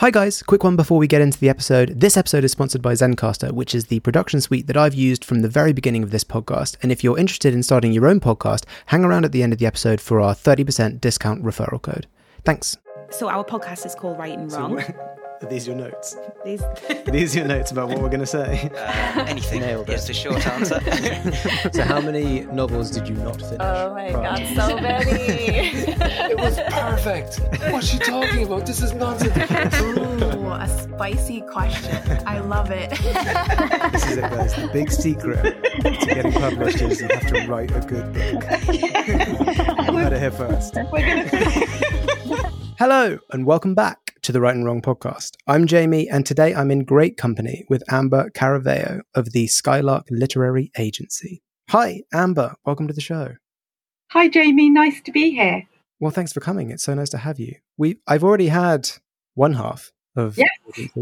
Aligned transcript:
Hi 0.00 0.10
guys, 0.10 0.42
quick 0.42 0.64
one 0.64 0.76
before 0.76 0.96
we 0.96 1.06
get 1.06 1.20
into 1.20 1.38
the 1.38 1.50
episode. 1.50 2.00
This 2.00 2.16
episode 2.16 2.42
is 2.42 2.52
sponsored 2.52 2.80
by 2.80 2.94
Zencastr, 2.94 3.52
which 3.52 3.74
is 3.74 3.88
the 3.88 4.00
production 4.00 4.40
suite 4.40 4.66
that 4.66 4.76
I've 4.78 4.94
used 4.94 5.22
from 5.22 5.40
the 5.40 5.48
very 5.48 5.74
beginning 5.74 6.02
of 6.02 6.10
this 6.10 6.24
podcast. 6.24 6.78
And 6.82 6.90
if 6.90 7.04
you're 7.04 7.18
interested 7.18 7.52
in 7.52 7.62
starting 7.62 7.92
your 7.92 8.06
own 8.06 8.18
podcast, 8.18 8.64
hang 8.86 9.04
around 9.04 9.26
at 9.26 9.32
the 9.32 9.42
end 9.42 9.52
of 9.52 9.58
the 9.58 9.66
episode 9.66 10.00
for 10.00 10.18
our 10.18 10.34
30% 10.34 11.02
discount 11.02 11.44
referral 11.44 11.82
code. 11.82 12.06
Thanks. 12.46 12.78
So 13.10 13.28
our 13.28 13.44
podcast 13.44 13.84
is 13.84 13.94
called 13.94 14.18
Write 14.18 14.38
and 14.38 14.50
Wrong. 14.50 14.82
Are 15.42 15.48
these 15.48 15.66
your 15.66 15.74
notes? 15.76 16.16
These 16.44 16.62
Are 16.90 17.10
these 17.10 17.34
your 17.34 17.46
notes 17.46 17.70
about 17.70 17.88
what 17.88 18.02
we're 18.02 18.10
going 18.10 18.20
to 18.20 18.26
say? 18.26 18.70
Uh, 18.76 19.24
anything 19.26 19.60
Nailed 19.60 19.88
it. 19.88 19.92
it. 19.92 19.96
is 19.96 20.06
the 20.06 20.12
short 20.12 20.46
answer. 20.46 20.80
so, 21.72 21.82
how 21.82 21.98
many 21.98 22.40
novels 22.40 22.90
did 22.90 23.08
you 23.08 23.14
not 23.14 23.40
finish? 23.40 23.56
Oh 23.60 23.94
my 23.94 24.10
prior 24.10 24.36
god, 24.36 24.68
so 24.68 24.78
many. 24.78 25.08
It 26.30 26.38
was 26.38 26.60
perfect. 26.68 27.40
What's 27.72 27.86
she 27.86 27.98
talking 27.98 28.44
about? 28.44 28.66
This 28.66 28.82
is 28.82 28.92
nonsense. 28.92 29.34
Ooh, 29.80 30.50
a 30.50 30.68
spicy 30.68 31.40
question. 31.40 31.96
I 32.26 32.40
love 32.40 32.70
it. 32.70 32.90
This 33.92 34.06
is 34.10 34.16
it, 34.18 34.22
guys. 34.22 34.54
The 34.54 34.68
big 34.72 34.90
secret 34.90 35.42
to 35.82 36.06
getting 36.06 36.32
published 36.32 36.82
is 36.82 37.00
you 37.00 37.08
have 37.08 37.26
to 37.28 37.46
write 37.46 37.70
a 37.70 37.80
good 37.80 38.12
book. 38.12 38.44
you 38.74 39.98
heard 39.98 40.12
it 40.12 40.20
here 40.20 40.30
first. 40.30 40.76
Hello, 42.78 43.18
and 43.30 43.46
welcome 43.46 43.74
back 43.74 44.09
to 44.22 44.32
the 44.32 44.40
Write 44.40 44.54
and 44.54 44.64
Wrong 44.64 44.82
podcast. 44.82 45.36
I'm 45.46 45.66
Jamie, 45.66 46.08
and 46.08 46.26
today 46.26 46.54
I'm 46.54 46.70
in 46.70 46.84
great 46.84 47.16
company 47.16 47.64
with 47.68 47.82
Amber 47.90 48.30
Caraveo 48.30 49.00
of 49.14 49.32
the 49.32 49.46
Skylark 49.46 50.06
Literary 50.10 50.70
Agency. 50.78 51.42
Hi, 51.70 52.02
Amber. 52.12 52.54
Welcome 52.66 52.86
to 52.88 52.92
the 52.94 53.00
show. 53.00 53.34
Hi, 54.10 54.28
Jamie. 54.28 54.68
Nice 54.70 55.00
to 55.02 55.12
be 55.12 55.30
here. 55.30 55.62
Well, 56.00 56.10
thanks 56.10 56.32
for 56.32 56.40
coming. 56.40 56.70
It's 56.70 56.82
so 56.82 56.94
nice 56.94 57.10
to 57.10 57.18
have 57.18 57.38
you. 57.38 57.56
We 57.76 57.98
I've 58.06 58.24
already 58.24 58.48
had 58.48 58.90
one 59.34 59.54
half 59.54 59.92
of 60.16 60.36
Yes. 60.36 60.48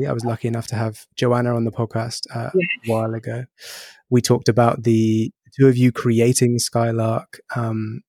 I 0.07 0.13
was 0.13 0.25
lucky 0.25 0.49
enough 0.49 0.67
to 0.69 0.77
have 0.77 1.07
Joanna 1.17 1.55
on 1.57 1.65
the 1.65 1.73
podcast 1.73 2.27
uh, 2.35 2.51
Yes. 2.55 2.69
a 2.87 2.93
while 2.93 3.15
ago. 3.15 3.47
We 4.11 4.21
talked 4.21 4.49
about 4.49 4.83
the 4.85 5.31
two 5.59 5.67
of 5.67 5.77
you 5.77 5.93
creating 5.93 6.59
Skylark. 6.59 7.41
Um, 7.57 8.03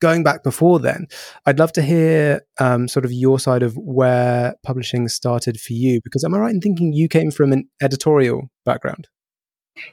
going 0.00 0.22
back 0.22 0.42
before 0.42 0.78
then, 0.78 1.06
I'd 1.46 1.58
love 1.58 1.72
to 1.72 1.82
hear 1.82 2.42
um, 2.58 2.88
sort 2.88 3.04
of 3.04 3.12
your 3.12 3.38
side 3.38 3.62
of 3.62 3.76
where 3.76 4.54
publishing 4.64 5.08
started 5.08 5.60
for 5.60 5.72
you. 5.72 6.00
Because 6.02 6.24
am 6.24 6.34
I 6.34 6.38
right 6.38 6.54
in 6.54 6.60
thinking 6.60 6.92
you 6.92 7.08
came 7.08 7.30
from 7.30 7.52
an 7.52 7.68
editorial 7.80 8.50
background? 8.64 9.08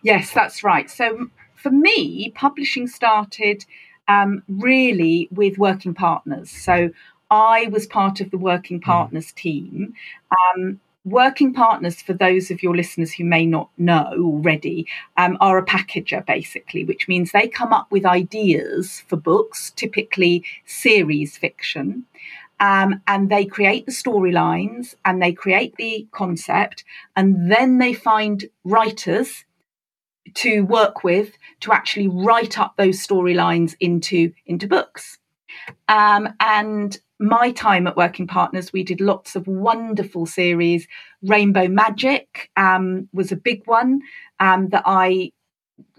Yes, 0.01 0.33
that's 0.33 0.63
right. 0.63 0.89
So, 0.89 1.27
for 1.55 1.71
me, 1.71 2.31
publishing 2.35 2.87
started 2.87 3.65
um, 4.07 4.43
really 4.47 5.27
with 5.31 5.57
working 5.57 5.93
partners. 5.93 6.49
So, 6.49 6.89
I 7.29 7.67
was 7.71 7.85
part 7.85 8.21
of 8.21 8.31
the 8.31 8.37
working 8.37 8.79
partners 8.79 9.31
team. 9.33 9.93
Um, 10.31 10.79
working 11.07 11.53
partners, 11.53 12.01
for 12.01 12.13
those 12.13 12.51
of 12.51 12.61
your 12.61 12.75
listeners 12.75 13.13
who 13.13 13.23
may 13.23 13.45
not 13.45 13.69
know 13.77 14.13
already, 14.17 14.87
um, 15.15 15.37
are 15.39 15.57
a 15.57 15.65
packager 15.65 16.25
basically, 16.25 16.83
which 16.83 17.07
means 17.07 17.31
they 17.31 17.47
come 17.47 17.73
up 17.73 17.87
with 17.91 18.05
ideas 18.05 19.03
for 19.07 19.15
books, 19.15 19.71
typically 19.75 20.43
series 20.65 21.37
fiction. 21.37 22.05
Um, 22.59 23.01
and 23.07 23.29
they 23.29 23.45
create 23.45 23.85
the 23.85 23.91
storylines 23.91 24.95
and 25.05 25.21
they 25.21 25.31
create 25.31 25.75
the 25.77 26.07
concept, 26.11 26.83
and 27.15 27.51
then 27.51 27.77
they 27.77 27.93
find 27.93 28.45
writers 28.63 29.45
to 30.33 30.61
work 30.61 31.03
with 31.03 31.37
to 31.61 31.71
actually 31.71 32.07
write 32.07 32.59
up 32.59 32.75
those 32.75 33.05
storylines 33.05 33.75
into 33.79 34.33
into 34.45 34.67
books. 34.67 35.19
Um, 35.87 36.33
and 36.39 36.99
my 37.19 37.51
time 37.51 37.87
at 37.87 37.97
Working 37.97 38.27
Partners, 38.27 38.71
we 38.71 38.83
did 38.83 39.01
lots 39.01 39.35
of 39.35 39.47
wonderful 39.47 40.25
series. 40.25 40.87
Rainbow 41.23 41.67
Magic 41.67 42.49
um, 42.57 43.09
was 43.13 43.31
a 43.31 43.35
big 43.35 43.61
one 43.65 44.01
um, 44.39 44.69
that 44.69 44.83
I 44.85 45.31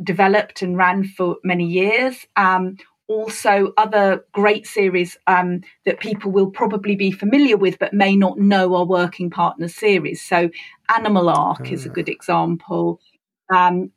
developed 0.03 0.63
and 0.63 0.77
ran 0.77 1.05
for 1.05 1.37
many 1.45 1.65
years. 1.67 2.27
Um, 2.37 2.77
also, 3.09 3.73
other 3.79 4.25
great 4.33 4.67
series 4.67 5.17
um, 5.27 5.63
that 5.87 5.99
people 5.99 6.31
will 6.31 6.51
probably 6.51 6.95
be 6.95 7.11
familiar 7.11 7.57
with 7.57 7.79
but 7.79 7.95
may 7.95 8.15
not 8.15 8.39
know 8.39 8.75
are 8.77 8.85
Working 8.85 9.31
Partners 9.31 9.75
series. 9.75 10.23
So, 10.23 10.51
Animal 10.95 11.31
Ark 11.31 11.73
is 11.73 11.87
a 11.87 11.91
Ah. 11.91 11.93
good 11.93 12.09
example. 12.09 13.01
Um, 13.53 13.91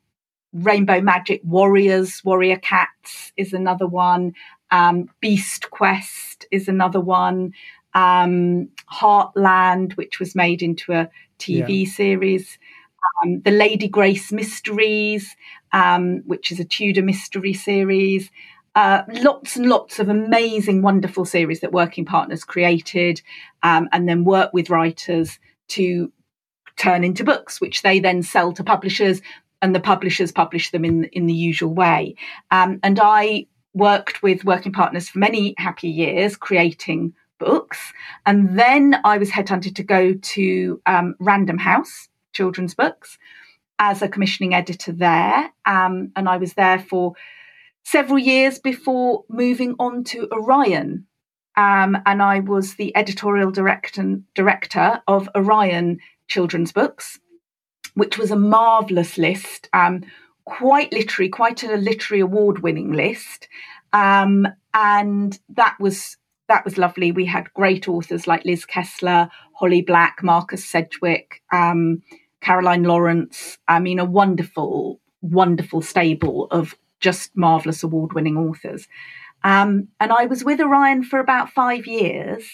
Rainbow 0.54 1.00
Magic 1.00 1.40
Warriors, 1.44 2.20
Warrior 2.24 2.58
Cats 2.58 3.32
is 3.36 3.52
another 3.54 3.86
one. 3.86 4.34
Um, 4.72 5.08
Beast 5.20 5.70
Quest 5.70 6.46
is 6.50 6.66
another 6.66 7.00
one. 7.00 7.52
Um, 7.94 8.70
Heartland, 8.92 9.96
which 9.96 10.18
was 10.18 10.34
made 10.34 10.62
into 10.62 10.92
a 10.92 11.10
TV 11.38 11.86
series. 11.86 12.58
Um, 13.22 13.42
the 13.42 13.50
Lady 13.50 13.86
Grace 13.86 14.32
Mysteries, 14.32 15.36
um, 15.72 16.22
which 16.26 16.50
is 16.50 16.58
a 16.58 16.64
Tudor 16.64 17.02
mystery 17.02 17.52
series. 17.52 18.30
Uh, 18.74 19.02
lots 19.20 19.56
and 19.56 19.66
lots 19.66 19.98
of 19.98 20.08
amazing, 20.08 20.80
wonderful 20.80 21.26
series 21.26 21.60
that 21.60 21.72
Working 21.72 22.06
Partners 22.06 22.42
created 22.42 23.20
um, 23.62 23.88
and 23.92 24.08
then 24.08 24.24
work 24.24 24.50
with 24.54 24.70
writers 24.70 25.38
to 25.68 26.10
turn 26.76 27.04
into 27.04 27.24
books, 27.24 27.60
which 27.60 27.82
they 27.82 28.00
then 28.00 28.22
sell 28.22 28.52
to 28.52 28.64
publishers, 28.64 29.20
and 29.60 29.74
the 29.74 29.80
publishers 29.80 30.32
publish 30.32 30.70
them 30.70 30.84
in 30.84 31.04
in 31.12 31.26
the 31.26 31.34
usual 31.34 31.74
way. 31.74 32.14
Um, 32.50 32.80
and 32.82 32.98
I 32.98 33.46
worked 33.74 34.22
with 34.22 34.44
working 34.44 34.72
partners 34.72 35.08
for 35.08 35.18
many 35.18 35.54
happy 35.58 35.88
years, 35.88 36.36
creating 36.36 37.14
books, 37.38 37.92
and 38.26 38.58
then 38.58 39.00
I 39.04 39.18
was 39.18 39.30
headhunted 39.30 39.74
to 39.76 39.82
go 39.82 40.14
to 40.14 40.80
um, 40.86 41.14
Random 41.18 41.58
House 41.58 42.08
Children's 42.32 42.74
Books 42.74 43.18
as 43.78 44.02
a 44.02 44.08
commissioning 44.08 44.54
editor 44.54 44.92
there, 44.92 45.50
um, 45.66 46.12
and 46.14 46.28
I 46.28 46.36
was 46.36 46.54
there 46.54 46.78
for 46.78 47.14
several 47.84 48.18
years 48.18 48.58
before 48.58 49.24
moving 49.28 49.74
on 49.78 50.04
to 50.04 50.28
Orion. 50.32 51.06
Um, 51.54 51.98
and 52.06 52.22
I 52.22 52.40
was 52.40 52.76
the 52.76 52.96
editorial 52.96 53.50
director, 53.50 54.20
director 54.34 55.02
of 55.06 55.28
Orion 55.34 55.98
Children's 56.26 56.72
Books 56.72 57.18
which 57.94 58.18
was 58.18 58.30
a 58.30 58.36
marvelous 58.36 59.18
list, 59.18 59.68
um, 59.72 60.04
quite 60.44 60.92
literary, 60.92 61.28
quite 61.28 61.62
a 61.62 61.76
literary 61.76 62.20
award-winning 62.20 62.92
list, 62.92 63.48
um, 63.92 64.46
and 64.74 65.38
that 65.50 65.76
was 65.80 66.16
that 66.48 66.64
was 66.64 66.76
lovely. 66.76 67.12
We 67.12 67.24
had 67.24 67.52
great 67.54 67.88
authors 67.88 68.26
like 68.26 68.44
Liz 68.44 68.64
Kessler, 68.64 69.30
Holly 69.54 69.80
Black, 69.80 70.22
Marcus 70.22 70.64
Sedgwick, 70.64 71.42
um, 71.52 72.02
Caroline 72.40 72.82
Lawrence. 72.82 73.58
I 73.68 73.78
mean, 73.78 73.98
a 73.98 74.04
wonderful, 74.04 75.00
wonderful 75.22 75.80
stable 75.82 76.48
of 76.50 76.74
just 77.00 77.30
marvelous 77.36 77.82
award-winning 77.82 78.36
authors. 78.36 78.86
Um, 79.44 79.88
and 79.98 80.12
I 80.12 80.26
was 80.26 80.44
with 80.44 80.60
Orion 80.60 81.02
for 81.04 81.18
about 81.18 81.50
five 81.50 81.86
years, 81.86 82.44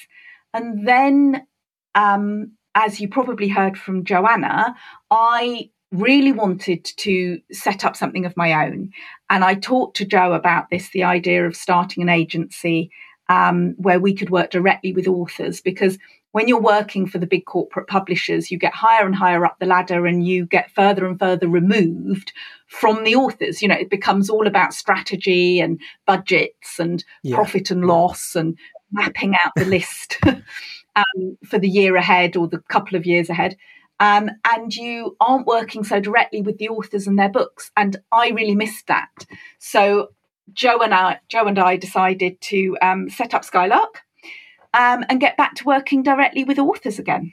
and 0.55 0.87
then 0.87 1.47
um, 1.94 2.53
as 2.75 3.00
you 3.00 3.08
probably 3.08 3.49
heard 3.49 3.76
from 3.76 4.05
Joanna, 4.05 4.76
I 5.11 5.70
really 5.93 6.32
wanted 6.32 6.85
to 6.85 7.40
set 7.50 7.85
up 7.85 7.96
something 7.96 8.26
of 8.26 8.37
my 8.37 8.67
own. 8.67 8.90
And 9.31 9.44
I 9.44 9.55
talked 9.55 9.96
to 9.99 10.05
Jo 10.05 10.32
about 10.32 10.70
this 10.70 10.90
the 10.90 11.05
idea 11.05 11.46
of 11.46 11.56
starting 11.56 12.02
an 12.02 12.08
agency 12.08 12.90
um, 13.29 13.75
where 13.79 14.00
we 14.00 14.14
could 14.14 14.31
work 14.31 14.50
directly 14.50 14.93
with 14.93 15.06
authors 15.06 15.61
because 15.61 15.99
when 16.32 16.46
you're 16.46 16.61
working 16.61 17.06
for 17.06 17.19
the 17.19 17.26
big 17.26 17.46
corporate 17.46 17.87
publishers, 17.88 18.50
you 18.50 18.58
get 18.58 18.75
higher 18.75 19.06
and 19.06 19.14
higher 19.14 19.46
up 19.46 19.58
the 19.58 19.67
ladder 19.67 20.06
and 20.06 20.26
you 20.26 20.44
get 20.44 20.70
further 20.70 21.06
and 21.06 21.19
further 21.19 21.49
removed 21.49 22.32
from 22.67 23.02
the 23.05 23.14
authors. 23.14 23.62
You 23.62 23.69
know, 23.69 23.75
it 23.75 23.88
becomes 23.90 24.29
all 24.29 24.46
about 24.46 24.75
strategy 24.75 25.58
and 25.58 25.81
budgets 26.06 26.79
and 26.79 27.02
Yeah. 27.23 27.35
profit 27.35 27.70
and 27.70 27.87
loss 27.87 28.37
and 28.37 28.56
mapping 28.93 29.35
out 29.43 29.52
the 29.56 29.64
list 29.64 30.19
um, 30.96 31.38
for 31.46 31.58
the 31.58 31.69
year 31.69 31.96
ahead 31.96 32.37
or 32.37 32.46
the 32.46 32.58
couple 32.69 32.96
of 32.96 33.06
years 33.06 33.31
ahead. 33.31 33.56
Um, 34.00 34.31
and 34.49 34.75
you 34.75 35.17
aren't 35.21 35.47
working 35.47 35.83
so 35.85 36.00
directly 36.00 36.41
with 36.41 36.59
the 36.59 36.69
authors 36.69 37.06
and 37.06 37.19
their 37.19 37.29
books. 37.29 37.71
And 37.77 37.97
I 38.12 38.31
really 38.31 38.55
missed 38.55 38.87
that. 38.87 39.11
So 39.59 40.09
Jo 40.53 40.79
and 40.79 40.95
I, 40.95 41.21
Jo 41.29 41.47
and 41.47 41.59
I 41.59 41.77
decided 41.77 42.41
to 42.43 42.77
um, 42.81 43.11
set 43.11 43.35
up 43.35 43.45
Skylark. 43.45 44.03
um, 44.75 45.05
and 45.09 45.21
get 45.21 45.37
back 45.37 45.55
to 45.56 45.65
working 45.65 46.03
directly 46.03 46.45
with 46.45 46.59
authors 46.59 46.99
again. 46.99 47.33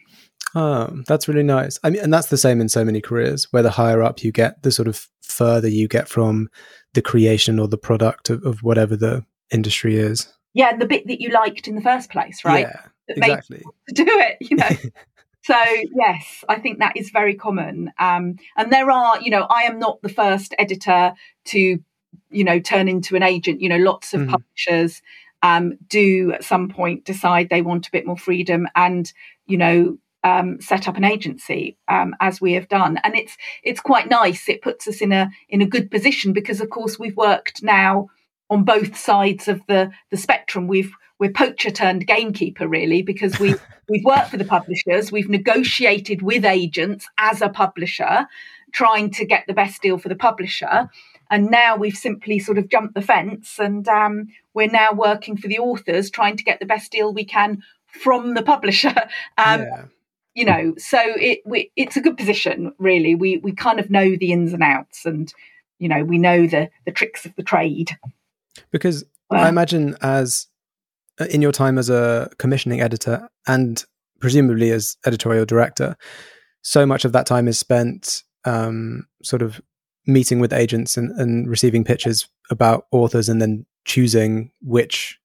Oh, 0.56 1.02
that's 1.06 1.28
really 1.28 1.44
nice. 1.44 1.78
I 1.84 1.90
mean, 1.90 2.02
and 2.02 2.14
that's 2.14 2.30
the 2.30 2.38
same 2.38 2.62
in 2.62 2.70
so 2.70 2.86
many 2.86 3.02
careers. 3.02 3.52
Where 3.52 3.64
the 3.64 3.72
higher 3.72 4.02
up 4.02 4.24
you 4.24 4.32
get, 4.32 4.64
the 4.64 4.72
sort 4.72 4.88
of 4.88 5.08
further 5.22 5.68
you 5.68 5.88
get 5.88 6.08
from 6.08 6.50
the 6.94 7.02
creation 7.02 7.60
or 7.60 7.68
the 7.68 7.78
product 7.78 8.30
of, 8.30 8.44
of 8.46 8.64
whatever 8.64 8.96
the 8.96 9.26
industry 9.52 9.98
is. 9.98 10.32
Yeah, 10.54 10.78
the 10.78 10.86
bit 10.86 11.08
that 11.08 11.20
you 11.20 11.30
liked 11.30 11.68
in 11.68 11.76
the 11.76 11.82
first 11.82 12.10
place, 12.10 12.46
right? 12.46 12.68
Yeah, 12.68 12.82
that 13.10 13.18
made 13.18 13.32
exactly. 13.32 13.64
you 13.90 13.94
do 13.94 14.06
it, 14.08 14.38
you 14.40 14.56
know. 14.56 14.70
so 15.46 15.56
yes, 15.94 16.44
I 16.50 16.56
think 16.60 16.80
that 16.80 16.98
is 16.98 17.12
very 17.12 17.36
common. 17.36 17.92
Um, 18.00 18.38
and 18.58 18.74
there 18.74 18.90
are, 18.90 19.22
you 19.22 19.30
know, 19.30 19.44
I 19.44 19.64
am 19.64 19.78
not 19.78 20.02
the 20.02 20.10
first 20.10 20.56
editor 20.58 21.14
to, 21.46 21.60
you 22.32 22.44
know, 22.44 22.60
turn 22.60 22.88
into 22.88 23.16
an 23.16 23.22
agent. 23.22 23.62
You 23.62 23.70
know, 23.70 23.78
lots 23.78 24.16
of 24.16 24.22
Mhm. 24.22 24.32
publishers 24.32 25.04
um, 25.44 25.78
do 25.88 26.32
at 26.34 26.44
some 26.44 26.68
point 26.70 27.06
decide 27.06 27.50
they 27.50 27.62
want 27.62 27.88
a 27.88 27.92
bit 27.92 28.08
more 28.08 28.18
freedom 28.18 28.68
and, 28.76 29.14
you 29.46 29.58
know, 29.58 30.00
um, 30.24 30.60
set 30.60 30.88
up 30.88 30.98
an 30.98 31.04
agency 31.04 31.78
um, 31.88 32.16
as 32.20 32.42
we 32.42 32.54
have 32.54 32.68
done, 32.68 32.98
and 33.04 33.16
it's 33.16 33.38
it's 33.62 33.80
quite 33.80 34.10
nice. 34.10 34.50
It 34.50 34.64
puts 34.64 34.88
us 34.88 35.00
in 35.00 35.12
a 35.12 35.30
in 35.48 35.62
a 35.62 35.68
good 35.68 35.92
position 35.92 36.34
because, 36.34 36.60
of 36.60 36.72
course, 36.72 36.98
we've 36.98 37.16
worked 37.16 37.62
now 37.62 38.08
on 38.50 38.64
both 38.64 38.98
sides 38.98 39.48
of 39.48 39.62
the 39.68 39.92
the 40.12 40.18
spectrum. 40.18 40.68
We've 40.68 40.92
we're 41.20 41.32
poacher 41.32 41.72
turned 41.72 42.08
gamekeeper 42.08 42.68
really 42.68 43.02
because 43.02 43.40
we 43.40 43.56
we've 43.90 44.04
worked 44.04 44.30
for 44.30 44.38
the 44.38 44.46
publishers, 44.46 45.12
we've 45.12 45.30
negotiated 45.30 46.22
with 46.22 46.46
agents 46.46 47.08
as 47.18 47.42
a 47.42 47.50
publisher, 47.50 48.28
trying 48.72 49.12
to 49.12 49.26
get 49.26 49.46
the 49.48 49.54
best 49.54 49.82
deal 49.82 49.98
for 49.98 50.10
the 50.10 50.16
publisher, 50.16 50.90
and 51.32 51.50
now 51.50 51.76
we've 51.76 51.98
simply 51.98 52.40
sort 52.40 52.58
of 52.58 52.70
jumped 52.70 52.94
the 52.94 53.02
fence 53.02 53.60
and 53.60 53.88
um, 53.88 54.28
we're 54.54 54.68
now 54.68 54.92
working 54.92 55.38
for 55.38 55.48
the 55.48 55.60
authors, 55.60 56.10
trying 56.10 56.38
to 56.38 56.44
get 56.44 56.60
the 56.60 56.66
best 56.66 56.92
deal 56.92 57.14
we 57.14 57.26
can 57.26 57.64
from 57.88 58.34
the 58.34 58.44
publisher. 58.44 58.94
Um, 59.38 59.62
yeah. 59.62 59.86
you 60.34 60.46
know 60.46 60.74
so 60.78 61.00
it 61.02 61.40
we, 61.46 61.72
it's 61.76 61.98
a 61.98 62.02
good 62.02 62.18
position 62.18 62.74
really 62.78 63.16
we 63.16 63.38
we 63.38 63.52
kind 63.52 63.80
of 63.80 63.90
know 63.90 64.16
the 64.16 64.32
ins 64.32 64.54
and 64.54 64.64
outs 64.64 65.06
and 65.06 65.34
you 65.78 65.90
know 65.90 66.04
we 66.04 66.18
know 66.18 66.48
the 66.48 66.70
the 66.86 66.92
tricks 66.92 67.26
of 67.26 67.36
the 67.36 67.44
trade 67.44 67.98
Because 68.72 69.04
I 69.32 69.50
imagine 69.50 69.96
as 70.02 70.48
uh, 71.20 71.26
in 71.26 71.42
your 71.42 71.52
time 71.52 71.78
as 71.78 71.90
a 71.90 72.30
commissioning 72.38 72.82
editor 72.82 73.30
and 73.48 73.84
presumably 74.20 74.72
as 74.72 74.98
editorial 75.06 75.46
director, 75.46 75.96
so 76.62 76.86
much 76.86 77.06
of 77.06 77.12
that 77.14 77.26
time 77.26 77.48
is 77.48 77.60
spent 77.60 78.24
um, 78.46 79.08
sort 79.24 79.42
of 79.42 79.62
meeting 80.08 80.40
with 80.40 80.54
agents 80.54 80.98
and, 80.98 81.12
and 81.20 81.48
receiving 81.50 81.84
pitches 81.84 82.28
about 82.50 82.86
authors 82.92 83.28
and 83.30 83.42
then 83.42 83.66
choosing 83.86 84.52
which 84.62 85.20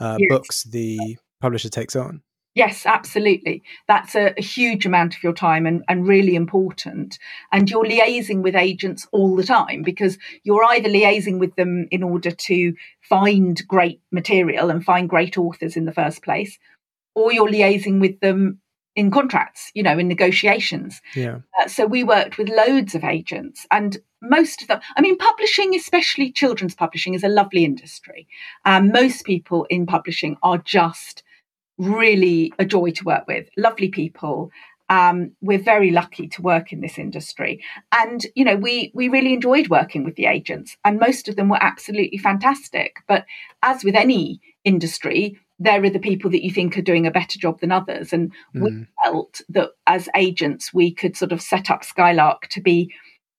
uh, 0.00 0.16
Yes. 0.20 0.28
books 0.28 0.62
the 0.64 1.16
publisher 1.40 1.68
takes 1.68 1.96
on. 1.96 2.22
Yes 2.56 2.84
absolutely. 2.86 3.62
That's 3.86 4.16
a, 4.16 4.34
a 4.36 4.42
huge 4.42 4.84
amount 4.84 5.14
of 5.14 5.22
your 5.22 5.32
time 5.32 5.66
and, 5.66 5.84
and 5.88 6.08
really 6.08 6.34
important. 6.34 7.18
And 7.52 7.70
you're 7.70 7.84
liaising 7.84 8.42
with 8.42 8.56
agents 8.56 9.06
all 9.12 9.36
the 9.36 9.44
time 9.44 9.82
because 9.82 10.18
you're 10.42 10.64
either 10.64 10.88
liaising 10.88 11.38
with 11.38 11.54
them 11.54 11.86
in 11.92 12.02
order 12.02 12.32
to 12.32 12.74
find 13.08 13.62
great 13.68 14.00
material 14.10 14.70
and 14.70 14.84
find 14.84 15.08
great 15.08 15.38
authors 15.38 15.76
in 15.76 15.84
the 15.84 15.92
first 15.92 16.24
place 16.24 16.58
or 17.14 17.32
you're 17.32 17.48
liaising 17.48 18.00
with 18.00 18.18
them 18.20 18.60
in 18.96 19.10
contracts 19.10 19.70
you 19.74 19.82
know 19.82 19.98
in 19.98 20.08
negotiations. 20.08 21.00
Yeah. 21.14 21.40
Uh, 21.60 21.68
so 21.68 21.86
we 21.86 22.02
worked 22.02 22.38
with 22.38 22.48
loads 22.48 22.94
of 22.94 23.04
agents 23.04 23.66
and 23.70 23.98
most 24.22 24.62
of 24.62 24.68
them 24.68 24.80
i 24.96 25.02
mean 25.02 25.18
publishing 25.18 25.74
especially 25.74 26.32
children's 26.32 26.74
publishing 26.74 27.12
is 27.12 27.22
a 27.22 27.28
lovely 27.28 27.64
industry. 27.64 28.26
Um, 28.64 28.90
most 28.90 29.24
people 29.26 29.66
in 29.68 29.84
publishing 29.84 30.36
are 30.42 30.58
just 30.58 31.22
really 31.78 32.52
a 32.58 32.64
joy 32.64 32.90
to 32.92 33.04
work 33.04 33.26
with 33.26 33.48
lovely 33.56 33.88
people. 33.88 34.50
Um, 34.88 35.32
we're 35.40 35.58
very 35.62 35.90
lucky 35.90 36.28
to 36.28 36.42
work 36.42 36.72
in 36.72 36.80
this 36.80 36.98
industry. 36.98 37.62
And 37.92 38.24
you 38.34 38.44
know 38.44 38.56
we 38.56 38.92
we 38.94 39.08
really 39.08 39.34
enjoyed 39.34 39.68
working 39.68 40.04
with 40.04 40.14
the 40.16 40.26
agents 40.26 40.76
and 40.84 41.00
most 41.00 41.28
of 41.28 41.34
them 41.36 41.48
were 41.48 41.62
absolutely 41.62 42.18
fantastic. 42.18 42.96
But 43.08 43.24
as 43.62 43.82
with 43.84 43.96
any 43.96 44.40
industry 44.64 45.38
there 45.58 45.82
are 45.82 45.90
the 45.90 45.98
people 45.98 46.30
that 46.30 46.44
you 46.44 46.50
think 46.50 46.76
are 46.76 46.82
doing 46.82 47.06
a 47.06 47.10
better 47.10 47.38
job 47.38 47.60
than 47.60 47.72
others. 47.72 48.12
And 48.12 48.30
we 48.52 48.70
Mm. 48.70 48.86
felt 49.02 49.40
that 49.48 49.70
as 49.86 50.06
agents 50.14 50.74
we 50.74 50.92
could 50.92 51.16
sort 51.16 51.32
of 51.32 51.40
set 51.40 51.70
up 51.70 51.82
Skylark 51.82 52.48
to 52.48 52.60
be, 52.60 52.92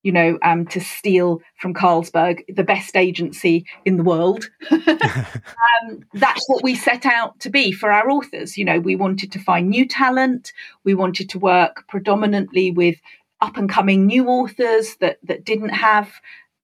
you 0.08 0.14
know, 0.14 0.40
um, 0.42 0.66
to 0.66 0.80
steal 0.80 1.42
from 1.58 1.74
Carlsberg, 1.74 2.40
the 2.48 2.64
best 2.64 2.96
agency 2.96 3.66
in 3.84 3.98
the 3.98 4.06
world. 4.06 4.50
um, 4.72 6.06
that's 6.14 6.48
what 6.48 6.64
we 6.64 6.76
set 6.76 7.06
out 7.06 7.38
to 7.42 7.50
be 7.50 7.74
for 7.74 7.92
our 7.92 8.10
authors. 8.10 8.58
You 8.58 8.64
know, 8.64 8.80
we 8.80 8.96
wanted 8.96 9.34
to 9.34 9.40
find 9.40 9.68
new 9.68 9.86
talent. 9.86 10.54
We 10.86 10.94
wanted 10.94 11.28
to 11.32 11.40
work 11.40 11.84
predominantly 11.90 12.72
with 12.72 12.96
up 13.42 13.58
and 13.58 13.70
coming 13.70 14.06
new 14.06 14.30
authors 14.30 14.96
that 15.02 15.18
that 15.24 15.44
didn't 15.44 15.76
have 15.76 16.10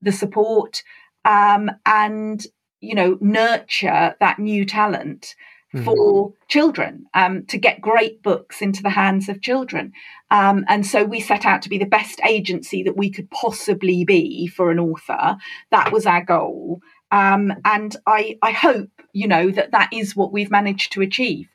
the 0.00 0.10
support 0.10 0.82
um, 1.26 1.70
and 1.84 2.46
you 2.80 2.94
know 2.94 3.18
nurture 3.20 4.16
that 4.20 4.38
new 4.38 4.64
talent 4.64 5.34
Mhm. 5.74 5.84
for 5.84 6.32
children 6.48 7.06
um, 7.14 7.44
to 7.46 7.58
get 7.58 7.80
great 7.80 8.22
books 8.22 8.62
into 8.62 8.82
the 8.82 8.90
hands 8.90 9.28
of 9.28 9.42
children. 9.42 9.92
Um, 10.30 10.64
and 10.68 10.86
so 10.86 11.04
we 11.04 11.20
set 11.20 11.44
out 11.44 11.62
to 11.62 11.68
be 11.68 11.78
the 11.78 11.84
best 11.84 12.20
agency 12.24 12.82
that 12.84 12.96
we 12.96 13.10
could 13.10 13.28
possibly 13.30 14.04
be 14.04 14.46
for 14.46 14.70
an 14.70 14.78
author. 14.78 15.36
That 15.70 15.92
was 15.92 16.06
our 16.06 16.24
goal. 16.24 16.80
Um, 17.10 17.52
and 17.64 17.96
I, 18.06 18.38
I 18.40 18.52
hope, 18.52 18.90
you 19.12 19.28
know, 19.28 19.50
that 19.50 19.72
that 19.72 19.88
is 19.92 20.16
what 20.16 20.32
we've 20.32 20.50
managed 20.50 20.92
to 20.92 21.00
achieve. 21.02 21.48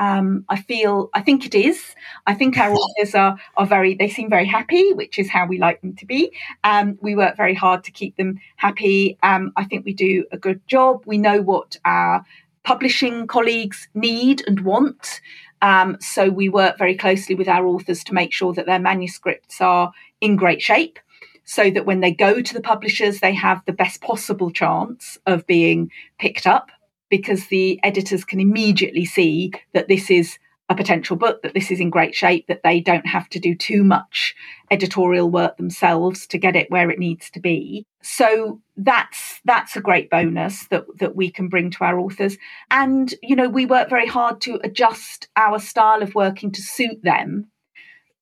Um, 0.00 0.44
I 0.48 0.56
feel, 0.60 1.08
I 1.14 1.20
think 1.20 1.46
it 1.46 1.54
is. 1.54 1.94
I 2.26 2.34
think 2.34 2.58
our 2.58 2.72
authors 2.72 3.14
are, 3.14 3.38
are 3.56 3.66
very, 3.66 3.94
they 3.94 4.08
seem 4.08 4.28
very 4.28 4.46
happy, 4.46 4.92
which 4.92 5.20
is 5.20 5.30
how 5.30 5.46
we 5.46 5.58
like 5.58 5.80
them 5.82 5.94
to 5.96 6.06
be. 6.06 6.32
Um, 6.64 6.98
we 7.00 7.14
work 7.14 7.36
very 7.36 7.54
hard 7.54 7.84
to 7.84 7.92
keep 7.92 8.16
them 8.16 8.40
happy. 8.56 9.18
Um, 9.22 9.52
I 9.56 9.64
think 9.64 9.84
we 9.84 9.94
do 9.94 10.24
a 10.32 10.36
good 10.36 10.66
job. 10.66 11.04
We 11.06 11.18
know 11.18 11.42
what 11.42 11.76
our 11.84 12.24
publishing 12.64 13.26
colleagues 13.26 13.88
need 13.94 14.42
and 14.46 14.60
want. 14.60 15.20
Um, 15.62 15.96
so 16.00 16.28
we 16.28 16.48
work 16.48 16.76
very 16.76 16.96
closely 16.96 17.34
with 17.34 17.48
our 17.48 17.66
authors 17.66 18.02
to 18.04 18.14
make 18.14 18.32
sure 18.32 18.52
that 18.54 18.66
their 18.66 18.78
manuscripts 18.78 19.60
are 19.60 19.92
in 20.20 20.36
great 20.36 20.60
shape 20.60 20.98
so 21.44 21.70
that 21.70 21.86
when 21.86 22.00
they 22.00 22.12
go 22.12 22.40
to 22.40 22.54
the 22.54 22.60
publishers, 22.60 23.20
they 23.20 23.34
have 23.34 23.62
the 23.66 23.72
best 23.72 24.00
possible 24.00 24.50
chance 24.50 25.18
of 25.26 25.46
being 25.46 25.90
picked 26.18 26.46
up 26.46 26.70
because 27.10 27.46
the 27.46 27.78
editors 27.82 28.24
can 28.24 28.40
immediately 28.40 29.04
see 29.04 29.52
that 29.72 29.88
this 29.88 30.10
is 30.10 30.38
a 30.68 30.74
potential 30.74 31.16
book, 31.16 31.42
that 31.42 31.52
this 31.52 31.70
is 31.70 31.78
in 31.78 31.90
great 31.90 32.14
shape, 32.14 32.46
that 32.46 32.62
they 32.62 32.80
don't 32.80 33.06
have 33.06 33.28
to 33.28 33.38
do 33.38 33.54
too 33.54 33.84
much 33.84 34.34
editorial 34.70 35.30
work 35.30 35.56
themselves 35.58 36.26
to 36.26 36.38
get 36.38 36.56
it 36.56 36.70
where 36.70 36.90
it 36.90 36.98
needs 36.98 37.30
to 37.30 37.40
be. 37.40 37.84
So 38.02 38.60
that's 38.76 39.40
that's 39.44 39.76
a 39.76 39.80
great 39.80 40.08
bonus 40.08 40.66
that 40.68 40.84
that 40.98 41.14
we 41.14 41.30
can 41.30 41.48
bring 41.48 41.70
to 41.72 41.84
our 41.84 41.98
authors. 41.98 42.38
And 42.70 43.12
you 43.22 43.36
know, 43.36 43.48
we 43.48 43.66
work 43.66 43.90
very 43.90 44.06
hard 44.06 44.40
to 44.42 44.58
adjust 44.64 45.28
our 45.36 45.58
style 45.58 46.02
of 46.02 46.14
working 46.14 46.50
to 46.52 46.62
suit 46.62 47.02
them. 47.02 47.48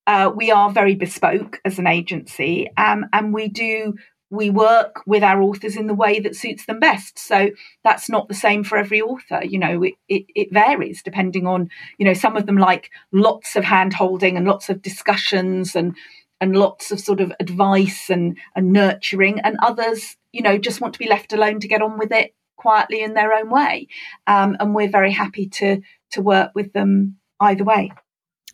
Uh, 0.08 0.32
we 0.34 0.50
are 0.50 0.70
very 0.70 0.96
bespoke 0.96 1.60
as 1.64 1.78
an 1.78 1.86
agency, 1.86 2.68
um, 2.76 3.06
and 3.12 3.32
we 3.32 3.48
do 3.48 3.94
we 4.32 4.48
work 4.48 5.02
with 5.06 5.22
our 5.22 5.42
authors 5.42 5.76
in 5.76 5.86
the 5.88 5.94
way 5.94 6.18
that 6.18 6.34
suits 6.34 6.64
them 6.64 6.80
best. 6.80 7.18
So 7.18 7.50
that's 7.84 8.08
not 8.08 8.28
the 8.28 8.34
same 8.34 8.64
for 8.64 8.78
every 8.78 9.02
author. 9.02 9.44
You 9.44 9.58
know, 9.58 9.82
it, 9.82 9.92
it, 10.08 10.24
it 10.34 10.48
varies 10.50 11.02
depending 11.02 11.46
on, 11.46 11.68
you 11.98 12.06
know, 12.06 12.14
some 12.14 12.34
of 12.34 12.46
them 12.46 12.56
like 12.56 12.90
lots 13.12 13.56
of 13.56 13.64
hand 13.64 13.92
holding 13.92 14.38
and 14.38 14.46
lots 14.46 14.70
of 14.70 14.80
discussions 14.80 15.76
and 15.76 15.94
and 16.40 16.56
lots 16.56 16.90
of 16.90 16.98
sort 16.98 17.20
of 17.20 17.30
advice 17.38 18.10
and, 18.10 18.36
and 18.56 18.72
nurturing, 18.72 19.38
and 19.40 19.56
others, 19.62 20.16
you 20.32 20.42
know, 20.42 20.58
just 20.58 20.80
want 20.80 20.92
to 20.92 20.98
be 20.98 21.08
left 21.08 21.32
alone 21.32 21.60
to 21.60 21.68
get 21.68 21.82
on 21.82 21.98
with 21.98 22.10
it 22.10 22.34
quietly 22.56 23.00
in 23.00 23.14
their 23.14 23.32
own 23.32 23.48
way. 23.48 23.86
Um, 24.26 24.56
and 24.58 24.74
we're 24.74 24.90
very 24.90 25.12
happy 25.12 25.46
to 25.60 25.82
to 26.12 26.22
work 26.22 26.52
with 26.54 26.72
them 26.72 27.18
either 27.38 27.64
way. 27.64 27.92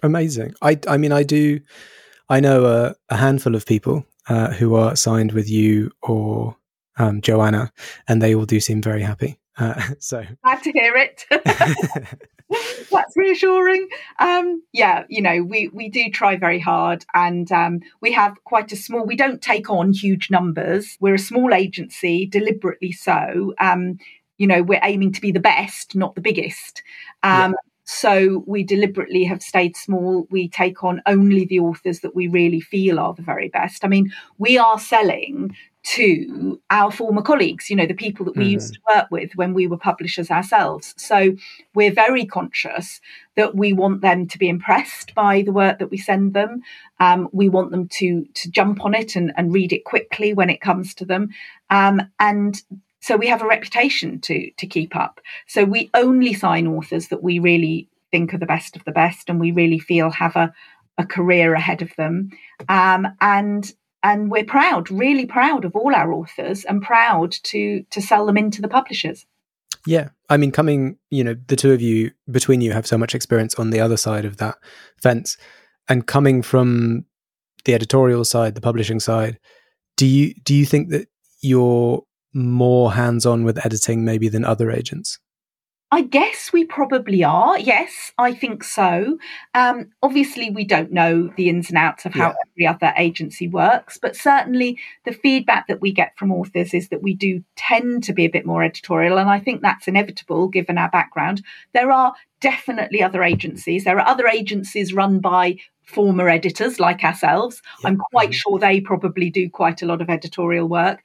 Amazing. 0.02 0.54
I 0.60 0.80
I 0.88 0.96
mean 0.96 1.12
I 1.12 1.22
do 1.22 1.60
I 2.28 2.40
know 2.40 2.66
a, 2.66 2.96
a 3.08 3.16
handful 3.16 3.54
of 3.54 3.64
people 3.64 4.04
uh, 4.28 4.52
who 4.52 4.74
are 4.74 4.96
signed 4.96 5.32
with 5.32 5.48
you 5.48 5.90
or 6.02 6.56
um, 6.98 7.20
Joanna, 7.20 7.72
and 8.06 8.20
they 8.20 8.34
all 8.34 8.44
do 8.44 8.60
seem 8.60 8.82
very 8.82 9.02
happy. 9.02 9.38
Uh, 9.56 9.80
so 9.98 10.24
Glad 10.44 10.62
to 10.62 10.72
hear 10.72 10.96
it. 10.96 11.24
That's 12.90 13.14
reassuring. 13.14 13.88
Um, 14.18 14.62
yeah, 14.72 15.04
you 15.08 15.20
know, 15.20 15.42
we 15.42 15.68
we 15.68 15.90
do 15.90 16.10
try 16.10 16.36
very 16.36 16.58
hard, 16.58 17.04
and 17.14 17.50
um, 17.52 17.80
we 18.00 18.12
have 18.12 18.42
quite 18.44 18.72
a 18.72 18.76
small. 18.76 19.04
We 19.04 19.16
don't 19.16 19.42
take 19.42 19.68
on 19.68 19.92
huge 19.92 20.30
numbers. 20.30 20.96
We're 21.00 21.14
a 21.14 21.18
small 21.18 21.52
agency, 21.52 22.26
deliberately 22.26 22.92
so. 22.92 23.54
Um, 23.60 23.98
you 24.38 24.46
know, 24.46 24.62
we're 24.62 24.80
aiming 24.82 25.12
to 25.12 25.20
be 25.20 25.32
the 25.32 25.40
best, 25.40 25.94
not 25.94 26.14
the 26.14 26.20
biggest. 26.20 26.82
Um, 27.22 27.54
So 27.90 28.44
we 28.46 28.64
deliberately 28.64 29.24
have 29.24 29.42
stayed 29.42 29.74
small. 29.74 30.26
We 30.30 30.50
take 30.50 30.84
on 30.84 31.00
only 31.06 31.46
the 31.46 31.60
authors 31.60 32.00
that 32.00 32.14
we 32.14 32.28
really 32.28 32.60
feel 32.60 32.98
are 32.98 33.14
the 33.14 33.22
very 33.22 33.48
best. 33.48 33.82
I 33.82 33.88
mean, 33.88 34.12
we 34.36 34.58
are 34.58 34.78
selling 34.78 35.56
to 35.84 36.60
our 36.68 36.90
former 36.90 37.22
colleagues, 37.22 37.70
you 37.70 37.76
know, 37.76 37.86
the 37.86 37.94
people 37.94 38.26
that 38.26 38.36
we 38.36 38.44
Mhm. 38.44 38.52
used 38.52 38.74
to 38.74 38.80
work 38.94 39.06
with 39.10 39.34
when 39.36 39.54
we 39.54 39.66
were 39.66 39.78
publishers 39.78 40.30
ourselves. 40.30 40.94
So 40.98 41.34
we're 41.74 41.90
very 41.90 42.26
conscious 42.26 43.00
that 43.36 43.54
we 43.54 43.72
want 43.72 44.02
them 44.02 44.26
to 44.26 44.38
be 44.38 44.50
impressed 44.50 45.14
by 45.14 45.40
the 45.40 45.52
work 45.52 45.78
that 45.78 45.90
we 45.90 45.96
send 45.96 46.34
them. 46.34 46.60
Um, 47.00 47.30
we 47.32 47.48
want 47.48 47.70
them 47.70 47.88
to 47.88 48.26
to 48.34 48.50
jump 48.50 48.84
on 48.84 48.94
it 48.94 49.16
and, 49.16 49.32
and 49.38 49.54
read 49.54 49.72
it 49.72 49.84
quickly 49.84 50.34
when 50.34 50.50
it 50.50 50.60
comes 50.60 50.92
to 50.96 51.06
them. 51.06 51.30
Um, 51.70 52.02
and 52.20 52.62
so 53.08 53.16
we 53.16 53.26
have 53.28 53.40
a 53.40 53.46
reputation 53.46 54.20
to 54.20 54.50
to 54.58 54.66
keep 54.66 54.94
up. 54.94 55.20
So 55.46 55.64
we 55.64 55.88
only 55.94 56.34
sign 56.34 56.66
authors 56.66 57.08
that 57.08 57.22
we 57.22 57.38
really 57.38 57.88
think 58.12 58.34
are 58.34 58.38
the 58.38 58.52
best 58.54 58.76
of 58.76 58.84
the 58.84 58.92
best 58.92 59.30
and 59.30 59.40
we 59.40 59.50
really 59.50 59.78
feel 59.78 60.10
have 60.10 60.36
a, 60.36 60.52
a 60.98 61.06
career 61.06 61.54
ahead 61.54 61.80
of 61.80 61.90
them. 61.96 62.30
Um, 62.68 63.06
and 63.22 63.72
and 64.02 64.30
we're 64.30 64.44
proud, 64.44 64.90
really 64.90 65.24
proud 65.24 65.64
of 65.64 65.74
all 65.74 65.94
our 65.94 66.12
authors 66.12 66.66
and 66.66 66.82
proud 66.82 67.32
to 67.44 67.82
to 67.90 68.02
sell 68.02 68.26
them 68.26 68.36
into 68.36 68.60
the 68.60 68.68
publishers. 68.68 69.24
Yeah. 69.86 70.10
I 70.28 70.36
mean, 70.36 70.52
coming, 70.52 70.98
you 71.08 71.24
know, 71.24 71.34
the 71.46 71.56
two 71.56 71.72
of 71.72 71.80
you 71.80 72.10
between 72.30 72.60
you 72.60 72.72
have 72.72 72.86
so 72.86 72.98
much 72.98 73.14
experience 73.14 73.54
on 73.54 73.70
the 73.70 73.80
other 73.80 73.96
side 73.96 74.26
of 74.26 74.36
that 74.36 74.56
fence. 75.02 75.38
And 75.88 76.06
coming 76.06 76.42
from 76.42 77.06
the 77.64 77.72
editorial 77.72 78.26
side, 78.26 78.54
the 78.54 78.60
publishing 78.60 79.00
side, 79.00 79.38
do 79.96 80.04
you 80.04 80.34
do 80.44 80.54
you 80.54 80.66
think 80.66 80.90
that 80.90 81.08
you're 81.40 82.02
more 82.34 82.92
hands 82.92 83.24
on 83.26 83.44
with 83.44 83.64
editing 83.64 84.04
maybe 84.04 84.28
than 84.28 84.44
other 84.44 84.70
agents? 84.70 85.18
I 85.90 86.02
guess 86.02 86.52
we 86.52 86.66
probably 86.66 87.24
are. 87.24 87.58
Yes, 87.58 88.12
I 88.18 88.34
think 88.34 88.62
so. 88.62 89.16
Um, 89.54 89.86
obviously, 90.02 90.50
we 90.50 90.66
don't 90.66 90.92
know 90.92 91.28
the 91.38 91.48
ins 91.48 91.70
and 91.70 91.78
outs 91.78 92.04
of 92.04 92.12
how 92.12 92.28
Yeah. 92.28 92.34
every 92.52 92.66
other 92.66 92.92
agency 92.98 93.48
works, 93.48 93.96
but 93.96 94.14
certainly 94.14 94.78
the 95.06 95.12
feedback 95.12 95.66
that 95.66 95.80
we 95.80 95.90
get 95.90 96.12
from 96.18 96.30
authors 96.30 96.74
is 96.74 96.90
that 96.90 97.02
we 97.02 97.14
do 97.14 97.42
tend 97.56 98.04
to 98.04 98.12
be 98.12 98.26
a 98.26 98.30
bit 98.30 98.44
more 98.44 98.62
editorial. 98.62 99.16
And 99.18 99.30
I 99.30 99.40
think 99.40 99.62
that's 99.62 99.88
inevitable 99.88 100.48
given 100.48 100.76
our 100.76 100.90
background. 100.90 101.42
There 101.72 101.90
are 101.90 102.12
definitely 102.42 103.02
other 103.02 103.22
agencies. 103.22 103.84
There 103.84 103.98
are 103.98 104.06
other 104.06 104.26
agencies 104.28 104.92
run 104.92 105.20
by 105.20 105.56
former 105.84 106.28
editors 106.28 106.78
like 106.78 107.02
ourselves. 107.02 107.62
I'm 107.82 107.96
quite 107.96 108.30
Mhm. 108.32 108.34
sure 108.34 108.58
they 108.58 108.82
probably 108.82 109.30
do 109.30 109.48
quite 109.48 109.80
a 109.80 109.86
lot 109.86 110.02
of 110.02 110.10
editorial 110.10 110.68
work. 110.68 111.02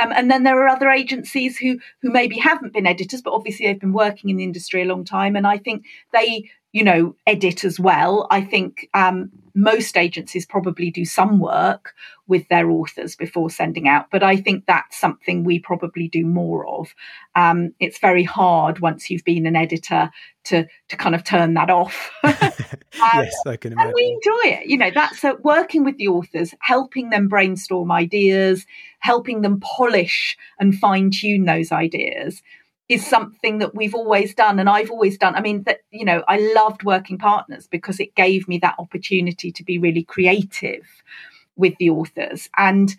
Um, 0.00 0.12
and 0.12 0.30
then 0.30 0.42
there 0.42 0.62
are 0.62 0.68
other 0.68 0.88
agencies 0.88 1.58
who 1.58 1.78
who 2.00 2.10
maybe 2.10 2.38
haven't 2.38 2.72
been 2.72 2.86
editors, 2.86 3.22
but 3.22 3.34
obviously 3.34 3.66
they've 3.66 3.80
been 3.80 3.92
working 3.92 4.30
in 4.30 4.36
the 4.36 4.44
industry 4.44 4.82
a 4.82 4.86
long 4.86 5.04
time, 5.04 5.36
and 5.36 5.46
I 5.46 5.58
think 5.58 5.84
they, 6.12 6.50
you 6.72 6.82
know, 6.82 7.14
edit 7.26 7.64
as 7.64 7.78
well. 7.78 8.26
I 8.30 8.40
think 8.40 8.88
um, 8.94 9.30
most 9.54 9.98
agencies 9.98 10.46
probably 10.46 10.90
do 10.90 11.04
some 11.04 11.38
work 11.38 11.94
with 12.26 12.48
their 12.48 12.70
authors 12.70 13.14
before 13.14 13.50
sending 13.50 13.86
out, 13.86 14.06
but 14.10 14.22
I 14.22 14.36
think 14.36 14.64
that's 14.66 14.98
something 14.98 15.44
we 15.44 15.58
probably 15.58 16.08
do 16.08 16.24
more 16.24 16.66
of. 16.66 16.94
Um, 17.34 17.74
it's 17.78 17.98
very 17.98 18.24
hard 18.24 18.80
once 18.80 19.10
you've 19.10 19.24
been 19.24 19.44
an 19.44 19.54
editor 19.54 20.10
to 20.44 20.66
to 20.88 20.96
kind 20.96 21.14
of 21.14 21.24
turn 21.24 21.52
that 21.54 21.68
off. 21.68 22.10
yes, 22.24 23.34
I 23.46 23.56
can 23.56 23.72
and 23.72 23.80
imagine. 23.80 23.92
we 23.94 24.04
enjoy 24.04 24.56
it. 24.60 24.66
You 24.66 24.78
know, 24.78 24.90
that's 24.92 25.22
uh, 25.22 25.34
working 25.42 25.84
with 25.84 25.98
the 25.98 26.08
authors, 26.08 26.54
helping 26.60 27.10
them 27.10 27.28
brainstorm 27.28 27.92
ideas, 27.92 28.64
helping 29.00 29.42
them 29.42 29.60
polish 29.60 30.38
and 30.58 30.74
fine 30.74 31.10
tune 31.10 31.44
those 31.44 31.70
ideas 31.70 32.42
is 32.92 33.06
something 33.06 33.58
that 33.58 33.74
we've 33.74 33.94
always 33.94 34.34
done 34.34 34.58
and 34.58 34.68
I've 34.68 34.90
always 34.90 35.18
done. 35.18 35.34
I 35.34 35.40
mean 35.40 35.62
that 35.64 35.80
you 35.90 36.04
know, 36.04 36.22
I 36.28 36.38
loved 36.54 36.84
working 36.84 37.18
partners 37.18 37.66
because 37.66 38.00
it 38.00 38.14
gave 38.14 38.48
me 38.48 38.58
that 38.58 38.76
opportunity 38.78 39.50
to 39.52 39.64
be 39.64 39.78
really 39.78 40.04
creative 40.04 40.86
with 41.56 41.74
the 41.78 41.90
authors 41.90 42.48
and 42.56 42.94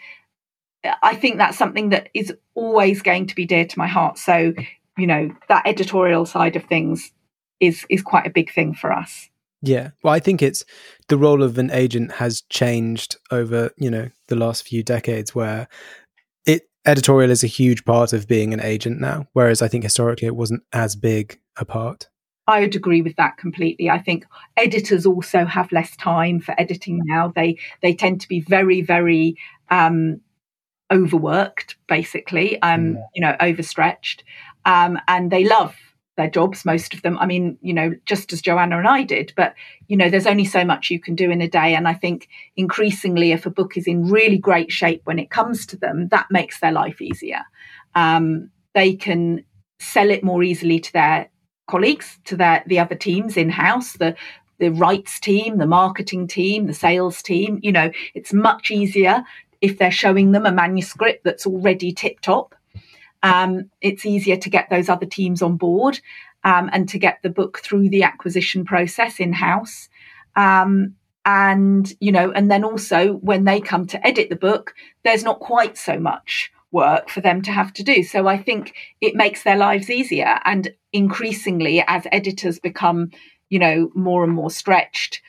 I 1.01 1.15
think 1.15 1.37
that's 1.37 1.57
something 1.57 1.89
that 1.89 2.09
is 2.13 2.33
always 2.55 3.01
going 3.01 3.27
to 3.27 3.35
be 3.35 3.45
dear 3.45 3.65
to 3.65 3.79
my 3.79 3.87
heart. 3.87 4.17
So, 4.17 4.53
you 4.97 5.07
know, 5.07 5.33
that 5.47 5.65
editorial 5.65 6.25
side 6.25 6.55
of 6.55 6.65
things 6.65 7.11
is 7.59 7.85
is 7.89 8.01
quite 8.01 8.27
a 8.27 8.31
big 8.31 8.51
thing 8.53 8.73
for 8.73 8.91
us. 8.91 9.29
Yeah. 9.61 9.91
Well, 10.03 10.13
I 10.13 10.19
think 10.19 10.41
it's 10.41 10.65
the 11.07 11.17
role 11.17 11.41
of 11.41 11.57
an 11.57 11.71
agent 11.71 12.13
has 12.13 12.41
changed 12.49 13.15
over, 13.31 13.71
you 13.77 13.89
know, 13.89 14.09
the 14.27 14.35
last 14.35 14.67
few 14.67 14.83
decades 14.83 15.33
where 15.33 15.69
editorial 16.85 17.31
is 17.31 17.43
a 17.43 17.47
huge 17.47 17.85
part 17.85 18.13
of 18.13 18.27
being 18.27 18.53
an 18.53 18.61
agent 18.61 18.99
now, 18.99 19.27
whereas 19.33 19.61
I 19.61 19.67
think 19.67 19.83
historically 19.83 20.27
it 20.27 20.35
wasn't 20.35 20.63
as 20.71 20.95
big 20.95 21.39
a 21.57 21.65
part. 21.65 22.09
I 22.45 22.61
would 22.61 22.75
agree 22.75 23.01
with 23.01 23.15
that 23.15 23.37
completely. 23.37 23.89
I 23.89 23.99
think 23.99 24.25
editors 24.57 25.05
also 25.05 25.45
have 25.45 25.71
less 25.71 25.95
time 25.95 26.41
for 26.41 26.53
editing 26.59 27.01
now. 27.05 27.31
They 27.33 27.57
they 27.81 27.93
tend 27.93 28.21
to 28.21 28.27
be 28.27 28.41
very 28.41 28.81
very 28.81 29.37
um, 29.69 30.19
overworked, 30.91 31.77
basically. 31.87 32.61
Um, 32.61 32.97
you 33.15 33.21
know, 33.21 33.35
overstretched, 33.39 34.23
um, 34.65 34.99
and 35.07 35.31
they 35.31 35.45
love 35.45 35.75
their 36.15 36.29
jobs. 36.29 36.65
Most 36.65 36.93
of 36.93 37.01
them. 37.01 37.17
I 37.17 37.25
mean, 37.25 37.57
you 37.61 37.73
know, 37.73 37.93
just 38.05 38.33
as 38.33 38.41
Joanna 38.41 38.77
and 38.77 38.87
I 38.87 39.03
did. 39.03 39.33
But 39.35 39.53
you 39.87 39.97
know, 39.97 40.09
there's 40.09 40.27
only 40.27 40.45
so 40.45 40.63
much 40.63 40.89
you 40.89 40.99
can 40.99 41.15
do 41.15 41.31
in 41.31 41.41
a 41.41 41.47
day, 41.47 41.75
and 41.75 41.87
I 41.87 41.93
think 41.93 42.29
increasingly, 42.55 43.31
if 43.31 43.45
a 43.45 43.51
book 43.51 43.77
is 43.77 43.87
in 43.87 44.09
really 44.09 44.37
great 44.37 44.71
shape 44.71 45.01
when 45.05 45.19
it 45.19 45.29
comes 45.29 45.65
to 45.67 45.77
them, 45.77 46.07
that 46.09 46.27
makes 46.29 46.59
their 46.59 46.71
life 46.71 47.01
easier. 47.01 47.43
Um, 47.95 48.49
they 48.73 48.95
can 48.95 49.43
sell 49.79 50.09
it 50.09 50.23
more 50.23 50.43
easily 50.43 50.79
to 50.79 50.93
their 50.93 51.29
colleagues, 51.67 52.19
to 52.25 52.35
their 52.35 52.63
the 52.67 52.79
other 52.79 52.95
teams 52.95 53.37
in 53.37 53.49
house, 53.49 53.93
the 53.93 54.15
the 54.59 54.69
rights 54.69 55.19
team, 55.19 55.57
the 55.57 55.67
marketing 55.67 56.27
team, 56.27 56.67
the 56.67 56.73
sales 56.73 57.21
team. 57.21 57.59
You 57.61 57.71
know, 57.71 57.91
it's 58.13 58.33
much 58.33 58.71
easier 58.71 59.23
if 59.61 59.77
they're 59.77 59.91
showing 59.91 60.31
them 60.31 60.45
a 60.45 60.51
manuscript 60.51 61.23
that's 61.23 61.47
already 61.47 61.93
tip 61.93 62.19
top. 62.19 62.55
Um, 63.23 63.71
it's 63.81 64.05
easier 64.05 64.37
to 64.37 64.49
get 64.49 64.69
those 64.69 64.89
other 64.89 65.05
teams 65.05 65.41
on 65.41 65.57
board 65.57 65.99
um, 66.43 66.69
and 66.71 66.87
to 66.89 66.99
get 66.99 67.19
the 67.23 67.29
book 67.29 67.59
through 67.59 67.89
the 67.89 68.03
acquisition 68.03 68.65
process 68.65 69.19
in 69.19 69.33
house. 69.33 69.89
Um, 70.35 70.95
and 71.25 71.91
you 72.01 72.11
know, 72.11 72.31
and 72.31 72.51
then 72.51 72.63
also 72.65 73.13
when 73.13 73.45
they 73.45 73.61
come 73.61 73.87
to 73.87 74.05
edit 74.05 74.29
the 74.29 74.35
book, 74.35 74.73
there's 75.03 75.23
not 75.23 75.39
quite 75.39 75.77
so 75.77 75.97
much 75.97 76.51
work 76.71 77.09
for 77.09 77.21
them 77.21 77.41
to 77.43 77.51
have 77.51 77.71
to 77.73 77.83
do. 77.83 78.03
So 78.03 78.27
I 78.27 78.37
think 78.37 78.73
it 78.99 79.15
makes 79.15 79.43
their 79.43 79.55
lives 79.55 79.89
easier. 79.89 80.39
And 80.43 80.73
increasingly, 80.91 81.83
as 81.87 82.07
editors 82.11 82.59
become, 82.59 83.11
you 83.49 83.59
know, 83.59 83.91
more 83.95 84.23
and 84.23 84.33
more 84.33 84.51
stretched, 84.51 85.21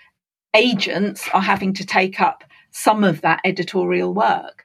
agents 0.55 1.29
are 1.33 1.43
having 1.43 1.75
to 1.75 1.87
take 1.87 2.21
up 2.21 2.43
some 2.71 3.05
of 3.05 3.21
that 3.21 3.41
editorial 3.45 4.13
work. 4.13 4.64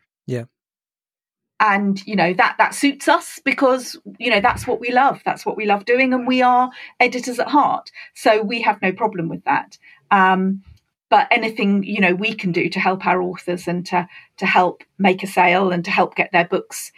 And 1.60 2.06
you 2.08 2.16
know 2.16 2.34
that 2.34 2.56
that 2.58 2.74
suits 2.74 3.08
us 3.10 3.40
because 3.44 3.98
you 4.18 4.30
know 4.32 4.40
that's 4.40 4.66
what 4.66 4.80
we 4.80 4.92
love. 4.92 5.22
That's 5.26 5.46
what 5.46 5.58
we 5.58 5.66
love 5.66 5.84
doing, 5.86 6.14
and 6.14 6.26
we 6.26 6.42
are 6.42 6.70
editors 7.00 7.38
at 7.40 7.50
heart, 7.50 7.92
so 8.14 8.42
we 8.42 8.62
have 8.62 8.82
no 8.82 8.92
problem 8.94 9.28
with 9.28 9.44
that. 9.44 9.78
Um, 10.10 10.64
but 11.10 11.28
anything 11.32 11.84
you 11.84 12.00
know 12.00 12.16
we 12.16 12.34
can 12.34 12.54
do 12.54 12.70
to 12.70 12.80
help 12.80 13.06
our 13.06 13.22
authors 13.22 13.68
and 13.68 13.86
to 13.88 14.08
to 14.38 14.46
help 14.46 14.84
make 14.98 15.22
a 15.22 15.28
sale 15.28 15.72
and 15.72 15.84
to 15.84 15.92
help 15.92 16.16
get 16.16 16.32
their 16.32 16.46
books 16.46 16.94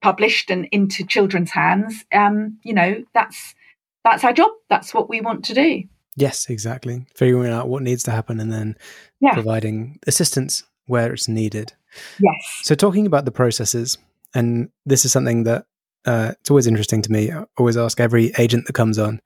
published 0.00 0.50
and 0.50 0.66
into 0.72 1.04
children's 1.04 1.50
hands, 1.50 2.04
um, 2.12 2.58
you 2.62 2.72
know 2.72 3.04
that's 3.12 3.54
that's 4.02 4.24
our 4.24 4.32
job. 4.32 4.50
That's 4.70 4.94
what 4.94 5.10
we 5.10 5.20
want 5.20 5.44
to 5.46 5.54
do. 5.54 5.82
Yes, 6.16 6.48
exactly. 6.48 7.04
Figuring 7.14 7.52
out 7.52 7.68
what 7.68 7.82
needs 7.82 8.02
to 8.04 8.10
happen 8.10 8.40
and 8.40 8.50
then 8.50 8.76
Yeah. 9.20 9.34
providing 9.34 9.98
assistance 10.06 10.62
where 10.86 11.12
it's 11.12 11.28
needed. 11.28 11.74
Yes. 12.18 12.60
So, 12.62 12.74
talking 12.74 13.06
about 13.06 13.24
the 13.26 13.30
processes, 13.30 13.98
and 14.36 14.68
this 14.84 15.04
is 15.04 15.12
something 15.12 15.44
that 15.44 15.64
uh, 16.04 16.32
it's 16.40 16.50
always 16.50 16.66
interesting 16.66 17.02
to 17.02 17.10
me. 17.10 17.32
I 17.32 17.44
always 17.58 17.76
ask 17.76 17.98
every 18.00 18.32
agent 18.38 18.66
that 18.66 18.74
comes 18.74 18.98
on 18.98 19.20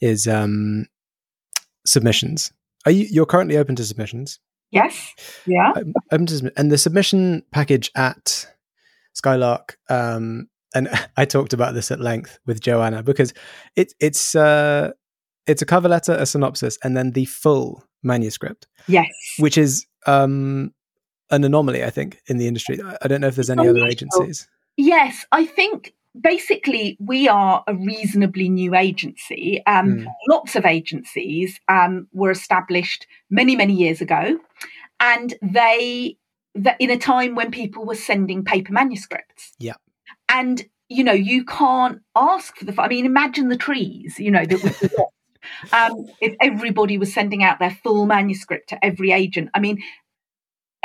is 0.00 0.26
um, 0.26 0.86
submissions. 1.86 2.52
Are 2.84 2.92
you 2.92 3.06
you're 3.10 3.26
currently 3.26 3.56
open 3.56 3.76
to 3.76 3.84
submissions? 3.84 4.38
Yes. 4.70 5.12
Yeah. 5.46 5.72
Um, 5.76 5.94
open 6.12 6.26
to 6.26 6.52
and 6.56 6.70
the 6.70 6.78
submission 6.78 7.42
package 7.52 7.90
at 7.96 8.46
Skylark. 9.14 9.78
Um, 9.88 10.48
and 10.74 10.88
I 11.16 11.24
talked 11.24 11.52
about 11.52 11.74
this 11.74 11.90
at 11.90 12.00
length 12.00 12.38
with 12.46 12.60
Joanna 12.60 13.02
because 13.02 13.32
it, 13.76 13.92
it's 14.00 14.34
uh, 14.34 14.90
it's 15.46 15.62
a 15.62 15.66
cover 15.66 15.88
letter, 15.88 16.12
a 16.12 16.26
synopsis, 16.26 16.78
and 16.82 16.96
then 16.96 17.12
the 17.12 17.24
full 17.24 17.84
manuscript, 18.02 18.66
Yes. 18.88 19.06
which 19.38 19.56
is 19.56 19.86
um, 20.06 20.72
an 21.30 21.44
anomaly, 21.44 21.84
I 21.84 21.90
think, 21.90 22.20
in 22.26 22.36
the 22.38 22.46
industry. 22.48 22.80
I- 22.82 22.98
I 23.02 23.08
don't 23.08 23.20
know 23.20 23.28
if 23.28 23.36
there's 23.36 23.50
any 23.50 23.66
other 23.68 23.84
agencies. 23.86 24.48
Yes, 24.76 25.24
I 25.32 25.46
think 25.46 25.94
basically 26.18 26.96
we 27.00 27.28
are 27.28 27.62
a 27.66 27.74
reasonably 27.74 28.48
new 28.48 28.74
agency. 28.74 29.62
Um, 29.66 29.86
Mm. 29.98 30.06
Lots 30.28 30.56
of 30.56 30.64
agencies 30.64 31.60
um, 31.68 32.08
were 32.12 32.30
established 32.30 33.06
many, 33.30 33.56
many 33.56 33.74
years 33.74 34.00
ago, 34.00 34.38
and 35.00 35.34
they 35.42 36.16
that 36.54 36.76
in 36.80 36.90
a 36.90 36.96
time 36.96 37.34
when 37.34 37.50
people 37.50 37.84
were 37.84 37.94
sending 37.94 38.44
paper 38.44 38.72
manuscripts. 38.72 39.52
Yeah. 39.58 39.74
and 40.28 40.64
you 40.88 41.02
know 41.04 41.12
you 41.12 41.44
can't 41.44 42.00
ask 42.14 42.56
for 42.56 42.64
the. 42.64 42.80
I 42.80 42.88
mean, 42.88 43.06
imagine 43.06 43.48
the 43.48 43.56
trees. 43.56 44.18
You 44.18 44.30
know 44.30 44.44
that 44.44 44.62
would 44.62 44.92
um, 45.72 46.06
if 46.20 46.34
everybody 46.40 46.98
was 46.98 47.12
sending 47.12 47.42
out 47.42 47.58
their 47.58 47.76
full 47.82 48.06
manuscript 48.06 48.68
to 48.70 48.84
every 48.84 49.12
agent. 49.12 49.50
I 49.54 49.60
mean, 49.60 49.82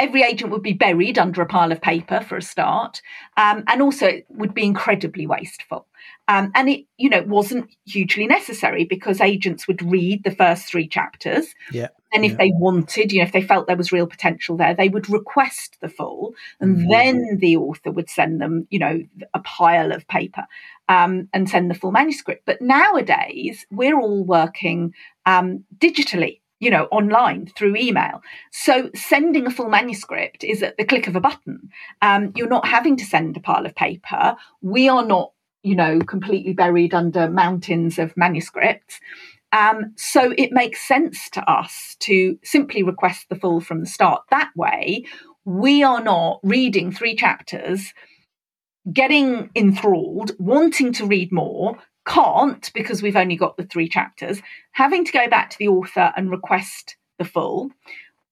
every 0.01 0.23
agent 0.23 0.51
would 0.51 0.63
be 0.63 0.73
buried 0.73 1.19
under 1.19 1.41
a 1.41 1.45
pile 1.45 1.71
of 1.71 1.81
paper 1.81 2.19
for 2.21 2.35
a 2.35 2.41
start, 2.41 3.01
um, 3.37 3.63
and 3.67 3.81
also 3.81 4.07
it 4.07 4.25
would 4.29 4.53
be 4.53 4.65
incredibly 4.65 5.27
wasteful. 5.27 5.87
Um, 6.27 6.51
and 6.55 6.69
it, 6.69 6.85
you 6.97 7.09
know, 7.09 7.23
wasn't 7.23 7.69
hugely 7.85 8.25
necessary 8.25 8.85
because 8.85 9.21
agents 9.21 9.67
would 9.67 9.81
read 9.83 10.23
the 10.23 10.31
first 10.31 10.65
three 10.65 10.87
chapters. 10.87 11.53
Yeah. 11.71 11.89
And 12.13 12.25
if 12.25 12.31
yeah. 12.31 12.37
they 12.39 12.51
wanted, 12.55 13.11
you 13.11 13.19
know, 13.19 13.25
if 13.25 13.31
they 13.31 13.41
felt 13.41 13.67
there 13.67 13.77
was 13.77 13.91
real 13.91 14.07
potential 14.07 14.57
there, 14.57 14.73
they 14.73 14.89
would 14.89 15.09
request 15.09 15.77
the 15.81 15.89
full, 15.89 16.33
and 16.59 16.77
Mhm. 16.77 16.89
then 16.89 17.37
the 17.39 17.55
author 17.57 17.91
would 17.91 18.09
send 18.09 18.41
them, 18.41 18.67
you 18.69 18.79
know, 18.79 19.03
a 19.33 19.39
pile 19.39 19.91
of 19.91 20.07
paper 20.07 20.45
um, 20.89 21.29
and 21.33 21.49
send 21.49 21.69
the 21.69 21.75
full 21.75 21.91
manuscript. 21.91 22.43
But 22.45 22.61
nowadays, 22.61 23.65
we're 23.71 23.99
all 23.99 24.23
working 24.25 24.93
um, 25.25 25.63
digitally, 25.77 26.40
you 26.61 26.69
know, 26.69 26.85
online 26.91 27.47
through 27.57 27.75
email. 27.75 28.21
So 28.51 28.91
sending 28.95 29.47
a 29.47 29.51
full 29.51 29.67
manuscript 29.67 30.43
is 30.43 30.61
at 30.61 30.77
the 30.77 30.85
click 30.85 31.07
of 31.07 31.15
a 31.15 31.19
button. 31.19 31.69
Um, 32.03 32.31
you're 32.35 32.47
not 32.47 32.67
having 32.67 32.95
to 32.97 33.05
send 33.05 33.35
a 33.35 33.41
pile 33.41 33.65
of 33.65 33.75
paper. 33.75 34.35
We 34.61 34.87
are 34.87 35.03
not, 35.03 35.33
you 35.63 35.75
know, 35.75 35.99
completely 35.99 36.53
buried 36.53 36.93
under 36.93 37.27
mountains 37.27 37.97
of 37.97 38.15
manuscripts. 38.15 38.99
Um, 39.51 39.93
so 39.97 40.33
it 40.37 40.51
makes 40.51 40.87
sense 40.87 41.29
to 41.31 41.41
us 41.51 41.97
to 42.01 42.37
simply 42.43 42.83
request 42.83 43.25
the 43.27 43.35
full 43.35 43.59
from 43.59 43.81
the 43.81 43.87
start. 43.87 44.21
That 44.29 44.51
way, 44.55 45.05
we 45.43 45.81
are 45.81 46.03
not 46.03 46.41
reading 46.43 46.91
three 46.91 47.15
chapters, 47.15 47.91
getting 48.93 49.49
enthralled, 49.55 50.33
wanting 50.37 50.93
to 50.93 51.07
read 51.07 51.31
more, 51.31 51.79
can't 52.05 52.71
because 52.73 53.01
we've 53.01 53.15
only 53.15 53.35
got 53.35 53.57
the 53.57 53.65
three 53.65 53.87
chapters, 53.87 54.41
having 54.71 55.05
to 55.05 55.11
go 55.11 55.27
back 55.27 55.49
to 55.51 55.57
the 55.57 55.67
author 55.67 56.11
and 56.15 56.31
request 56.31 56.95
the 57.19 57.25
full. 57.25 57.69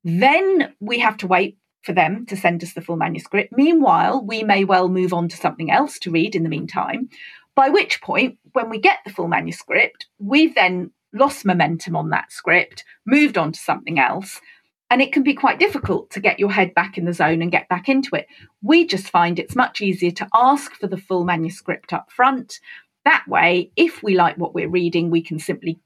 Then 0.04 0.74
we 0.80 1.00
have 1.00 1.18
to 1.18 1.28
wait 1.28 1.58
for 1.84 1.94
them 1.94 2.26
to 2.28 2.36
send 2.36 2.64
us 2.64 2.74
the 2.74 2.82
full 2.82 2.98
manuscript. 2.98 3.54
Meanwhile, 3.56 4.24
we 4.26 4.44
may 4.44 4.64
well 4.64 4.90
move 4.90 5.14
on 5.14 5.30
to 5.30 5.38
something 5.38 5.72
else 5.72 6.00
to 6.00 6.12
read 6.12 6.36
in 6.36 6.44
the 6.44 6.50
meantime. 6.50 7.10
By 7.56 7.70
which 7.70 8.02
point, 8.02 8.38
when 8.54 8.70
we 8.70 8.80
get 8.80 9.00
the 9.06 9.12
full 9.12 9.28
manuscript, 9.28 10.08
we've 10.18 10.56
then 10.56 10.92
lost 11.14 11.46
momentum 11.46 11.96
on 11.96 12.10
that 12.10 12.32
script, 12.32 12.84
moved 13.06 13.38
on 13.38 13.52
to 13.52 13.60
something 13.60 14.00
else, 14.00 14.40
and 14.92 15.02
it 15.02 15.12
can 15.12 15.24
be 15.24 15.34
quite 15.34 15.60
difficult 15.60 16.10
to 16.12 16.20
get 16.20 16.40
your 16.40 16.52
head 16.52 16.74
back 16.74 16.98
in 16.98 17.06
the 17.06 17.14
zone 17.14 17.42
and 17.42 17.52
get 17.52 17.70
back 17.70 17.88
into 17.88 18.16
it. 18.16 18.28
We 18.62 18.88
just 18.88 19.10
find 19.10 19.38
it's 19.38 19.56
much 19.56 19.82
easier 19.82 20.12
to 20.12 20.28
ask 20.34 20.74
for 20.74 20.88
the 20.88 20.98
full 20.98 21.26
manuscript 21.26 21.94
up 21.94 22.12
front. 22.12 22.60
That 23.06 23.26
way, 23.28 23.72
if 23.76 24.04
we 24.04 24.16
like 24.16 24.38
what 24.38 24.54
we're 24.54 24.70
reading, 24.70 25.10
we 25.10 25.22
can 25.22 25.40
simply 25.40 25.80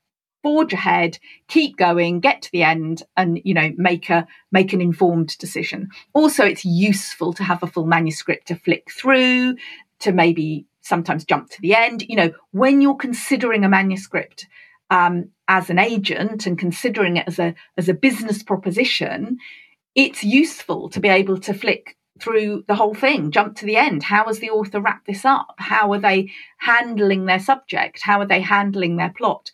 forge 0.44 0.74
ahead, 0.74 1.18
keep 1.48 1.78
going, 1.78 2.20
get 2.20 2.42
to 2.44 2.52
the 2.52 2.64
end, 2.64 3.02
and 3.16 3.40
you 3.44 3.54
know 3.54 3.72
make 3.78 4.10
a 4.10 4.28
make 4.52 4.74
an 4.74 4.82
informed 4.82 5.38
decision. 5.38 5.90
Also, 6.14 6.44
it's 6.44 6.66
useful 6.66 7.34
to 7.34 7.44
have 7.44 7.64
a 7.64 7.68
full 7.68 7.86
manuscript 7.86 8.48
to 8.48 8.56
flick 8.56 8.92
through, 8.92 9.56
to 10.00 10.12
maybe 10.12 10.66
sometimes 10.82 11.24
jump 11.24 11.50
to 11.50 11.62
the 11.62 11.74
end. 11.74 12.04
You 12.04 12.18
know, 12.18 12.34
when 12.52 12.82
you're 12.82 12.96
considering 12.96 13.64
a 13.64 13.70
manuscript 13.70 14.48
um, 14.90 15.30
as 15.48 15.70
an 15.70 15.80
agent 15.80 16.46
and 16.46 16.60
considering 16.60 17.18
it 17.18 17.28
as 17.28 17.40
a 17.40 17.56
as 17.78 17.90
a 17.90 17.94
business 17.94 18.44
proposition, 18.44 19.38
it's 19.96 20.24
useful 20.24 20.90
to 20.90 21.00
be 21.00 21.08
able 21.08 21.40
to 21.40 21.54
flick 21.54 21.98
through 22.24 22.64
the 22.68 22.76
whole 22.76 22.94
thing, 22.94 23.32
jump 23.32 23.58
to 23.58 23.66
the 23.66 23.76
end. 23.76 24.04
How 24.04 24.26
has 24.26 24.40
the 24.40 24.50
author 24.50 24.80
wrapped 24.80 25.08
this 25.08 25.26
up? 25.26 25.56
How 25.58 25.92
are 25.92 26.00
they 26.00 26.32
handling 26.58 27.26
their 27.26 27.40
subject? 27.40 28.02
How 28.02 28.20
are 28.20 28.26
they 28.26 28.42
handling 28.42 28.96
their 28.96 29.14
plot? 29.16 29.52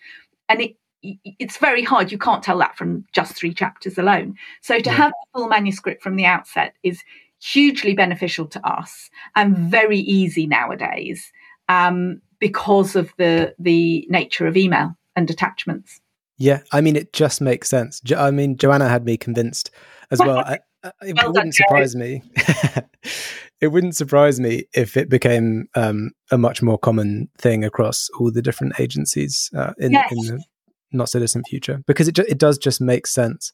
And 0.48 0.62
it 0.62 0.76
it's 1.02 1.58
very 1.58 1.84
hard. 1.84 2.12
You 2.12 2.18
can't 2.18 2.44
tell 2.44 2.58
that 2.60 2.78
from 2.78 3.06
just 3.14 3.34
three 3.34 3.54
chapters 3.54 3.98
alone. 3.98 4.36
So 4.62 4.80
to 4.80 4.92
have 4.92 5.12
a 5.12 5.38
full 5.38 5.48
manuscript 5.48 6.04
from 6.04 6.18
the 6.18 6.26
outset 6.26 6.76
is 6.84 7.04
hugely 7.42 7.94
beneficial 7.94 8.46
to 8.48 8.68
us 8.68 9.10
and 9.34 9.58
very 9.58 10.00
easy 10.00 10.46
nowadays 10.46 11.32
um, 11.70 12.22
because 12.40 12.98
of 12.98 13.14
the 13.18 13.56
the 13.58 14.06
nature 14.10 14.46
of 14.46 14.58
email 14.58 14.96
and 15.16 15.30
attachments. 15.30 16.02
Yeah, 16.38 16.62
I 16.72 16.82
mean, 16.82 16.96
it 16.96 17.12
just 17.12 17.42
makes 17.42 17.70
sense. 17.70 18.00
Jo- 18.00 18.20
I 18.20 18.32
mean, 18.32 18.58
Joanna 18.58 18.88
had 18.88 19.06
me 19.06 19.18
convinced 19.18 19.72
as 20.12 20.20
well. 20.20 20.40
I, 20.40 20.60
I, 20.84 20.92
it 21.04 21.16
Well 21.16 21.32
wouldn't 21.34 21.54
Jo. 21.54 21.64
surprise 21.66 21.96
me. 21.96 22.22
it 23.62 23.68
wouldn't 23.68 23.96
surprise 23.96 24.40
me 24.40 24.64
if 24.74 24.96
it 24.98 25.10
became 25.10 25.68
um, 25.76 26.12
a 26.32 26.38
much 26.38 26.62
more 26.62 26.78
common 26.78 27.30
thing 27.38 27.64
across 27.64 28.10
all 28.20 28.32
the 28.32 28.42
different 28.42 28.80
agencies 28.80 29.50
uh, 29.56 29.74
in, 29.78 29.92
Yes. 29.92 30.12
in 30.12 30.18
the 30.36 30.44
not 30.92 31.10
so 31.10 31.20
distant 31.20 31.46
future 31.48 31.84
because 31.86 32.08
it 32.08 32.14
ju- 32.14 32.26
it 32.28 32.40
does 32.40 32.58
just 32.58 32.82
make 32.82 33.06
sense. 33.06 33.52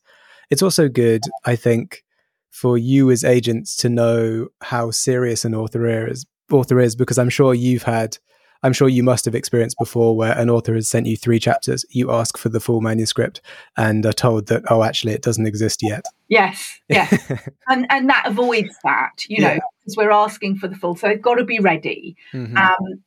It's 0.49 0.61
also 0.61 0.87
good, 0.87 1.21
I 1.43 1.55
think, 1.55 2.03
for 2.51 2.77
you 2.77 3.11
as 3.11 3.23
agents 3.23 3.75
to 3.77 3.89
know 3.89 4.47
how 4.61 4.91
serious 4.91 5.43
an 5.43 5.53
author 5.55 6.07
is. 6.07 6.25
Author 6.51 6.79
is 6.79 6.95
because 6.95 7.17
I'm 7.17 7.29
sure 7.29 7.53
you've 7.53 7.83
had 7.83 8.17
I'm 8.65 8.73
sure 8.73 8.89
you 8.89 9.03
must 9.03 9.25
have 9.25 9.35
experienced 9.35 9.77
before 9.77 10.15
where 10.17 10.37
an 10.37 10.49
author 10.49 10.73
has 10.73 10.89
sent 10.89 11.05
you 11.05 11.15
three 11.15 11.39
chapters, 11.39 11.85
you 11.89 12.11
ask 12.11 12.37
for 12.37 12.49
the 12.49 12.59
full 12.59 12.81
manuscript 12.81 13.41
and 13.77 14.05
are 14.05 14.13
told 14.13 14.47
that, 14.47 14.63
oh, 14.71 14.81
actually, 14.83 15.13
it 15.13 15.21
doesn't 15.21 15.45
exist 15.45 15.81
yet. 15.83 16.03
Yes, 16.27 16.79
yes, 16.89 17.13
and 17.67 17.85
and 17.89 18.09
that 18.09 18.23
avoids 18.25 18.75
that, 18.83 19.11
you 19.29 19.41
know, 19.41 19.53
Yeah. 19.53 19.59
because 19.83 19.97
we're 19.97 20.11
asking 20.11 20.57
for 20.57 20.67
the 20.67 20.75
full, 20.75 20.95
so 20.95 21.07
they've 21.07 21.21
got 21.21 21.35
to 21.35 21.43
be 21.45 21.59
ready. 21.59 22.15
Mhm. 22.33 22.57
um, 22.57 23.03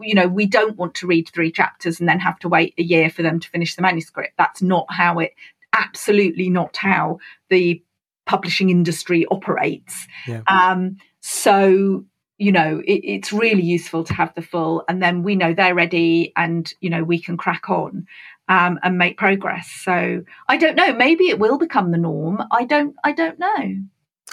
you 0.00 0.14
know, 0.14 0.26
we 0.26 0.44
don't 0.46 0.76
want 0.76 0.96
to 0.96 1.06
read 1.06 1.28
three 1.28 1.52
chapters 1.52 2.00
and 2.00 2.08
then 2.08 2.18
have 2.18 2.38
to 2.40 2.48
wait 2.48 2.74
a 2.78 2.82
year 2.82 3.08
for 3.08 3.22
them 3.22 3.38
to 3.38 3.48
finish 3.48 3.76
the 3.76 3.82
manuscript. 3.82 4.34
That's 4.36 4.60
not 4.60 4.86
how 4.90 5.20
it, 5.20 5.32
absolutely 5.72 6.50
not 6.50 6.76
how 6.76 7.18
the 7.48 7.80
publishing 8.26 8.70
industry 8.70 9.24
operates. 9.30 10.08
Yeah. 10.26 10.42
Um, 10.48 10.96
so, 11.20 12.04
you 12.38 12.52
know, 12.52 12.80
it, 12.86 13.00
it's 13.04 13.32
really 13.32 13.62
useful 13.62 14.04
to 14.04 14.14
have 14.14 14.34
the 14.34 14.42
full, 14.42 14.84
and 14.88 15.02
then 15.02 15.22
we 15.22 15.34
know 15.36 15.52
they're 15.52 15.74
ready 15.74 16.32
and, 16.36 16.72
you 16.80 16.88
know, 16.90 17.04
we 17.04 17.20
can 17.20 17.36
crack 17.36 17.68
on. 17.68 18.06
Um, 18.50 18.78
and 18.82 18.96
make 18.96 19.18
progress. 19.18 19.70
So 19.70 20.22
I 20.48 20.56
don't 20.56 20.74
know. 20.74 20.94
Maybe 20.94 21.28
it 21.28 21.38
will 21.38 21.58
become 21.58 21.90
the 21.90 21.98
norm. 21.98 22.42
I 22.50 22.64
don't. 22.64 22.96
I 23.04 23.12
don't 23.12 23.38
know. 23.38 23.76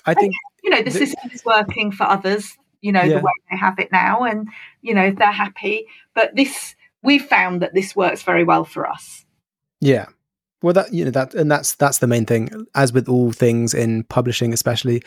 I 0.05 0.13
think, 0.13 0.33
You 0.63 0.69
know, 0.69 0.77
the 0.77 0.83
The- 0.85 0.91
system 0.91 1.31
is 1.33 1.43
working 1.43 1.91
for 1.91 2.05
others. 2.05 2.57
You 2.79 2.93
know, 2.93 3.01
Yeah. 3.01 3.17
the 3.17 3.25
way 3.25 3.31
they 3.51 3.57
have 3.57 3.77
it 3.77 3.91
now, 3.91 4.23
and 4.23 4.47
you 4.81 4.93
know 4.93 5.11
they're 5.11 5.33
happy. 5.33 5.87
But 6.13 6.33
this, 6.33 6.75
we've 7.03 7.25
found 7.25 7.61
that 7.61 7.73
this 7.73 7.93
works 7.93 8.23
very 8.23 8.45
well 8.45 8.63
for 8.63 8.87
us. 8.89 9.25
yeah. 9.81 10.05
Well, 10.61 10.73
that, 10.73 10.93
you 10.93 11.05
know, 11.05 11.11
that, 11.11 11.35
and 11.35 11.51
that's, 11.51 11.75
that's 11.75 11.99
the 11.99 12.07
main 12.07 12.25
thing. 12.25 12.49
As 12.73 12.91
with 12.93 13.07
all 13.07 13.31
things 13.31 13.73
in 13.73 14.03
publishing, 14.05 14.51
especially, 14.53 15.03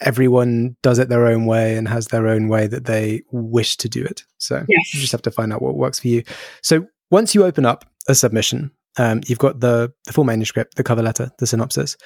everyone 0.00 0.76
does 0.82 0.98
it 0.98 1.08
their 1.08 1.26
own 1.26 1.46
way 1.46 1.76
and 1.76 1.88
has 1.88 2.08
their 2.08 2.28
own 2.28 2.48
way 2.48 2.66
that 2.66 2.84
they 2.84 3.22
wish 3.32 3.76
to 3.78 3.88
do 3.88 4.04
it. 4.04 4.24
So 4.38 4.64
Yes. 4.68 4.94
you 4.94 5.00
just 5.00 5.12
have 5.12 5.22
to 5.22 5.30
find 5.30 5.52
out 5.52 5.62
what 5.62 5.76
works 5.76 5.98
for 6.00 6.08
you. 6.08 6.22
So 6.62 6.86
once 7.10 7.34
you 7.34 7.44
open 7.44 7.66
up 7.66 7.84
a 8.08 8.14
submission, 8.14 8.70
um, 8.96 9.20
you've 9.26 9.38
got 9.38 9.60
the, 9.60 9.92
the 10.06 10.12
full 10.12 10.24
manuscript, 10.24 10.76
the 10.76 10.84
cover 10.84 11.02
letter, 11.02 11.30
the 11.38 11.46
synopsis. 11.46 11.96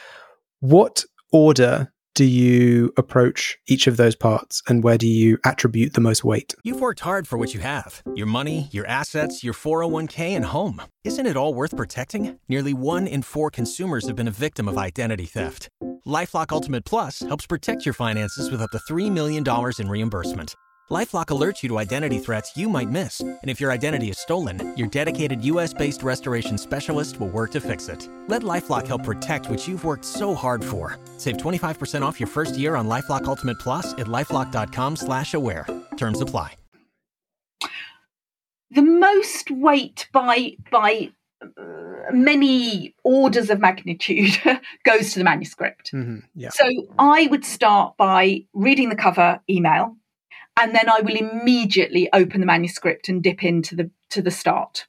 What 0.60 1.04
order 1.32 1.91
do 2.14 2.24
you 2.24 2.92
approach 2.96 3.58
each 3.66 3.86
of 3.86 3.96
those 3.96 4.14
parts 4.14 4.62
and 4.68 4.84
where 4.84 4.98
do 4.98 5.06
you 5.06 5.38
attribute 5.44 5.94
the 5.94 6.00
most 6.00 6.24
weight? 6.24 6.54
You've 6.62 6.80
worked 6.80 7.00
hard 7.00 7.26
for 7.26 7.38
what 7.38 7.54
you 7.54 7.60
have 7.60 8.02
your 8.14 8.26
money, 8.26 8.68
your 8.70 8.86
assets, 8.86 9.42
your 9.42 9.54
401k, 9.54 10.18
and 10.36 10.44
home. 10.44 10.82
Isn't 11.04 11.26
it 11.26 11.36
all 11.36 11.54
worth 11.54 11.76
protecting? 11.76 12.38
Nearly 12.48 12.74
one 12.74 13.06
in 13.06 13.22
four 13.22 13.50
consumers 13.50 14.06
have 14.06 14.16
been 14.16 14.28
a 14.28 14.32
victim 14.46 14.68
of 14.68 14.78
identity 14.78 15.26
theft. 15.26 15.68
Lifelock 16.06 16.52
Ultimate 16.52 16.84
Plus 16.84 17.20
helps 17.20 17.46
protect 17.46 17.86
your 17.86 17.94
finances 17.94 18.50
with 18.50 18.60
up 18.60 18.70
to 18.70 18.78
$3 18.78 19.10
million 19.10 19.44
in 19.78 19.88
reimbursement. 19.88 20.54
LifeLock 20.92 21.28
alerts 21.28 21.62
you 21.62 21.70
to 21.70 21.78
identity 21.78 22.18
threats 22.18 22.54
you 22.54 22.68
might 22.68 22.90
miss, 22.90 23.20
and 23.20 23.38
if 23.44 23.62
your 23.62 23.72
identity 23.72 24.10
is 24.10 24.18
stolen, 24.18 24.76
your 24.76 24.86
dedicated 24.88 25.40
U.S.-based 25.40 26.04
restoration 26.04 26.58
specialist 26.58 27.18
will 27.18 27.30
work 27.30 27.50
to 27.52 27.62
fix 27.62 27.88
it. 27.88 28.06
Let 28.28 28.42
LifeLock 28.42 28.86
help 28.86 29.02
protect 29.02 29.48
what 29.48 29.66
you've 29.66 29.84
worked 29.84 30.04
so 30.04 30.34
hard 30.34 30.62
for. 30.62 30.98
Save 31.16 31.38
25% 31.38 32.02
off 32.02 32.20
your 32.20 32.26
first 32.26 32.58
year 32.58 32.76
on 32.76 32.88
LifeLock 32.88 33.24
Ultimate 33.24 33.58
Plus 33.58 33.94
at 33.94 34.06
lifeLock.com/aware. 34.06 35.66
Terms 35.96 36.20
apply. 36.20 36.56
The 38.70 38.82
most 38.82 39.50
weight 39.50 40.08
by 40.12 40.56
by 40.70 41.10
uh, 41.42 42.12
many 42.12 42.94
orders 43.02 43.48
of 43.48 43.60
magnitude 43.60 44.38
goes 44.84 45.12
to 45.12 45.20
the 45.20 45.24
manuscript. 45.24 45.92
Mm-hmm. 45.92 46.18
Yeah. 46.34 46.50
So 46.50 46.68
I 46.98 47.28
would 47.30 47.46
start 47.46 47.96
by 47.96 48.44
reading 48.52 48.90
the 48.90 48.96
cover 48.96 49.40
email, 49.48 49.96
and 50.58 50.74
then 50.74 50.88
I 50.88 51.00
will 51.00 51.16
immediately 51.16 52.08
open 52.12 52.40
the 52.40 52.46
manuscript 52.46 53.08
and 53.08 53.22
dip 53.22 53.42
into 53.42 53.74
the 53.74 53.90
to 54.10 54.22
the 54.22 54.30
start. 54.30 54.86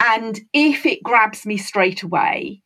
And 0.00 0.40
if 0.52 0.86
it 0.86 1.02
grabs 1.02 1.46
me 1.46 1.56
straight 1.56 2.02
away, 2.02 2.62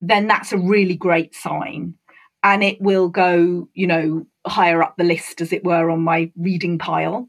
then 0.00 0.26
that's 0.26 0.52
a 0.52 0.58
really 0.58 0.96
great 0.96 1.34
sign. 1.34 1.94
And 2.42 2.62
it 2.62 2.80
will 2.80 3.08
go, 3.08 3.68
you 3.74 3.86
know, 3.86 4.26
higher 4.46 4.82
up 4.82 4.96
the 4.96 5.04
list, 5.04 5.40
as 5.40 5.52
it 5.52 5.64
were, 5.64 5.90
on 5.90 6.02
my 6.02 6.30
reading 6.36 6.78
pile. 6.78 7.28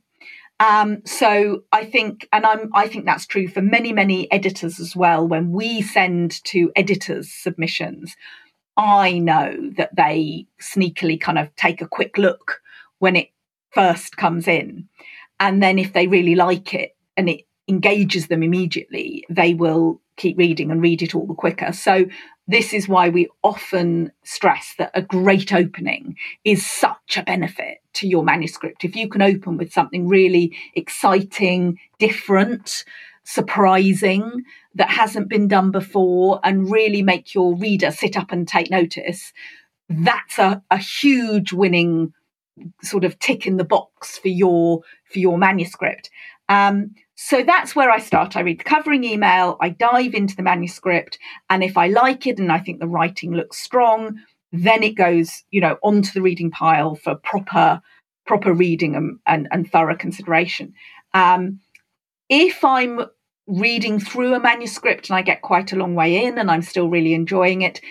Um, 0.60 1.02
so 1.06 1.64
I 1.72 1.86
think, 1.86 2.28
and 2.34 2.46
I'm, 2.46 2.70
I 2.74 2.88
think 2.88 3.06
that's 3.06 3.26
true 3.26 3.48
for 3.48 3.62
many, 3.62 3.94
many 3.94 4.32
editors 4.32 4.80
as 4.80 4.96
well. 4.96 5.28
When 5.28 5.52
we 5.52 5.82
send 5.82 6.44
to 6.46 6.72
editors 6.76 7.32
submissions, 7.32 8.16
I 8.78 9.20
know 9.20 9.72
that 9.78 9.96
they 9.96 10.46
sneakily 10.62 11.20
kind 11.20 11.40
of 11.40 11.56
take 11.56 11.82
a 11.82 11.88
quick 11.88 12.18
look 12.18 12.62
when 13.00 13.16
it 13.16 13.30
first 13.72 14.18
comes 14.18 14.48
in. 14.48 14.88
And 15.40 15.64
then 15.64 15.80
if 15.80 15.94
they 15.94 16.08
really 16.08 16.36
like 16.36 16.74
it 16.74 16.96
and 17.16 17.30
it 17.30 17.42
engages 17.68 18.28
them 18.28 18.44
immediately, 18.44 19.26
they 19.30 19.54
will 19.54 20.02
keep 20.18 20.38
reading 20.38 20.70
and 20.70 20.82
read 20.82 21.02
it 21.02 21.16
all 21.16 21.26
the 21.26 21.34
quicker. 21.34 21.72
So 21.72 22.06
this 22.48 22.74
is 22.74 22.90
why 22.90 23.10
we 23.10 23.30
often 23.44 24.12
stress 24.24 24.74
that 24.78 24.92
a 24.94 25.02
great 25.02 25.54
opening 25.54 26.16
is 26.44 26.66
such 26.66 27.16
a 27.16 27.24
benefit 27.24 27.78
to 27.94 28.08
your 28.08 28.24
manuscript. 28.24 28.84
If 28.84 28.96
you 28.96 29.08
can 29.08 29.22
open 29.22 29.56
with 29.56 29.72
something 29.72 30.08
really 30.08 30.58
exciting, 30.76 31.78
different, 32.00 32.84
surprising, 33.24 34.44
that 34.76 34.90
hasn't 34.90 35.30
been 35.30 35.48
done 35.48 35.72
before, 35.72 36.40
and 36.44 36.72
really 36.72 37.04
make 37.04 37.36
your 37.36 37.56
reader 37.56 37.92
sit 37.92 38.18
up 38.18 38.32
and 38.32 38.48
take 38.48 38.72
notice, 38.72 39.32
that's 39.88 40.40
a, 40.40 40.64
a 40.72 40.78
huge 40.78 41.54
winning 41.54 42.14
sort 42.82 43.04
of 43.04 43.18
tick 43.20 43.46
in 43.46 43.58
the 43.58 43.64
box 43.64 44.18
for 44.18 44.28
your 44.28 44.82
for 45.12 45.20
your 45.20 45.38
manuscript. 45.38 46.10
Um, 46.48 46.96
so 47.16 47.44
that's 47.44 47.76
where 47.76 47.92
I 47.92 48.00
start. 48.00 48.36
I 48.36 48.42
read 48.42 48.60
the 48.60 48.64
covering 48.64 49.04
email, 49.04 49.58
I 49.62 49.70
dive 49.70 50.14
into 50.14 50.36
the 50.36 50.44
manuscript, 50.44 51.20
and 51.50 51.64
if 51.64 51.78
I 51.78 51.88
like 51.88 52.26
it 52.26 52.40
and 52.40 52.52
I 52.52 52.60
think 52.60 52.80
the 52.80 52.88
writing 52.88 53.34
looks 53.34 53.58
strong, 53.58 54.20
then 54.52 54.84
it 54.84 54.96
goes, 54.96 55.44
you 55.52 55.62
know, 55.62 55.78
onto 55.84 56.12
the 56.12 56.22
reading 56.22 56.50
pile 56.50 56.96
for 56.96 57.16
proper 57.16 57.82
proper 58.26 58.54
reading 58.54 58.96
and, 58.96 59.20
and, 59.26 59.48
and 59.52 59.72
thorough 59.72 59.96
consideration. 59.96 60.74
Um, 61.14 61.60
if 62.30 62.64
I'm 62.64 63.02
reading 63.48 64.00
through 64.00 64.36
a 64.36 64.40
manuscript 64.40 65.10
and 65.10 65.18
I 65.18 65.24
get 65.24 65.42
quite 65.42 65.74
a 65.74 65.76
long 65.76 65.96
way 65.96 66.24
in 66.24 66.38
and 66.38 66.52
I'm 66.52 66.62
still 66.62 66.90
really 66.90 67.16
enjoying 67.16 67.64
it, 67.64 67.82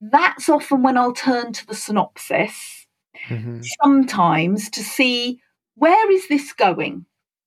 that's 0.00 0.48
often 0.48 0.82
when 0.84 0.96
I'll 0.96 1.12
turn 1.12 1.52
to 1.52 1.66
the 1.66 1.74
synopsis 1.74 2.83
mm-hmm. 3.28 3.60
sometimes 3.82 4.70
to 4.70 4.82
see 4.82 5.40
where 5.76 6.10
is 6.10 6.28
this 6.28 6.52
going 6.52 7.04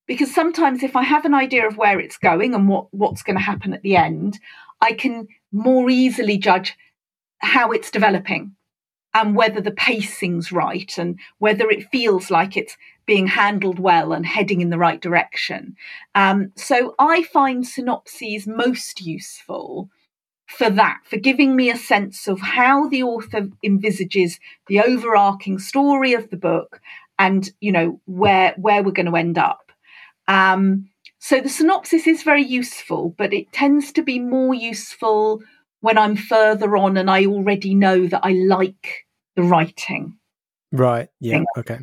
because 0.08 0.34
sometimes 0.34 0.84
if 0.84 0.96
i 0.96 1.04
have 1.04 1.26
an 1.26 1.34
idea 1.34 1.68
of 1.68 1.78
where 1.78 2.00
it's 2.00 2.18
going 2.18 2.54
and 2.54 2.68
what 2.68 2.88
what's 2.94 3.24
going 3.24 3.38
to 3.38 3.44
happen 3.44 3.74
at 3.74 3.82
the 3.82 3.96
end 3.96 4.40
i 4.82 4.92
can 4.92 5.28
more 5.52 5.90
easily 5.90 6.38
judge 6.38 6.76
how 7.40 7.72
it's 7.72 7.92
developing 7.92 8.56
and 9.14 9.36
whether 9.36 9.62
the 9.62 9.72
pacing's 9.72 10.52
right 10.52 10.98
and 10.98 11.20
whether 11.40 11.70
it 11.70 11.90
feels 11.92 12.30
like 12.30 12.56
it's 12.56 12.78
being 13.06 13.28
handled 13.28 13.80
well 13.80 14.12
and 14.12 14.26
heading 14.26 14.62
in 14.62 14.70
the 14.70 14.78
right 14.78 15.02
direction 15.02 15.76
um, 16.16 16.52
so 16.56 16.96
i 17.00 17.24
find 17.24 17.66
synopses 17.66 18.48
most 18.48 19.02
useful 19.02 19.90
for 20.48 20.70
that, 20.70 21.00
for 21.04 21.18
giving 21.18 21.56
me 21.56 21.70
a 21.70 21.78
sense 21.78 22.28
of 22.28 22.40
how 22.40 22.88
the 22.88 23.04
author 23.04 23.50
envisages 23.64 24.40
the 24.68 24.80
overarching 24.80 25.60
story 25.60 26.14
of 26.14 26.30
the 26.30 26.38
book 26.38 26.82
and, 27.20 27.52
you 27.60 27.72
know, 27.72 28.00
where 28.06 28.54
where 28.58 28.82
we're 28.82 28.92
going 28.92 29.08
to 29.08 29.16
end 29.16 29.38
up. 29.38 29.72
Um, 30.28 30.90
so 31.20 31.42
the 31.42 31.50
synopsis 31.50 32.08
is 32.08 32.24
very 32.24 32.44
useful, 32.44 33.14
but 33.18 33.34
it 33.34 33.52
tends 33.52 33.92
to 33.94 34.02
be 34.02 34.20
more 34.20 34.54
useful 34.54 35.42
when 35.82 35.98
I'm 35.98 36.16
further 36.16 36.78
on 36.78 36.98
and 36.98 37.10
I 37.10 37.26
already 37.26 37.76
know 37.76 38.08
that 38.08 38.22
I 38.24 38.32
like 38.32 39.06
the 39.36 39.44
writing. 39.44 40.18
Right. 40.72 41.10
Yeah. 41.20 41.44
Okay. 41.58 41.80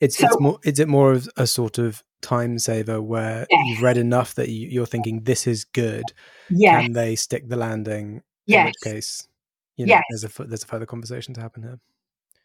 It's 0.00 0.18
so, 0.18 0.26
it's 0.26 0.40
more 0.40 0.58
is 0.64 0.78
it 0.78 0.88
more 0.88 1.12
of 1.12 1.28
a 1.36 1.46
sort 1.46 1.78
of 1.78 2.02
time 2.24 2.58
saver 2.58 3.00
where 3.00 3.46
yes. 3.50 3.66
you've 3.66 3.82
read 3.82 3.98
enough 3.98 4.34
that 4.34 4.48
you, 4.48 4.82
are 4.82 4.86
thinking 4.86 5.22
this 5.24 5.46
is 5.46 5.64
good. 5.64 6.04
Yeah. 6.50 6.80
Can 6.82 6.92
they 6.92 7.14
stick 7.14 7.48
the 7.48 7.56
landing? 7.56 8.22
Yes. 8.46 8.60
In 8.60 8.66
which 8.66 8.94
case, 8.94 9.28
you 9.76 9.86
know, 9.86 9.90
yes. 9.90 10.02
there's 10.10 10.24
a 10.24 10.44
there's 10.44 10.64
a 10.64 10.66
further 10.66 10.86
conversation 10.86 11.34
to 11.34 11.40
happen 11.40 11.62
here. 11.62 11.78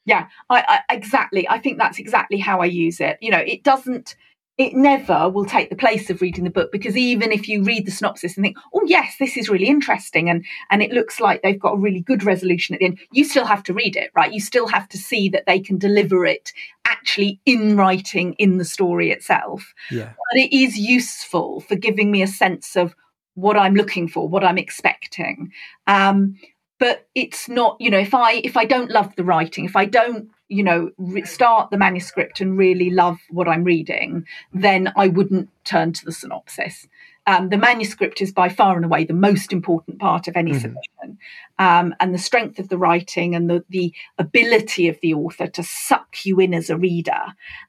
Yeah, 0.06 0.28
I, 0.50 0.82
I, 0.90 0.96
exactly. 0.96 1.48
I 1.48 1.60
think 1.60 1.78
that's 1.78 2.00
exactly 2.00 2.38
how 2.38 2.62
I 2.62 2.66
use 2.66 3.00
it. 3.00 3.18
You 3.22 3.32
know, 3.32 3.44
it 3.46 3.64
doesn't 3.64 4.16
it 4.60 4.76
never 4.76 5.30
will 5.30 5.46
take 5.46 5.70
the 5.70 5.76
place 5.76 6.10
of 6.10 6.22
reading 6.22 6.44
the 6.44 6.50
book 6.50 6.70
because 6.70 6.98
even 6.98 7.32
if 7.32 7.48
you 7.48 7.64
read 7.64 7.86
the 7.86 7.92
synopsis 7.92 8.36
and 8.36 8.44
think, 8.44 8.58
oh 8.74 8.84
yes, 8.86 9.16
this 9.18 9.38
is 9.38 9.50
really 9.50 9.68
interesting 9.68 10.30
and 10.30 10.46
and 10.70 10.84
it 10.84 10.92
looks 10.92 11.22
like 11.22 11.42
they've 11.42 11.60
got 11.60 11.76
a 11.76 11.80
really 11.80 12.02
good 12.02 12.26
resolution 12.26 12.76
at 12.76 12.80
the 12.80 12.86
end, 12.86 13.00
you 13.14 13.24
still 13.24 13.46
have 13.46 13.64
to 13.64 13.74
read 13.74 13.96
it, 13.96 14.12
right? 14.14 14.34
You 14.34 14.42
still 14.42 14.68
have 14.68 14.90
to 14.90 14.98
see 14.98 15.30
that 15.30 15.46
they 15.48 15.62
can 15.62 15.78
deliver 15.78 16.26
it 16.26 16.52
actually 16.86 17.40
in 17.46 17.78
writing 17.78 18.34
in 18.34 18.58
the 18.58 18.66
story 18.66 19.12
itself. 19.12 19.74
Yeah. 19.90 20.12
But 20.34 20.42
it 20.42 20.54
is 20.54 20.78
useful 20.78 21.62
for 21.62 21.76
giving 21.76 22.12
me 22.12 22.22
a 22.22 22.28
sense 22.28 22.76
of 22.76 22.94
what 23.36 23.56
I'm 23.56 23.76
looking 23.76 24.10
for, 24.10 24.28
what 24.28 24.44
I'm 24.44 24.58
expecting. 24.58 25.54
Um, 25.88 26.36
but 26.80 27.08
it's 27.14 27.48
not, 27.48 27.78
you 27.80 27.90
know, 27.90 28.00
if 28.00 28.14
I 28.14 28.34
if 28.44 28.58
I 28.58 28.66
don't 28.66 28.92
love 28.92 29.16
the 29.16 29.24
writing, 29.24 29.66
if 29.66 29.76
I 29.76 29.86
don't 29.86 30.30
you 30.52 30.64
know 30.64 30.90
re- 30.98 31.24
start 31.26 31.70
the 31.70 31.78
manuscript 31.78 32.42
and 32.42 32.58
really 32.58 32.90
love 32.90 33.20
what 33.30 33.48
i'm 33.48 33.64
reading 33.64 34.26
then 34.52 34.92
i 34.96 35.08
wouldn't 35.08 35.48
turn 35.64 35.94
to 35.94 36.04
the 36.04 36.12
synopsis. 36.12 36.88
Um, 37.28 37.50
the 37.50 37.58
manuscript 37.58 38.22
is 38.22 38.32
by 38.32 38.50
far 38.50 38.76
and 38.76 38.84
away 38.84 39.04
the 39.04 39.14
most 39.14 39.54
important 39.54 40.00
part 40.00 40.28
of 40.28 40.36
any 40.36 40.52
mm-hmm. 40.52 40.62
submission. 40.62 41.20
Um, 41.60 41.94
and 42.00 42.12
the 42.12 42.18
strength 42.18 42.58
of 42.58 42.70
the 42.70 42.78
writing 42.78 43.36
and 43.36 43.48
the, 43.48 43.64
the 43.70 43.94
ability 44.18 44.88
of 44.88 45.00
the 45.02 45.14
author 45.14 45.46
to 45.46 45.62
suck 45.62 46.26
you 46.26 46.40
in 46.40 46.56
as 46.56 46.72
a 46.72 46.78
reader 46.78 47.22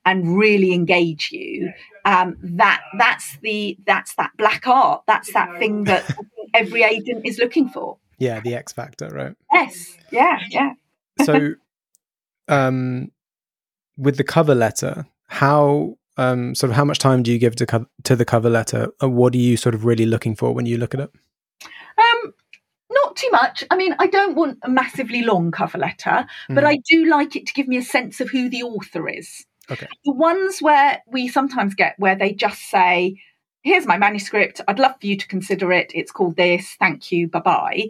and 0.07 0.39
really 0.39 0.73
engage 0.73 1.31
you 1.31 1.75
um, 2.07 2.39
that 2.43 2.81
that's 2.99 3.37
the 3.43 3.77
that's 3.85 4.15
that 4.15 4.31
black 4.39 4.67
art. 4.67 5.03
That's 5.07 5.31
that 5.35 5.59
thing 5.59 5.85
that 5.85 6.11
every 6.55 6.83
agent 6.83 7.27
is 7.27 7.39
looking 7.39 7.69
for 7.69 7.99
yeah 8.21 8.39
the 8.41 8.55
x 8.55 8.73
factor 8.73 9.09
right 9.09 9.35
yes 9.53 9.97
yeah 10.13 10.39
yeah 10.51 10.73
so 11.25 11.55
um, 12.51 13.11
with 13.97 14.17
the 14.17 14.25
cover 14.25 14.55
letter, 14.55 15.07
how 15.29 15.97
um, 16.17 16.55
sort 16.55 16.71
of 16.71 16.77
how 16.77 16.85
much 16.85 16.99
time 16.99 17.23
do 17.23 17.33
you 17.33 17.39
give 17.39 17.57
to 17.57 17.67
co- 17.67 17.87
to 18.05 18.17
the 18.17 18.25
cover 18.25 18.51
letter? 18.51 18.89
And 19.01 19.15
what 19.15 19.35
are 19.35 19.39
you 19.39 19.57
sort 19.57 19.75
of 19.75 19.85
really 19.85 20.07
looking 20.07 20.37
for 20.37 20.53
when 20.53 20.67
you 20.67 20.77
look 20.77 20.93
at 20.93 21.01
it? 21.01 21.11
Um, 21.65 22.35
not 22.91 23.17
too 23.17 23.31
much. 23.31 23.65
I 23.71 23.77
mean, 23.77 23.95
I 23.99 24.07
don't 24.07 24.35
want 24.35 24.59
a 24.63 24.69
massively 24.69 25.23
long 25.23 25.51
cover 25.51 25.79
letter, 25.79 26.27
mm. 26.49 26.55
but 26.55 26.65
I 26.65 26.79
do 26.89 27.07
like 27.07 27.37
it 27.37 27.47
to 27.47 27.53
give 27.53 27.69
me 27.69 27.77
a 27.77 27.83
sense 27.83 28.21
of 28.21 28.31
who 28.31 28.49
the 28.49 28.63
author 28.65 29.09
is. 29.09 29.47
Okay. 29.71 29.87
The 30.05 30.13
ones 30.13 30.61
where 30.61 31.01
we 31.07 31.29
sometimes 31.29 31.75
get 31.77 31.95
where 31.99 32.17
they 32.17 32.33
just 32.33 32.61
say, 32.71 33.21
"Here's 33.63 33.87
my 33.87 33.99
manuscript. 33.99 34.61
I'd 34.67 34.79
love 34.79 34.95
for 35.01 35.07
you 35.07 35.17
to 35.17 35.27
consider 35.29 35.73
it. 35.73 35.93
It's 35.95 36.13
called 36.13 36.37
this. 36.37 36.77
Thank 36.79 37.13
you. 37.13 37.29
Bye 37.29 37.41
bye." 37.41 37.89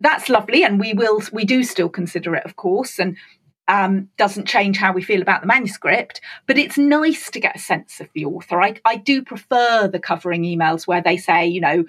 That's 0.00 0.28
lovely, 0.28 0.64
and 0.64 0.80
we 0.80 0.94
will. 0.94 1.22
We 1.32 1.44
do 1.44 1.62
still 1.62 1.88
consider 1.88 2.34
it, 2.34 2.44
of 2.44 2.56
course, 2.56 2.98
and 2.98 3.16
um, 3.68 4.08
doesn't 4.16 4.46
change 4.46 4.76
how 4.76 4.92
we 4.92 5.02
feel 5.02 5.22
about 5.22 5.40
the 5.40 5.46
manuscript, 5.46 6.20
but 6.46 6.58
it's 6.58 6.76
nice 6.76 7.30
to 7.30 7.40
get 7.40 7.56
a 7.56 7.60
sense 7.60 8.00
of 8.00 8.08
the 8.14 8.24
author. 8.24 8.60
I, 8.60 8.74
I 8.84 8.96
do 8.96 9.22
prefer 9.22 9.88
the 9.88 10.00
covering 10.00 10.42
emails 10.42 10.86
where 10.86 11.00
they 11.02 11.16
say, 11.16 11.46
you 11.46 11.60
know, 11.60 11.84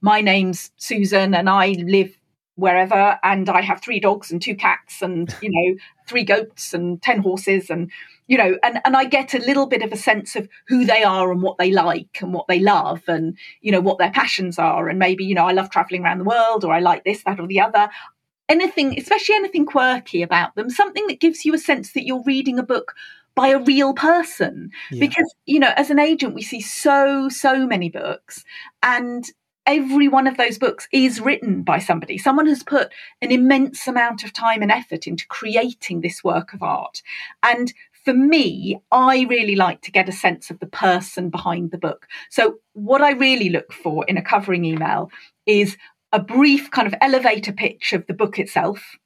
my 0.00 0.20
name's 0.20 0.70
Susan 0.76 1.34
and 1.34 1.48
I 1.48 1.68
live 1.78 2.16
wherever 2.54 3.18
and 3.22 3.48
I 3.48 3.60
have 3.60 3.82
three 3.82 4.00
dogs 4.00 4.30
and 4.30 4.40
two 4.40 4.54
cats 4.54 5.02
and, 5.02 5.34
you 5.42 5.50
know, 5.50 5.76
three 6.06 6.24
goats 6.24 6.72
and 6.72 7.02
10 7.02 7.20
horses 7.20 7.70
and, 7.70 7.90
you 8.26 8.38
know, 8.38 8.58
and, 8.62 8.80
and 8.84 8.96
I 8.96 9.04
get 9.04 9.34
a 9.34 9.38
little 9.38 9.66
bit 9.66 9.82
of 9.82 9.92
a 9.92 9.96
sense 9.96 10.36
of 10.36 10.48
who 10.66 10.84
they 10.84 11.02
are 11.02 11.30
and 11.30 11.42
what 11.42 11.58
they 11.58 11.70
like 11.70 12.18
and 12.20 12.32
what 12.32 12.48
they 12.48 12.58
love 12.58 13.02
and, 13.06 13.36
you 13.60 13.72
know, 13.72 13.80
what 13.80 13.98
their 13.98 14.10
passions 14.10 14.58
are. 14.58 14.88
And 14.88 14.98
maybe, 14.98 15.24
you 15.24 15.34
know, 15.34 15.46
I 15.46 15.52
love 15.52 15.70
traveling 15.70 16.02
around 16.02 16.18
the 16.18 16.24
world 16.24 16.64
or 16.64 16.72
I 16.72 16.80
like 16.80 17.04
this, 17.04 17.22
that, 17.24 17.40
or 17.40 17.46
the 17.46 17.60
other 17.60 17.88
anything, 18.48 18.98
especially 18.98 19.34
anything 19.34 19.66
quirky 19.66 20.22
about 20.22 20.54
them, 20.54 20.70
something 20.70 21.06
that 21.08 21.20
gives 21.20 21.44
you 21.44 21.54
a 21.54 21.58
sense 21.58 21.92
that 21.92 22.06
you're 22.06 22.22
reading 22.24 22.58
a 22.58 22.62
book 22.62 22.94
by 23.34 23.48
a 23.48 23.58
real 23.58 23.92
person. 23.92 24.70
Yeah. 24.90 25.00
Because, 25.00 25.34
you 25.46 25.58
know, 25.58 25.72
as 25.76 25.90
an 25.90 25.98
agent, 25.98 26.34
we 26.34 26.42
see 26.42 26.60
so, 26.60 27.28
so 27.28 27.66
many 27.66 27.88
books 27.88 28.44
and 28.82 29.24
every 29.66 30.06
one 30.06 30.28
of 30.28 30.36
those 30.36 30.58
books 30.58 30.86
is 30.92 31.20
written 31.20 31.62
by 31.62 31.78
somebody. 31.78 32.16
Someone 32.16 32.46
has 32.46 32.62
put 32.62 32.92
an 33.20 33.32
immense 33.32 33.86
amount 33.88 34.22
of 34.22 34.32
time 34.32 34.62
and 34.62 34.70
effort 34.70 35.06
into 35.06 35.26
creating 35.26 36.00
this 36.00 36.22
work 36.22 36.52
of 36.52 36.62
art. 36.62 37.02
And 37.42 37.72
for 38.06 38.14
me, 38.14 38.80
I 38.92 39.26
really 39.28 39.56
like 39.56 39.82
to 39.82 39.90
get 39.90 40.08
a 40.08 40.12
sense 40.12 40.48
of 40.48 40.60
the 40.60 40.66
person 40.66 41.28
behind 41.28 41.72
the 41.72 41.76
book. 41.76 42.06
So, 42.30 42.60
what 42.72 43.02
I 43.02 43.10
really 43.10 43.48
look 43.48 43.72
for 43.72 44.04
in 44.06 44.16
a 44.16 44.22
covering 44.22 44.64
email 44.64 45.10
is 45.44 45.76
a 46.12 46.20
brief 46.20 46.70
kind 46.70 46.86
of 46.86 46.94
elevator 47.00 47.52
pitch 47.52 47.92
of 47.92 48.06
the 48.06 48.14
book 48.14 48.38
itself, 48.38 48.96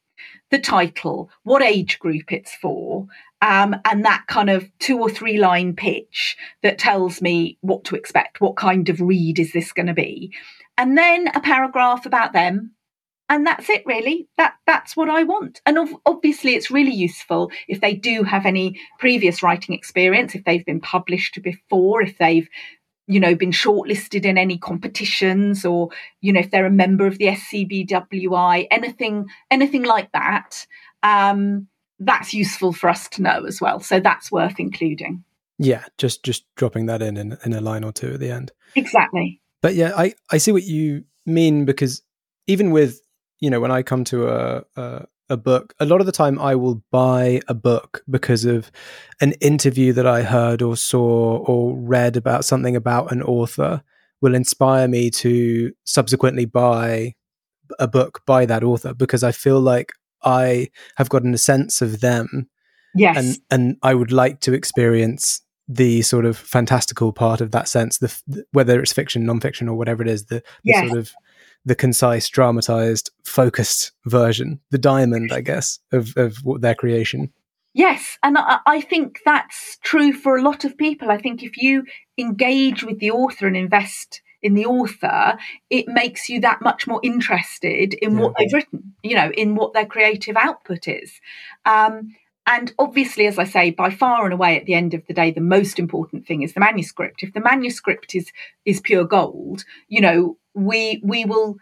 the 0.50 0.58
title, 0.58 1.30
what 1.44 1.62
age 1.62 1.98
group 1.98 2.30
it's 2.30 2.54
for, 2.54 3.06
um, 3.40 3.74
and 3.86 4.04
that 4.04 4.24
kind 4.28 4.50
of 4.50 4.70
two 4.78 4.98
or 4.98 5.08
three 5.08 5.38
line 5.38 5.74
pitch 5.74 6.36
that 6.62 6.78
tells 6.78 7.22
me 7.22 7.56
what 7.62 7.84
to 7.84 7.96
expect, 7.96 8.42
what 8.42 8.56
kind 8.56 8.90
of 8.90 9.00
read 9.00 9.38
is 9.38 9.54
this 9.54 9.72
going 9.72 9.86
to 9.86 9.94
be, 9.94 10.30
and 10.76 10.98
then 10.98 11.28
a 11.28 11.40
paragraph 11.40 12.04
about 12.04 12.34
them. 12.34 12.72
And 13.30 13.46
that's 13.46 13.70
it, 13.70 13.84
really. 13.86 14.28
That 14.36 14.54
that's 14.66 14.96
what 14.96 15.08
I 15.08 15.22
want. 15.22 15.62
And 15.64 15.78
ov- 15.78 15.96
obviously, 16.04 16.56
it's 16.56 16.70
really 16.70 16.92
useful 16.92 17.50
if 17.68 17.80
they 17.80 17.94
do 17.94 18.24
have 18.24 18.44
any 18.44 18.78
previous 18.98 19.42
writing 19.42 19.74
experience, 19.74 20.34
if 20.34 20.44
they've 20.44 20.66
been 20.66 20.80
published 20.80 21.40
before, 21.42 22.02
if 22.02 22.18
they've 22.18 22.48
you 23.06 23.18
know, 23.18 23.34
been 23.34 23.50
shortlisted 23.50 24.24
in 24.24 24.38
any 24.38 24.56
competitions 24.56 25.64
or, 25.64 25.88
you 26.20 26.32
know, 26.32 26.38
if 26.38 26.52
they're 26.52 26.66
a 26.66 26.70
member 26.70 27.08
of 27.08 27.18
the 27.18 27.26
SCBWI, 27.26 28.68
anything, 28.70 29.26
anything 29.50 29.82
like 29.82 30.12
that, 30.12 30.64
um, 31.02 31.66
that's 31.98 32.32
useful 32.32 32.72
for 32.72 32.88
us 32.88 33.08
to 33.08 33.22
know 33.22 33.44
as 33.46 33.60
well. 33.60 33.80
So 33.80 33.98
that's 33.98 34.30
worth 34.30 34.60
including. 34.60 35.24
Yeah, 35.58 35.84
just 35.98 36.24
just 36.24 36.44
dropping 36.54 36.86
that 36.86 37.02
in, 37.02 37.16
in 37.16 37.36
in 37.44 37.52
a 37.52 37.60
line 37.60 37.84
or 37.84 37.92
two 37.92 38.14
at 38.14 38.20
the 38.20 38.30
end. 38.30 38.52
Exactly. 38.76 39.42
But 39.60 39.74
yeah, 39.74 39.92
I 39.94 40.14
I 40.30 40.38
see 40.38 40.52
what 40.52 40.62
you 40.62 41.04
mean 41.26 41.64
because 41.64 42.02
even 42.46 42.70
with 42.70 43.00
you 43.40 43.50
know 43.50 43.60
when 43.60 43.70
I 43.70 43.82
come 43.82 44.04
to 44.04 44.28
a, 44.28 44.64
a 44.76 45.06
a 45.30 45.36
book, 45.36 45.74
a 45.78 45.86
lot 45.86 46.00
of 46.00 46.06
the 46.06 46.12
time 46.12 46.38
I 46.40 46.56
will 46.56 46.82
buy 46.90 47.40
a 47.46 47.54
book 47.54 48.02
because 48.10 48.44
of 48.44 48.70
an 49.20 49.32
interview 49.40 49.92
that 49.92 50.06
I 50.06 50.22
heard 50.22 50.60
or 50.60 50.76
saw 50.76 51.36
or 51.38 51.76
read 51.78 52.16
about 52.16 52.44
something 52.44 52.74
about 52.74 53.12
an 53.12 53.22
author 53.22 53.82
will 54.20 54.34
inspire 54.34 54.88
me 54.88 55.08
to 55.10 55.72
subsequently 55.84 56.46
buy 56.46 57.14
a 57.78 57.86
book 57.86 58.22
by 58.26 58.44
that 58.46 58.64
author 58.64 58.92
because 58.92 59.22
I 59.22 59.30
feel 59.30 59.60
like 59.60 59.92
I 60.24 60.68
have 60.96 61.08
gotten 61.08 61.32
a 61.32 61.38
sense 61.38 61.80
of 61.80 62.00
them. 62.00 62.50
Yes. 62.94 63.16
And 63.16 63.38
and 63.50 63.76
I 63.82 63.94
would 63.94 64.10
like 64.10 64.40
to 64.40 64.52
experience 64.52 65.42
the 65.68 66.02
sort 66.02 66.24
of 66.24 66.36
fantastical 66.36 67.12
part 67.12 67.40
of 67.40 67.52
that 67.52 67.68
sense, 67.68 67.98
the, 67.98 68.20
the 68.26 68.44
whether 68.50 68.80
it's 68.80 68.92
fiction, 68.92 69.24
nonfiction, 69.24 69.68
or 69.68 69.74
whatever 69.74 70.02
it 70.02 70.08
is, 70.08 70.24
the, 70.26 70.36
the 70.36 70.42
Yes. 70.64 70.88
sort 70.88 70.98
of 70.98 71.12
the 71.64 71.74
concise, 71.74 72.28
dramatized, 72.28 73.10
focused 73.24 73.92
version, 74.06 74.60
the 74.70 74.78
diamond, 74.78 75.32
I 75.32 75.40
guess, 75.40 75.78
of 75.92 76.16
of 76.16 76.36
what 76.44 76.60
their 76.60 76.74
creation. 76.74 77.32
Yes, 77.72 78.18
and 78.22 78.36
I, 78.36 78.58
I 78.66 78.80
think 78.80 79.20
that's 79.24 79.78
true 79.84 80.12
for 80.12 80.36
a 80.36 80.42
lot 80.42 80.64
of 80.64 80.76
people. 80.76 81.10
I 81.10 81.18
think 81.18 81.42
if 81.42 81.56
you 81.56 81.84
engage 82.18 82.82
with 82.82 82.98
the 82.98 83.12
author 83.12 83.46
and 83.46 83.56
invest 83.56 84.22
in 84.42 84.54
the 84.54 84.66
author, 84.66 85.38
it 85.68 85.86
makes 85.86 86.28
you 86.28 86.40
that 86.40 86.62
much 86.62 86.86
more 86.86 86.98
interested 87.04 87.94
in 87.94 88.18
what 88.18 88.32
Yeah. 88.32 88.44
they've 88.44 88.52
written, 88.54 88.94
you 89.02 89.14
know, 89.14 89.30
in 89.36 89.54
what 89.54 89.72
their 89.72 89.86
creative 89.86 90.36
output 90.36 90.88
is. 90.88 91.20
Um, 91.64 92.16
and 92.50 92.74
obviously, 92.80 93.28
as 93.28 93.38
I 93.38 93.44
say, 93.44 93.70
by 93.70 93.90
far 93.90 94.24
and 94.24 94.34
away, 94.34 94.58
at 94.58 94.66
the 94.66 94.74
end 94.74 94.92
of 94.92 95.06
the 95.06 95.14
day, 95.14 95.30
the 95.30 95.40
most 95.40 95.78
important 95.78 96.26
thing 96.26 96.42
is 96.42 96.52
the 96.52 96.60
manuscript. 96.60 97.22
If 97.22 97.32
the 97.32 97.40
manuscript 97.40 98.16
is 98.16 98.32
is 98.64 98.80
pure 98.80 99.04
gold, 99.04 99.64
you 99.86 100.00
know, 100.00 100.36
we 100.52 101.00
we 101.04 101.24
will 101.24 101.58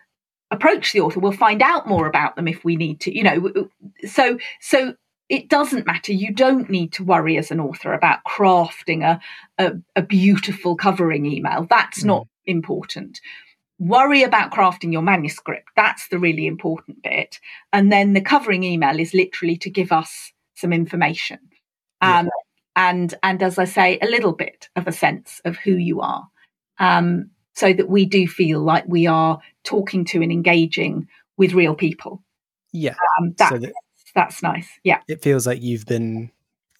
approach 0.50 0.94
the 0.94 1.02
author. 1.02 1.20
We'll 1.20 1.32
find 1.32 1.60
out 1.60 1.86
more 1.86 2.06
about 2.06 2.36
them 2.36 2.48
if 2.48 2.64
we 2.64 2.76
need 2.76 3.00
to, 3.00 3.14
you 3.14 3.22
know. 3.22 3.68
So 4.06 4.38
so 4.60 4.94
it 5.28 5.50
doesn't 5.50 5.86
matter. 5.86 6.14
You 6.14 6.32
don't 6.32 6.70
need 6.70 6.92
to 6.94 7.04
worry 7.04 7.36
as 7.36 7.50
an 7.50 7.60
author 7.60 7.92
about 7.92 8.20
crafting 8.26 9.04
a, 9.04 9.20
a, 9.62 9.72
a 9.94 10.00
beautiful 10.00 10.74
covering 10.74 11.26
email. 11.26 11.66
That's 11.68 12.02
mm. 12.02 12.06
not 12.06 12.28
important. 12.46 13.20
Worry 13.78 14.22
about 14.22 14.52
crafting 14.52 14.90
your 14.90 15.02
manuscript. 15.02 15.68
That's 15.76 16.08
the 16.08 16.18
really 16.18 16.46
important 16.46 17.02
bit. 17.02 17.40
And 17.74 17.92
then 17.92 18.14
the 18.14 18.22
covering 18.22 18.64
email 18.64 18.98
is 18.98 19.12
literally 19.12 19.58
to 19.58 19.68
give 19.68 19.92
us 19.92 20.32
some 20.58 20.72
information. 20.72 21.38
Um, 22.00 22.28
And 22.76 23.12
and 23.24 23.42
as 23.42 23.58
I 23.58 23.64
say, 23.64 23.98
a 24.00 24.06
little 24.06 24.32
bit 24.32 24.68
of 24.76 24.86
a 24.86 24.92
sense 24.92 25.40
of 25.44 25.56
who 25.56 25.72
you 25.72 26.00
are. 26.00 26.28
Um, 26.78 27.30
so 27.54 27.72
that 27.72 27.88
we 27.88 28.06
do 28.06 28.28
feel 28.28 28.60
like 28.60 28.84
we 28.86 29.08
are 29.08 29.40
talking 29.64 30.04
to 30.06 30.22
and 30.22 30.30
engaging 30.30 31.08
with 31.36 31.54
real 31.54 31.74
people. 31.74 32.22
Yeah, 32.72 32.94
Um, 33.18 33.34
that, 33.38 33.48
so 33.48 33.58
that 33.58 33.72
that's 34.14 34.42
nice. 34.44 34.68
Yeah. 34.84 35.00
it 35.08 35.22
feels 35.22 35.44
like 35.44 35.60
you've 35.60 35.86
been 35.86 36.30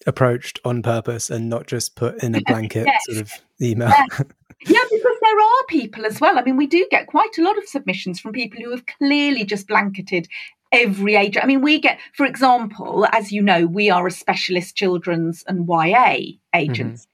approached 0.07 0.59
on 0.63 0.81
purpose 0.81 1.29
and 1.29 1.49
not 1.49 1.67
just 1.67 1.95
put 1.97 2.23
in 2.23 2.33
a 2.35 2.41
blanket 2.47 2.85
Yes. 2.87 3.01
sort 3.05 3.17
of 3.17 3.31
email. 3.61 3.91
Yeah, 4.67 4.83
because 4.91 5.17
there 5.21 5.39
are 5.39 5.63
people 5.69 6.05
as 6.05 6.19
well. 6.19 6.37
I 6.37 6.43
mean, 6.43 6.57
we 6.57 6.67
do 6.67 6.85
get 6.91 7.07
quite 7.07 7.37
a 7.37 7.41
lot 7.43 7.57
of 7.57 7.63
submissions 7.65 8.19
from 8.19 8.33
people 8.33 8.61
who 8.61 8.71
have 8.71 8.85
clearly 8.85 9.45
just 9.45 9.67
blanketed 9.69 10.27
every 10.71 11.15
age. 11.15 11.37
I 11.41 11.45
mean, 11.45 11.61
we 11.61 11.79
get, 11.79 11.99
for 12.13 12.25
example, 12.25 13.07
as 13.11 13.31
you 13.31 13.41
know, 13.41 13.65
we 13.65 13.89
are 13.89 14.05
a 14.07 14.11
specialist 14.11 14.75
children's 14.75 15.43
and 15.47 15.67
YA 15.67 16.37
agency. 16.53 17.07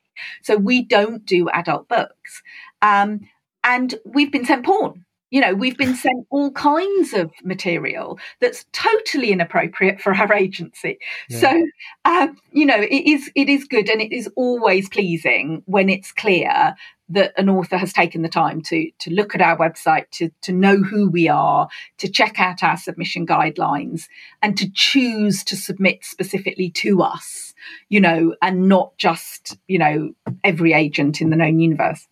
So 0.44 0.58
we 0.58 0.82
don't 0.84 1.26
do 1.26 1.50
adult 1.50 1.88
books. 1.88 2.42
Um, 2.82 3.22
and 3.64 3.96
we've 4.06 4.32
been 4.32 4.46
sent 4.46 4.66
porn. 4.66 5.05
You 5.32 5.42
know, 5.42 5.54
we've 5.54 5.78
been 5.78 5.96
sent 5.96 6.28
all 6.30 6.52
kinds 6.52 7.14
of 7.14 7.32
material 7.44 8.20
that's 8.40 8.66
totally 8.72 9.32
inappropriate 9.32 10.00
for 10.00 10.14
our 10.14 10.34
agency. 10.46 10.98
Yeah. 11.30 11.40
So, 11.40 11.68
um, 12.06 12.38
you 12.52 12.66
know, 12.66 12.80
it 12.80 13.06
is 13.08 13.32
it 13.36 13.50
is 13.50 13.66
good, 13.66 13.90
and 13.90 14.02
it 14.02 14.16
is 14.16 14.30
always 14.36 14.90
pleasing 14.90 15.64
when 15.66 15.90
it's 15.90 16.12
clear 16.12 16.76
that 17.10 17.34
an 17.38 17.50
author 17.50 17.78
has 17.78 17.94
taken 17.94 18.22
the 18.22 18.30
time 18.30 18.62
to 18.62 18.90
to 19.00 19.12
look 19.12 19.36
at 19.36 19.42
our 19.42 19.58
website, 19.58 20.10
to 20.12 20.30
to 20.42 20.52
know 20.52 20.78
who 20.78 21.10
we 21.10 21.28
are, 21.28 21.68
to 21.98 22.08
check 22.08 22.40
out 22.40 22.64
our 22.64 22.78
submission 22.78 23.26
guidelines, 23.26 24.04
and 24.42 24.58
to 24.58 24.70
choose 24.72 25.44
to 25.44 25.56
submit 25.56 26.04
specifically 26.04 26.70
to 26.70 27.02
us. 27.02 27.54
You 27.90 28.00
know, 28.00 28.36
and 28.42 28.68
not 28.68 28.98
just 28.98 29.58
you 29.68 29.80
know 29.80 30.14
every 30.44 30.74
agent 30.74 31.22
in 31.22 31.30
the 31.30 31.36
known 31.36 31.60
universe. 31.60 32.08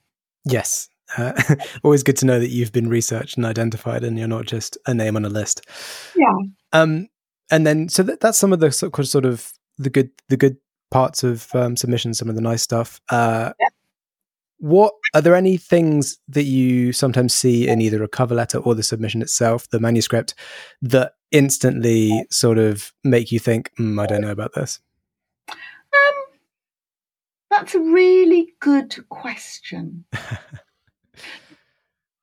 yes. 0.45 0.89
Uh, 1.17 1.33
always 1.83 2.03
good 2.03 2.17
to 2.17 2.25
know 2.25 2.39
that 2.39 2.49
you've 2.49 2.71
been 2.71 2.89
researched 2.89 3.37
and 3.37 3.45
identified 3.45 4.03
and 4.03 4.17
you're 4.17 4.27
not 4.27 4.45
just 4.45 4.77
a 4.87 4.93
name 4.93 5.15
on 5.15 5.25
a 5.25 5.29
list. 5.29 5.65
Yeah. 6.15 6.35
Um, 6.71 7.07
and 7.51 7.67
then, 7.67 7.89
so 7.89 8.03
that, 8.03 8.19
that's 8.19 8.37
some 8.37 8.53
of 8.53 8.59
the 8.59 8.71
sort 8.71 8.97
of, 8.97 9.07
sort 9.07 9.25
of 9.25 9.51
the 9.77 9.89
good, 9.89 10.09
the 10.29 10.37
good 10.37 10.57
parts 10.91 11.23
of 11.23 11.53
um, 11.55 11.75
submission, 11.75 12.13
some 12.13 12.29
of 12.29 12.35
the 12.35 12.41
nice 12.41 12.61
stuff. 12.61 13.01
Uh, 13.09 13.53
Yeah. 13.59 13.67
What 14.59 14.93
are 15.13 15.19
there 15.19 15.35
any 15.35 15.57
things 15.57 16.19
that 16.29 16.43
you 16.43 16.93
sometimes 16.93 17.33
see 17.33 17.67
in 17.67 17.81
either 17.81 18.01
a 18.01 18.07
cover 18.07 18.33
letter 18.33 18.59
or 18.59 18.75
the 18.75 18.83
submission 18.83 19.21
itself, 19.21 19.67
the 19.69 19.79
manuscript, 19.79 20.35
that 20.81 21.15
instantly 21.31 22.25
sort 22.31 22.57
of 22.57 22.93
make 23.03 23.29
you 23.29 23.39
think, 23.39 23.71
mm, 23.77 24.01
I 24.01 24.05
don't 24.05 24.21
know 24.21 24.31
about 24.31 24.53
this? 24.53 24.79
Um, 25.49 25.57
that's 27.51 27.75
a 27.75 27.79
really 27.81 28.53
good 28.61 29.03
question. 29.09 30.05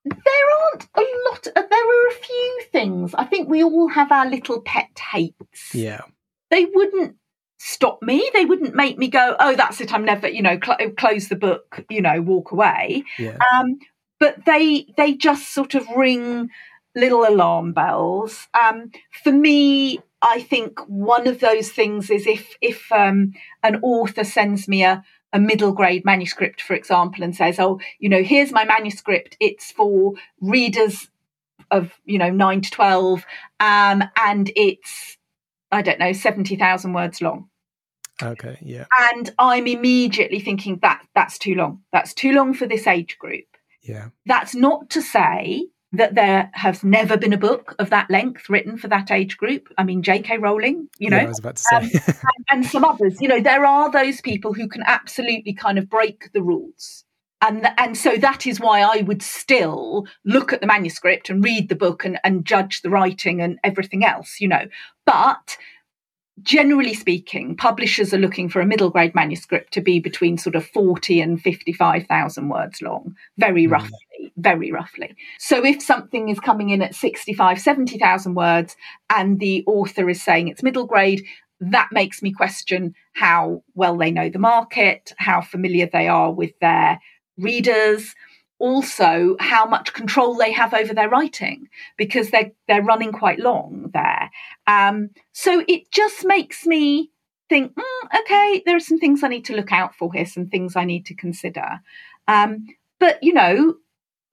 there 0.05 0.15
aren't 0.63 0.87
a 0.95 1.01
lot. 1.29 1.47
uh, 1.55 1.63
There 1.69 1.87
are 1.89 2.07
a 2.07 2.13
few 2.13 2.61
things. 2.71 3.13
I 3.13 3.25
think 3.25 3.47
we 3.49 3.63
all 3.63 3.87
have 3.89 4.11
our 4.11 4.27
little 4.29 4.61
pet 4.61 4.89
hates. 5.11 5.73
Yeah. 5.75 6.01
They 6.49 6.65
wouldn't 6.65 7.15
stop 7.59 7.99
me. 8.01 8.29
They 8.33 8.45
wouldn't 8.45 8.75
make 8.75 8.97
me 8.97 9.07
go, 9.07 9.35
"Oh, 9.39 9.55
that's 9.55 9.79
it. 9.79 9.93
I'm 9.93 10.03
never." 10.05 10.27
You 10.27 10.41
know, 10.41 10.59
cl- 10.63 10.91
close 10.97 11.29
the 11.29 11.35
book. 11.35 11.85
You 11.89 12.01
know, 12.01 12.21
walk 12.21 12.51
away. 12.51 13.03
Yeah. 13.19 13.37
Um, 13.53 13.77
but 14.19 14.45
they 14.45 14.87
they 14.97 15.13
just 15.13 15.53
sort 15.53 15.75
of 15.75 15.87
ring 15.95 16.49
little 16.95 17.25
alarm 17.25 17.71
bells. 17.73 18.47
Um, 18.59 18.91
for 19.23 19.31
me, 19.31 19.99
I 20.21 20.41
think 20.41 20.79
one 20.87 21.27
of 21.27 21.39
those 21.39 21.69
things 21.69 22.09
is 22.09 22.27
if 22.27 22.55
if 22.59 22.91
um, 22.91 23.33
an 23.63 23.79
author 23.83 24.23
sends 24.23 24.67
me 24.67 24.83
a 24.83 25.03
a 25.33 25.39
middle 25.39 25.71
grade 25.71 26.05
manuscript, 26.05 26.61
for 26.61 26.73
example, 26.73 27.23
and 27.23 27.35
says, 27.35 27.59
"Oh, 27.59 27.79
you 27.99 28.09
know, 28.09 28.23
here's 28.23 28.51
my 28.51 28.65
manuscript. 28.65 29.37
It's 29.39 29.71
for 29.71 30.13
readers 30.39 31.09
of 31.69 31.93
you 32.05 32.17
know 32.17 32.29
nine 32.29 32.61
to 32.61 32.71
twelve, 32.71 33.25
um, 33.59 34.03
and 34.17 34.51
it's 34.55 35.17
I 35.71 35.81
don't 35.81 35.99
know 35.99 36.13
seventy 36.13 36.55
thousand 36.55 36.93
words 36.93 37.21
long." 37.21 37.49
Okay. 38.21 38.57
Yeah. 38.61 38.85
And 39.13 39.33
I'm 39.39 39.67
immediately 39.67 40.39
thinking 40.39 40.77
that 40.81 41.03
that's 41.15 41.37
too 41.37 41.55
long. 41.55 41.81
That's 41.91 42.13
too 42.13 42.33
long 42.33 42.53
for 42.53 42.67
this 42.67 42.85
age 42.87 43.17
group. 43.17 43.45
Yeah. 43.81 44.09
That's 44.25 44.53
not 44.53 44.89
to 44.91 45.01
say 45.01 45.67
that 45.93 46.15
there 46.15 46.49
has 46.53 46.83
never 46.83 47.17
been 47.17 47.33
a 47.33 47.37
book 47.37 47.75
of 47.79 47.89
that 47.89 48.09
length 48.09 48.49
written 48.49 48.77
for 48.77 48.87
that 48.87 49.11
age 49.11 49.37
group. 49.37 49.67
I 49.77 49.83
mean, 49.83 50.03
J.K. 50.03 50.37
Rowling, 50.37 50.87
you 50.97 51.09
know, 51.09 51.17
Yeah, 51.17 51.23
I 51.25 51.27
was 51.27 51.39
about 51.39 51.57
to 51.57 51.63
say. 51.63 51.75
um, 51.75 51.89
and, 51.93 52.45
and 52.49 52.65
some 52.65 52.85
others. 52.85 53.19
You 53.19 53.27
know, 53.27 53.41
there 53.41 53.65
are 53.65 53.91
those 53.91 54.21
people 54.21 54.53
who 54.53 54.67
can 54.67 54.83
absolutely 54.85 55.53
kind 55.53 55.77
of 55.77 55.89
break 55.89 56.31
the 56.33 56.41
rules. 56.41 57.03
And, 57.41 57.67
and 57.77 57.97
so 57.97 58.17
that 58.17 58.45
is 58.45 58.59
why 58.59 58.81
I 58.81 59.01
would 59.01 59.23
still 59.23 60.05
look 60.23 60.53
at 60.53 60.61
the 60.61 60.67
manuscript 60.67 61.29
and 61.29 61.43
read 61.43 61.69
the 61.69 61.75
book 61.75 62.05
and, 62.05 62.19
and 62.23 62.45
judge 62.45 62.81
the 62.81 62.89
writing 62.89 63.41
and 63.41 63.59
everything 63.63 64.05
else, 64.05 64.39
you 64.39 64.47
know. 64.47 64.65
But 65.05 65.57
generally 66.43 66.93
speaking, 66.93 67.55
publishers 67.55 68.13
are 68.13 68.17
looking 68.17 68.49
for 68.49 68.61
a 68.61 68.65
middle 68.65 68.89
grade 68.89 69.15
manuscript 69.15 69.73
to 69.73 69.81
be 69.81 69.99
between 69.99 70.37
sort 70.37 70.55
of 70.55 70.65
40 70.65 71.21
and 71.21 71.41
55,000 71.41 72.49
words 72.49 72.81
long, 72.81 73.15
very 73.37 73.65
Mm. 73.67 73.71
roughly, 73.71 74.31
very 74.37 74.71
roughly. 74.71 75.15
So 75.39 75.65
if 75.65 75.81
something 75.81 76.29
is 76.29 76.39
coming 76.39 76.69
in 76.69 76.81
at 76.81 76.95
65, 76.95 77.59
70,000 77.59 78.35
words 78.35 78.75
and 79.09 79.39
the 79.39 79.63
author 79.67 80.09
is 80.09 80.21
saying 80.21 80.47
it's 80.47 80.63
middle 80.63 80.85
grade, 80.85 81.23
that 81.59 81.89
makes 81.91 82.21
me 82.21 82.31
question 82.31 82.93
how 83.13 83.63
well 83.75 83.95
they 83.97 84.11
know 84.11 84.29
the 84.29 84.39
market, 84.39 85.13
how 85.17 85.41
familiar 85.41 85.87
they 85.91 86.07
are 86.07 86.31
with 86.31 86.57
their 86.59 86.99
readers, 87.37 88.15
also 88.61 89.35
how 89.39 89.65
much 89.65 89.93
control 89.93 90.35
they 90.35 90.51
have 90.51 90.73
over 90.73 90.93
their 90.93 91.09
writing 91.09 91.67
because 91.97 92.29
they're 92.29 92.51
they're 92.67 92.83
running 92.83 93.11
quite 93.11 93.39
long 93.39 93.89
there. 93.93 94.29
Um, 94.67 95.09
so 95.33 95.63
it 95.67 95.91
just 95.91 96.23
makes 96.25 96.65
me 96.65 97.11
think, 97.49 97.73
mm, 97.73 98.19
okay, 98.21 98.61
there 98.65 98.75
are 98.75 98.79
some 98.79 98.99
things 98.99 99.23
I 99.23 99.27
need 99.27 99.45
to 99.45 99.55
look 99.55 99.71
out 99.71 99.95
for 99.95 100.13
here, 100.13 100.25
some 100.25 100.47
things 100.47 100.75
I 100.75 100.85
need 100.85 101.07
to 101.07 101.15
consider. 101.15 101.81
Um, 102.27 102.67
but 102.99 103.21
you 103.23 103.33
know, 103.33 103.75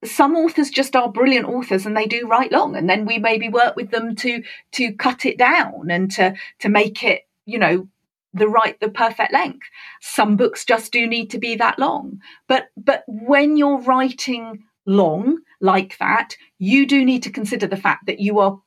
some 0.05 0.35
authors 0.35 0.69
just 0.69 0.95
are 0.95 1.11
brilliant 1.11 1.47
authors 1.47 1.85
and 1.85 1.97
they 1.97 2.05
do 2.05 2.27
write 2.27 2.51
long 2.51 2.75
and 2.75 2.89
then 2.89 3.05
we 3.05 3.17
maybe 3.17 3.49
work 3.49 3.75
with 3.75 3.89
them 3.89 4.15
to 4.15 4.43
to 4.73 4.93
cut 4.93 5.25
it 5.25 5.37
down 5.37 5.89
and 5.89 6.11
to 6.11 6.35
to 6.59 6.69
make 6.69 7.03
it 7.03 7.23
you 7.45 7.59
know 7.59 7.87
the 8.33 8.47
right 8.47 8.79
the 8.79 8.89
perfect 8.89 9.33
length. 9.33 9.67
Some 10.01 10.35
books 10.35 10.65
just 10.65 10.91
do 10.91 11.07
need 11.07 11.29
to 11.31 11.39
be 11.39 11.55
that 11.55 11.79
long. 11.79 12.19
But 12.47 12.69
but 12.77 13.03
when 13.07 13.57
you're 13.57 13.81
writing 13.81 14.63
long 14.85 15.37
like 15.61 15.97
that 15.99 16.35
you 16.57 16.87
do 16.87 17.05
need 17.05 17.21
to 17.21 17.29
consider 17.29 17.67
the 17.67 17.77
fact 17.77 18.05
that 18.07 18.19
you 18.19 18.39
are 18.39 18.59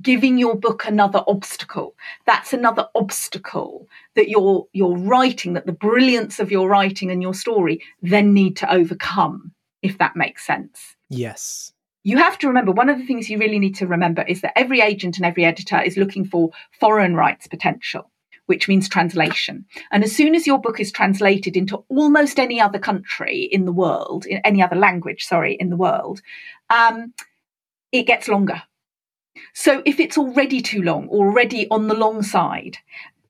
giving 0.00 0.38
your 0.38 0.54
book 0.54 0.84
another 0.84 1.22
obstacle. 1.26 1.94
That's 2.26 2.52
another 2.52 2.88
obstacle 2.94 3.88
that 4.14 4.28
you're 4.28 4.66
you're 4.72 4.96
writing 4.96 5.54
that 5.54 5.66
the 5.66 5.72
brilliance 5.72 6.38
of 6.38 6.50
your 6.50 6.68
writing 6.68 7.10
and 7.10 7.22
your 7.22 7.34
story 7.34 7.82
then 8.02 8.32
need 8.32 8.56
to 8.58 8.72
overcome 8.72 9.52
if 9.82 9.98
that 9.98 10.16
makes 10.16 10.46
sense. 10.46 10.96
Yes. 11.08 11.72
you 12.04 12.16
have 12.18 12.38
to 12.38 12.48
remember 12.48 12.72
one 12.72 12.88
of 12.88 12.98
the 12.98 13.06
things 13.06 13.30
you 13.30 13.38
really 13.38 13.58
need 13.58 13.74
to 13.76 13.86
remember 13.86 14.22
is 14.22 14.40
that 14.40 14.58
every 14.58 14.80
agent 14.80 15.16
and 15.16 15.26
every 15.26 15.44
editor 15.44 15.80
is 15.80 15.96
looking 15.96 16.24
for 16.24 16.50
foreign 16.78 17.14
rights 17.14 17.46
potential 17.46 18.10
which 18.48 18.66
means 18.66 18.88
translation. 18.88 19.66
And 19.92 20.02
as 20.02 20.16
soon 20.16 20.34
as 20.34 20.46
your 20.46 20.58
book 20.58 20.80
is 20.80 20.90
translated 20.90 21.56
into 21.56 21.84
almost 21.88 22.38
any 22.38 22.60
other 22.60 22.78
country 22.78 23.42
in 23.42 23.66
the 23.66 23.72
world 23.72 24.24
in 24.26 24.38
any 24.44 24.62
other 24.62 24.76
language 24.76 25.24
sorry 25.24 25.54
in 25.54 25.70
the 25.70 25.76
world 25.76 26.20
um, 26.70 27.12
it 27.92 28.04
gets 28.04 28.28
longer. 28.28 28.62
So 29.54 29.82
if 29.84 30.00
it's 30.00 30.18
already 30.18 30.60
too 30.60 30.82
long 30.82 31.08
already 31.08 31.68
on 31.70 31.88
the 31.88 31.94
long 31.94 32.22
side 32.22 32.78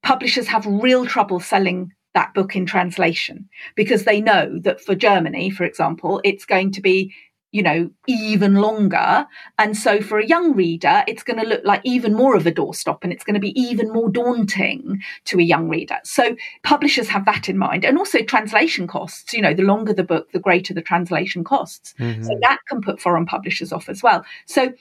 publishers 0.03 0.49
have 0.49 0.65
real 0.67 1.05
trouble 1.05 1.41
selling 1.41 1.93
that 2.15 2.33
book 2.35 2.57
in 2.57 2.67
translation 2.67 3.49
because 3.75 4.05
they 4.05 4.21
know 4.21 4.59
that 4.61 4.81
for 4.81 4.95
Germany, 4.95 5.51
for 5.51 5.65
example, 5.65 6.21
it's 6.25 6.45
going 6.45 6.73
to 6.73 6.81
be 6.81 7.15
you 7.53 7.63
know 7.63 7.91
even 8.07 8.57
longer. 8.57 9.27
And 9.59 9.77
so 9.77 10.01
for 10.01 10.19
a 10.19 10.27
young 10.27 10.55
reader 10.55 11.05
it's 11.07 11.23
going 11.23 11.39
to 11.41 11.47
look 11.47 11.63
like 11.65 11.81
even 11.85 12.15
more 12.15 12.37
of 12.37 12.47
a 12.47 12.53
doorstop 12.53 12.99
and 13.03 13.13
it's 13.13 13.25
going 13.25 13.35
to 13.35 13.41
be 13.41 13.59
even 13.59 13.93
more 13.93 14.11
daunting 14.11 15.03
to 15.27 15.39
a 15.39 15.43
young 15.43 15.69
reader. 15.69 15.99
So 16.05 16.37
publishers 16.63 17.09
have 17.09 17.25
that 17.25 17.49
in 17.49 17.59
mind 17.59 17.85
and 17.85 17.99
also 17.99 18.23
translation 18.23 18.87
costs. 18.87 19.33
You 19.33 19.43
know 19.43 19.55
the 19.55 19.63
longer 19.63 19.93
the 19.93 20.05
book 20.05 20.33
the 20.33 20.41
greater 20.41 20.75
the 20.75 20.83
translation 20.83 21.45
costs. 21.45 21.95
Mhm. 21.99 22.25
so 22.25 22.39
that 22.43 22.59
can 22.69 22.81
put 22.81 23.01
foreign 23.01 23.27
publishers 23.27 23.73
off 23.73 23.89
as 23.89 24.03
well. 24.03 24.25
So 24.47 24.73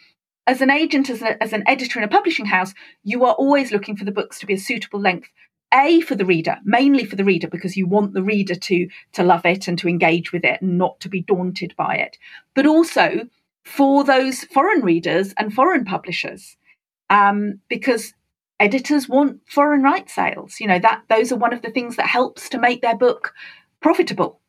as 0.46 0.62
an 0.62 0.70
agent 0.72 1.10
as, 1.10 1.22
a, 1.22 1.42
as 1.44 1.52
an 1.54 1.64
editor 1.68 2.00
in 2.00 2.06
a 2.06 2.08
publishing 2.08 2.46
house 2.46 2.74
you 3.04 3.26
are 3.26 3.34
always 3.34 3.72
looking 3.72 3.98
for 3.98 4.06
the 4.06 4.12
books 4.12 4.40
to 4.40 4.46
be 4.46 4.54
a 4.54 4.58
suitable 4.58 5.00
length 5.00 5.30
a 5.74 6.02
for 6.02 6.16
the 6.16 6.26
reader 6.26 6.58
mainly 6.64 7.04
for 7.04 7.16
the 7.16 7.26
reader 7.26 7.48
because 7.48 7.76
you 7.76 7.86
want 7.88 8.14
the 8.14 8.24
reader 8.24 8.56
to 8.56 8.88
to 9.14 9.24
love 9.24 9.46
it 9.46 9.68
and 9.68 9.78
to 9.80 9.90
engage 9.90 10.32
with 10.32 10.46
it 10.46 10.62
and 10.62 10.78
not 10.78 11.00
to 11.00 11.10
be 11.10 11.22
daunted 11.22 11.76
by 11.76 11.96
it. 11.96 12.18
But 12.54 12.66
also 12.66 13.28
for 13.64 14.04
those 14.04 14.46
foreign 14.46 14.82
readers 14.82 15.34
and 15.38 15.54
foreign 15.54 15.84
publishers 15.84 16.56
um, 17.10 17.60
because 17.68 18.14
editors 18.60 19.10
want 19.10 19.42
foreign 19.46 19.84
rights 19.84 20.16
sales. 20.16 20.60
You 20.60 20.68
know 20.68 20.80
that 20.80 21.04
those 21.10 21.32
are 21.32 21.38
one 21.38 21.54
of 21.54 21.62
the 21.62 21.72
things 21.72 21.96
that 21.98 22.08
helps 22.08 22.50
to 22.50 22.60
make 22.60 22.82
their 22.82 22.98
book 22.98 23.34
profitable. 23.82 24.40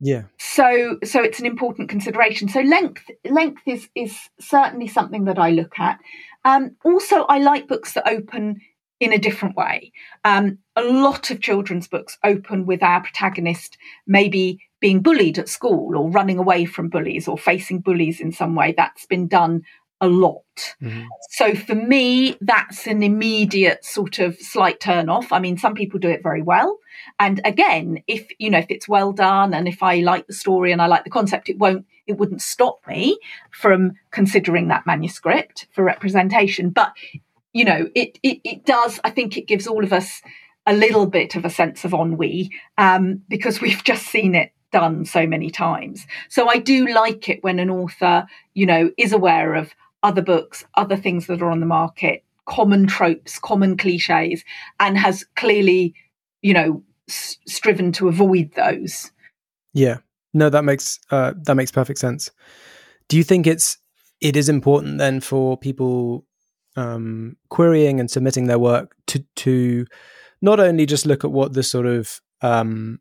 Yeah. 0.00 0.24
so 0.38 0.98
so 1.02 1.20
it's 1.22 1.40
an 1.40 1.46
important 1.46 1.88
consideration. 1.88 2.48
So 2.48 2.60
length 2.60 3.10
length 3.24 3.62
is 3.66 3.88
is 3.94 4.16
certainly 4.38 4.86
something 4.86 5.24
that 5.24 5.38
i 5.38 5.50
look 5.50 5.78
at. 5.78 5.98
Um, 6.44 6.76
also 6.84 7.22
i 7.24 7.38
like 7.38 7.66
books 7.66 7.94
that 7.94 8.08
open 8.08 8.60
in 9.00 9.12
a 9.12 9.18
different 9.18 9.56
way 9.56 9.92
um, 10.24 10.58
a 10.76 10.82
lot 10.82 11.30
of 11.30 11.40
children's 11.40 11.88
books 11.88 12.18
open 12.24 12.66
with 12.66 12.82
our 12.82 13.00
protagonist 13.02 13.76
maybe 14.06 14.60
being 14.80 15.00
bullied 15.00 15.38
at 15.38 15.48
school 15.48 15.96
or 15.96 16.10
running 16.10 16.38
away 16.38 16.64
from 16.64 16.88
bullies 16.88 17.26
or 17.28 17.36
facing 17.38 17.80
bullies 17.80 18.20
in 18.20 18.32
some 18.32 18.54
way 18.54 18.72
that's 18.76 19.06
been 19.06 19.26
done 19.26 19.62
a 20.00 20.08
lot 20.08 20.42
Mhm. 20.80 21.06
so 21.30 21.54
for 21.54 21.74
me, 21.74 22.36
that's 22.40 22.86
an 22.86 23.02
immediate 23.02 23.84
sort 23.84 24.18
of 24.20 24.36
slight 24.36 24.78
turn 24.80 25.08
off. 25.08 25.32
I 25.32 25.38
mean, 25.40 25.56
some 25.58 25.74
people 25.74 25.98
do 25.98 26.08
it 26.08 26.22
very 26.22 26.42
well. 26.42 26.78
And 27.18 27.40
again, 27.44 28.02
if 28.06 28.28
you 28.38 28.48
know, 28.50 28.58
if 28.58 28.66
it's 28.70 28.88
well 28.88 29.12
done 29.12 29.54
and 29.54 29.66
if 29.68 29.82
I 29.82 29.96
like 30.00 30.26
the 30.26 30.32
story 30.32 30.70
and 30.72 30.80
I 30.80 30.86
like 30.86 31.04
the 31.04 31.10
concept, 31.10 31.48
it 31.48 31.58
won't 31.58 31.84
it 32.06 32.16
wouldn't 32.16 32.42
stop 32.42 32.80
me 32.88 33.18
from 33.50 33.92
considering 34.10 34.68
that 34.68 34.86
manuscript 34.86 35.66
for 35.72 35.82
representation. 35.84 36.70
But 36.70 36.92
you 37.52 37.64
know, 37.64 37.88
it 37.94 38.18
it, 38.22 38.40
it 38.44 38.64
does, 38.64 39.00
I 39.04 39.10
think 39.10 39.36
it 39.36 39.46
gives 39.46 39.66
all 39.66 39.84
of 39.84 39.92
us 39.92 40.22
a 40.66 40.74
little 40.74 41.06
bit 41.06 41.34
of 41.34 41.44
a 41.44 41.50
sense 41.50 41.84
of 41.84 41.94
ennui, 41.94 42.50
um, 42.76 43.22
because 43.28 43.60
we've 43.60 43.82
just 43.84 44.06
seen 44.06 44.34
it 44.34 44.52
done 44.70 45.04
so 45.04 45.26
many 45.26 45.50
times. 45.50 46.06
So 46.28 46.48
I 46.48 46.58
do 46.58 46.86
like 46.88 47.28
it 47.28 47.42
when 47.42 47.58
an 47.58 47.70
author, 47.70 48.26
you 48.54 48.66
know, 48.66 48.90
is 48.98 49.12
aware 49.12 49.54
of 49.54 49.74
other 50.02 50.22
books, 50.22 50.64
other 50.76 50.96
things 50.96 51.26
that 51.26 51.42
are 51.42 51.50
on 51.50 51.60
the 51.60 51.66
market, 51.66 52.22
common 52.46 52.86
tropes, 52.86 53.38
common 53.38 53.76
cliches, 53.76 54.44
and 54.78 54.98
has 54.98 55.24
clearly, 55.36 55.94
you 56.42 56.52
know, 56.52 56.82
s- 57.08 57.38
striven 57.46 57.92
to 57.92 58.08
avoid 58.08 58.52
those. 58.54 59.10
Yeah. 59.72 59.98
No, 60.34 60.50
that 60.50 60.64
makes 60.64 61.00
uh, 61.10 61.32
that 61.44 61.54
makes 61.54 61.70
perfect 61.70 61.98
sense. 61.98 62.30
Do 63.08 63.16
you 63.16 63.24
think 63.24 63.46
it's 63.46 63.78
it 64.20 64.36
is 64.36 64.48
important 64.48 64.98
then 64.98 65.20
for 65.20 65.56
people 65.56 66.26
um, 66.76 67.36
querying 67.48 68.00
and 68.00 68.10
submitting 68.10 68.46
their 68.46 68.58
work 68.58 68.94
to 69.08 69.24
to 69.36 69.86
not 70.40 70.60
only 70.60 70.86
just 70.86 71.06
look 71.06 71.24
at 71.24 71.32
what 71.32 71.52
the 71.52 71.62
sort 71.62 71.86
of 71.86 72.20
um, 72.42 73.00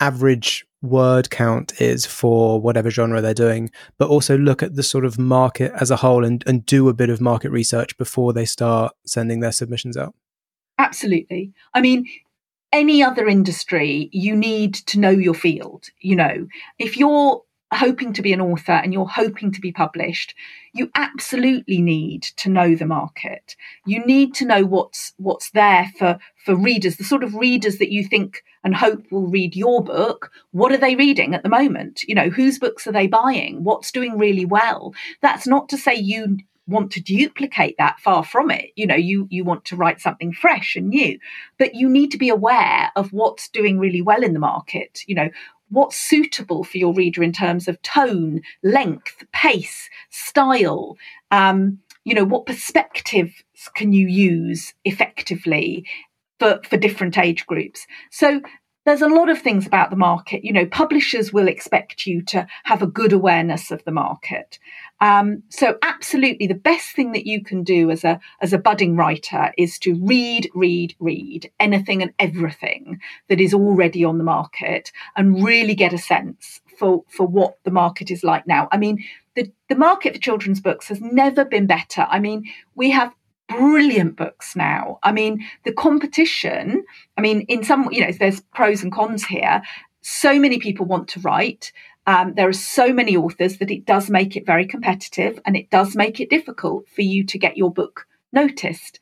average 0.00 0.66
word 0.80 1.30
count 1.30 1.80
is 1.80 2.06
for 2.06 2.60
whatever 2.60 2.90
genre 2.90 3.20
they're 3.20 3.34
doing, 3.34 3.70
but 3.98 4.08
also 4.08 4.38
look 4.38 4.62
at 4.62 4.74
the 4.74 4.82
sort 4.82 5.04
of 5.04 5.18
market 5.18 5.72
as 5.80 5.90
a 5.90 5.96
whole 5.96 6.24
and, 6.24 6.44
and 6.46 6.64
do 6.66 6.88
a 6.88 6.94
bit 6.94 7.10
of 7.10 7.20
market 7.20 7.50
research 7.50 7.96
before 7.98 8.32
they 8.32 8.44
start 8.44 8.94
sending 9.04 9.40
their 9.40 9.52
submissions 9.52 9.96
out? 9.96 10.14
Absolutely. 10.78 11.52
I 11.74 11.80
mean, 11.80 12.06
any 12.72 13.02
other 13.02 13.26
industry, 13.26 14.08
you 14.12 14.36
need 14.36 14.74
to 14.74 15.00
know 15.00 15.10
your 15.10 15.34
field. 15.34 15.86
You 16.00 16.16
know, 16.16 16.46
if 16.78 16.96
you're 16.96 17.42
hoping 17.72 18.12
to 18.14 18.22
be 18.22 18.32
an 18.32 18.40
author 18.40 18.72
and 18.72 18.92
you're 18.92 19.06
hoping 19.06 19.52
to 19.52 19.60
be 19.60 19.72
published, 19.72 20.34
you 20.72 20.90
absolutely 20.94 21.80
need 21.80 22.22
to 22.22 22.48
know 22.48 22.74
the 22.74 22.86
market. 22.86 23.56
You 23.84 24.04
need 24.04 24.34
to 24.34 24.46
know 24.46 24.64
what's 24.64 25.12
what's 25.18 25.50
there 25.50 25.90
for 25.98 26.18
for 26.44 26.54
readers, 26.54 26.96
the 26.96 27.04
sort 27.04 27.24
of 27.24 27.34
readers 27.34 27.78
that 27.78 27.92
you 27.92 28.04
think 28.04 28.42
and 28.64 28.74
hope 28.74 29.10
will 29.10 29.28
read 29.28 29.54
your 29.54 29.82
book. 29.82 30.30
What 30.52 30.72
are 30.72 30.78
they 30.78 30.96
reading 30.96 31.34
at 31.34 31.42
the 31.42 31.48
moment? 31.48 32.02
You 32.04 32.14
know, 32.14 32.30
whose 32.30 32.58
books 32.58 32.86
are 32.86 32.92
they 32.92 33.06
buying? 33.06 33.64
What's 33.64 33.92
doing 33.92 34.18
really 34.18 34.44
well? 34.44 34.94
That's 35.20 35.46
not 35.46 35.68
to 35.70 35.78
say 35.78 35.94
you 35.94 36.38
want 36.68 36.92
to 36.92 37.00
duplicate 37.00 37.76
that 37.78 37.98
far 37.98 38.22
from 38.22 38.50
it 38.50 38.70
you 38.76 38.86
know 38.86 38.94
you 38.94 39.26
you 39.30 39.42
want 39.42 39.64
to 39.64 39.74
write 39.74 40.00
something 40.00 40.32
fresh 40.32 40.76
and 40.76 40.90
new 40.90 41.18
but 41.58 41.74
you 41.74 41.88
need 41.88 42.10
to 42.10 42.18
be 42.18 42.28
aware 42.28 42.92
of 42.94 43.12
what's 43.12 43.48
doing 43.48 43.78
really 43.78 44.02
well 44.02 44.22
in 44.22 44.34
the 44.34 44.38
market 44.38 45.00
you 45.06 45.14
know 45.14 45.30
what's 45.70 45.96
suitable 45.96 46.64
for 46.64 46.78
your 46.78 46.94
reader 46.94 47.22
in 47.22 47.32
terms 47.32 47.68
of 47.68 47.80
tone 47.82 48.40
length 48.62 49.24
pace 49.32 49.88
style? 50.10 50.96
Um, 51.30 51.80
you 52.04 52.14
know 52.14 52.24
what 52.24 52.46
perspectives 52.46 53.34
can 53.74 53.92
you 53.92 54.08
use 54.08 54.74
effectively 54.84 55.84
for 56.38 56.60
for 56.68 56.76
different 56.76 57.18
age 57.18 57.46
groups? 57.46 57.86
So 58.10 58.40
there's 58.88 59.02
a 59.02 59.08
lot 59.08 59.28
of 59.28 59.40
things 59.40 59.66
about 59.66 59.90
the 59.90 59.96
market. 59.96 60.44
You 60.44 60.52
know, 60.52 60.66
publishers 60.66 61.32
will 61.32 61.46
expect 61.46 62.06
you 62.06 62.22
to 62.22 62.46
have 62.64 62.82
a 62.82 62.86
good 62.86 63.12
awareness 63.12 63.70
of 63.70 63.84
the 63.84 63.92
market. 63.92 64.58
Um, 65.00 65.42
so, 65.48 65.78
absolutely, 65.82 66.46
the 66.46 66.54
best 66.54 66.96
thing 66.96 67.12
that 67.12 67.26
you 67.26 67.42
can 67.42 67.62
do 67.62 67.90
as 67.90 68.02
a 68.02 68.18
as 68.40 68.52
a 68.52 68.58
budding 68.58 68.96
writer 68.96 69.52
is 69.56 69.78
to 69.80 69.94
read, 69.94 70.50
read, 70.54 70.94
read 70.98 71.50
anything 71.60 72.02
and 72.02 72.12
everything 72.18 73.00
that 73.28 73.40
is 73.40 73.54
already 73.54 74.04
on 74.04 74.18
the 74.18 74.24
market, 74.24 74.90
and 75.16 75.44
really 75.44 75.74
get 75.74 75.92
a 75.92 75.98
sense 75.98 76.60
for 76.78 77.04
for 77.08 77.26
what 77.26 77.58
the 77.64 77.70
market 77.70 78.10
is 78.10 78.24
like 78.24 78.46
now. 78.46 78.68
I 78.72 78.78
mean, 78.78 79.04
the 79.36 79.52
the 79.68 79.76
market 79.76 80.14
for 80.14 80.20
children's 80.20 80.60
books 80.60 80.88
has 80.88 81.00
never 81.00 81.44
been 81.44 81.66
better. 81.66 82.06
I 82.08 82.18
mean, 82.18 82.44
we 82.74 82.90
have 82.90 83.14
brilliant 83.48 84.16
books 84.16 84.54
now. 84.54 84.98
I 85.02 85.12
mean, 85.12 85.44
the 85.64 85.72
competition, 85.72 86.84
I 87.16 87.20
mean, 87.20 87.42
in 87.42 87.64
some, 87.64 87.88
you 87.90 88.00
know, 88.00 88.12
there's 88.12 88.40
pros 88.54 88.82
and 88.82 88.92
cons 88.92 89.24
here. 89.24 89.62
So 90.02 90.38
many 90.38 90.58
people 90.58 90.86
want 90.86 91.08
to 91.08 91.20
write. 91.20 91.72
Um, 92.06 92.34
there 92.34 92.48
are 92.48 92.54
so 92.54 92.92
many 92.92 93.16
authors 93.16 93.58
that 93.58 93.70
it 93.70 93.84
does 93.84 94.08
make 94.08 94.36
it 94.36 94.46
very 94.46 94.66
competitive 94.66 95.40
and 95.44 95.56
it 95.56 95.70
does 95.70 95.94
make 95.96 96.20
it 96.20 96.30
difficult 96.30 96.88
for 96.88 97.02
you 97.02 97.24
to 97.24 97.38
get 97.38 97.56
your 97.56 97.72
book 97.72 98.06
noticed. 98.32 99.00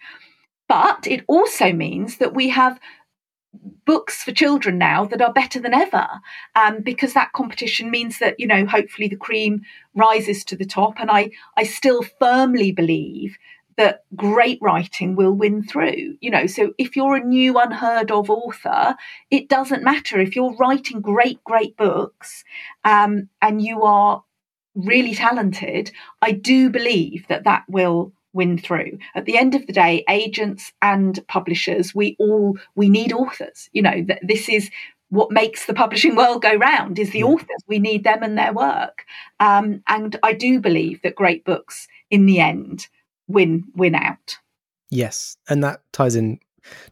But 0.69 1.07
it 1.07 1.25
also 1.29 1.73
means 1.73 2.19
that 2.19 2.35
we 2.35 2.49
have 2.49 2.81
books 3.85 4.23
for 4.23 4.33
children 4.33 4.79
now 4.79 5.05
that 5.05 5.23
are 5.23 5.33
better 5.33 5.61
than 5.61 5.75
ever 5.75 6.07
um, 6.55 6.81
because 6.83 7.15
that 7.15 7.33
competition 7.33 7.91
means 7.91 8.19
that 8.19 8.39
you 8.39 8.47
know 8.47 8.67
hopefully 8.67 9.09
the 9.09 9.17
cream 9.17 9.63
rises 9.95 10.45
to 10.45 10.57
the 10.57 10.67
top 10.67 10.95
and 10.99 11.11
i 11.11 11.31
i 11.57 11.63
still 11.63 12.03
firmly 12.03 12.71
believe 12.71 13.39
that 13.77 14.05
great 14.15 14.59
writing 14.63 15.17
will 15.17 15.33
win 15.33 15.63
through. 15.63 16.17
You 16.21 16.31
know, 16.31 16.47
so 16.47 16.73
if 16.79 16.97
you're 16.97 17.17
a 17.17 17.25
new, 17.25 17.59
unheard 17.59 18.11
of 18.11 18.31
author, 18.31 18.97
it 19.31 19.49
doesn't 19.49 19.85
matter. 19.85 20.19
If 20.19 20.35
you're 20.35 20.57
writing 20.57 21.01
great, 21.01 21.43
great 21.45 21.77
books 21.77 22.45
um, 22.85 23.29
and 23.43 23.63
you 23.63 23.83
are 23.83 24.25
really 24.75 25.15
talented, 25.15 25.91
I 26.23 26.33
do 26.33 26.71
believe 26.71 27.27
that 27.29 27.45
that 27.45 27.65
will 27.69 28.13
win 28.33 28.59
through. 28.59 28.99
At 29.15 29.25
the 29.25 29.39
end 29.39 29.55
of 29.55 29.67
the 29.67 29.73
day, 29.73 30.05
agents 30.09 30.73
and 30.83 31.19
publishers, 31.27 31.95
we 31.95 32.17
all 32.19 32.59
we 32.75 32.89
need 32.89 33.13
authors. 33.13 33.69
You 33.73 33.83
know, 33.83 34.05
that 34.09 34.21
this 34.23 34.49
is 34.49 34.71
what 35.09 35.31
makes 35.31 35.67
the 35.67 35.75
publishing 35.75 36.17
world 36.17 36.43
go 36.43 36.55
round 36.55 36.99
is 36.99 37.11
the 37.11 37.23
authors. 37.23 37.63
We 37.67 37.79
need 37.79 38.05
them 38.05 38.23
and 38.23 38.37
their 38.37 38.53
work. 38.53 39.05
Um, 39.41 39.83
and 39.87 40.17
I 40.23 40.33
do 40.33 40.61
believe 40.61 41.01
that 41.03 41.15
great 41.15 41.45
books, 41.45 41.89
in 42.11 42.27
the 42.27 42.41
end, 42.41 42.89
win 43.29 43.65
win 43.75 43.95
out. 43.95 44.39
Yes, 44.91 45.37
and 45.49 45.63
that 45.65 45.81
ties 45.93 46.17
in 46.17 46.39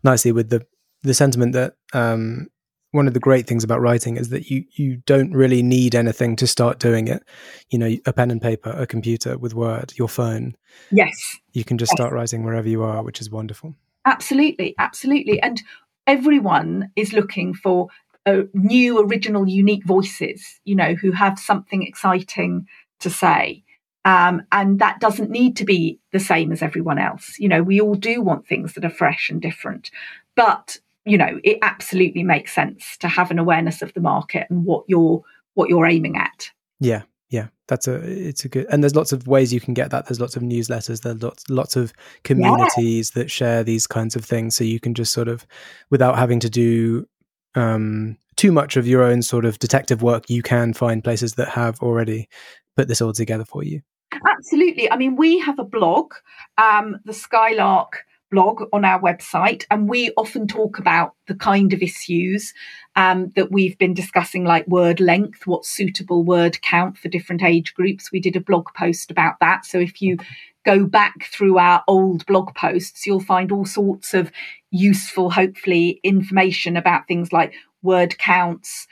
nicely 0.03 0.33
with 0.33 0.51
the 0.51 0.67
the 1.03 1.15
sentiment 1.15 1.53
that 1.53 1.77
um, 1.93 2.49
one 2.93 3.07
of 3.07 3.15
the 3.15 3.21
great 3.21 3.47
things 3.47 3.65
about 3.65 3.81
writing 3.81 4.17
is 4.17 4.29
that 4.31 4.51
you 4.51 4.65
you 4.73 4.97
don't 5.07 5.33
really 5.33 5.63
need 5.63 5.95
anything 5.95 6.37
to 6.37 6.47
start 6.47 6.79
doing 6.79 7.09
it. 7.09 7.23
You 7.71 7.79
know, 7.79 7.97
a 8.07 8.13
pen 8.13 8.31
and 8.31 8.41
paper, 8.41 8.71
a 8.71 8.87
computer 8.87 9.37
with 9.39 9.55
Word, 9.55 9.93
your 9.97 10.09
phone. 10.09 10.57
Yes, 10.91 11.37
You 11.53 11.65
can 11.65 11.79
just 11.79 11.91
Yes. 11.93 11.97
start 11.99 12.13
writing 12.13 12.45
wherever 12.45 12.69
you 12.69 12.83
are, 12.83 13.03
which 13.03 13.21
is 13.21 13.31
wonderful. 13.31 13.75
absolutely, 14.05 14.75
absolutely. 14.79 15.41
And 15.41 15.61
everyone 16.07 16.91
is 16.97 17.13
looking 17.13 17.55
for 17.55 17.89
uh, 18.27 18.43
new, 18.55 19.01
original, 19.01 19.49
unique 19.49 19.85
voices. 19.85 20.61
You 20.65 20.77
know, 20.77 20.95
who 20.95 21.11
have 21.13 21.39
something 21.39 21.83
exciting 21.83 22.67
to 23.01 23.11
say. 23.11 23.64
Um, 24.05 24.43
and 24.53 24.79
that 24.81 25.01
doesn't 25.01 25.31
need 25.31 25.57
to 25.57 25.65
be 25.65 25.99
the 26.13 26.21
same 26.21 26.53
as 26.53 26.63
everyone 26.63 26.99
else. 26.99 27.39
You 27.39 27.49
know, 27.49 27.63
we 27.63 27.81
all 27.81 27.95
do 27.95 28.21
want 28.21 28.47
things 28.47 28.75
that 28.75 28.85
are 28.85 28.91
fresh 28.91 29.31
and 29.31 29.41
different. 29.41 29.91
But, 30.37 30.79
you 31.05 31.17
know, 31.17 31.41
it 31.43 31.59
absolutely 31.63 32.23
makes 32.23 32.55
sense 32.55 32.97
to 32.99 33.09
have 33.09 33.31
an 33.31 33.39
awareness 33.39 33.81
of 33.81 33.95
the 33.95 34.01
market 34.01 34.47
and 34.51 34.65
what 34.65 34.85
you're 34.89 35.23
what 35.55 35.71
you're 35.71 35.87
aiming 35.87 36.17
at. 36.17 36.51
Yeah, 36.81 37.03
yeah, 37.31 37.47
that's 37.69 37.89
a 37.89 37.95
it's 37.95 38.45
a 38.45 38.49
good 38.49 38.67
and 38.71 38.83
there's 38.83 38.97
lots 38.97 39.13
of 39.13 39.27
ways 39.27 39.53
you 39.53 39.61
can 39.61 39.73
get 39.73 39.91
that. 39.91 40.07
There's 40.07 40.21
lots 40.21 40.37
of 40.37 40.43
newsletters. 40.43 41.01
There's 41.01 41.23
lots 41.23 41.49
lots 41.49 41.77
of 41.77 41.93
communities 42.25 43.13
that 43.13 43.31
share 43.31 43.65
these 43.65 43.87
kinds 43.87 44.17
of 44.17 44.25
things, 44.25 44.57
so 44.57 44.65
you 44.65 44.81
can 44.81 44.93
just 44.95 45.13
sort 45.13 45.29
of, 45.29 45.47
without 45.91 46.19
having 46.19 46.41
to 46.41 46.51
do 46.51 47.07
um, 47.55 48.19
too 48.37 48.53
much 48.53 48.77
of 48.77 48.87
your 48.87 49.03
own 49.03 49.23
sort 49.23 49.45
of 49.45 49.59
detective 49.59 50.03
work, 50.03 50.29
you 50.29 50.43
can 50.43 50.73
find 50.75 51.05
places 51.05 51.35
that 51.35 51.49
have 51.49 51.81
already 51.81 52.29
put 52.77 52.89
this 52.89 53.01
all 53.01 53.13
together 53.13 53.45
for 53.45 53.63
you. 53.63 53.81
Absolutely. 54.27 54.91
I 54.91 54.97
mean, 54.97 55.17
we 55.17 55.39
have 55.41 55.59
a 55.59 55.65
blog, 55.65 56.15
um, 56.59 56.99
the 57.05 57.13
Skylark 57.13 58.05
blog 58.31 58.63
on 58.73 58.85
our 58.85 59.01
website, 59.01 59.65
and 59.71 59.89
we 59.89 60.11
often 60.17 60.47
talk 60.47 60.79
about 60.79 61.15
the 61.29 61.35
kind 61.35 61.73
of 61.73 61.83
issues 61.83 62.53
um, 62.97 63.33
that 63.37 63.53
we've 63.53 63.79
been 63.79 63.95
discussing, 63.95 64.45
like 64.45 64.67
word 64.67 65.01
length, 65.01 65.47
what's 65.47 65.69
suitable 65.71 66.25
word 66.25 66.61
count 66.63 66.99
for 66.99 67.09
different 67.09 67.43
age 67.43 67.75
groups. 67.75 68.11
We 68.11 68.21
did 68.21 68.37
a 68.37 68.41
blog 68.41 68.67
post 68.77 69.11
about 69.11 69.35
that. 69.41 69.65
So 69.65 69.79
if 69.79 70.03
you 70.03 70.17
go 70.65 70.85
back 70.87 71.27
through 71.27 71.59
our 71.59 71.85
old 71.87 72.25
blog 72.27 72.55
posts, 72.55 73.07
you'll 73.07 73.21
find 73.21 73.53
all 73.53 73.67
sorts 73.67 74.15
of 74.15 74.33
useful, 74.71 75.31
hopefully, 75.31 76.01
information 76.03 76.77
about 76.77 77.07
things 77.07 77.33
like 77.33 77.53
word 77.83 78.17
counts, 78.19 78.87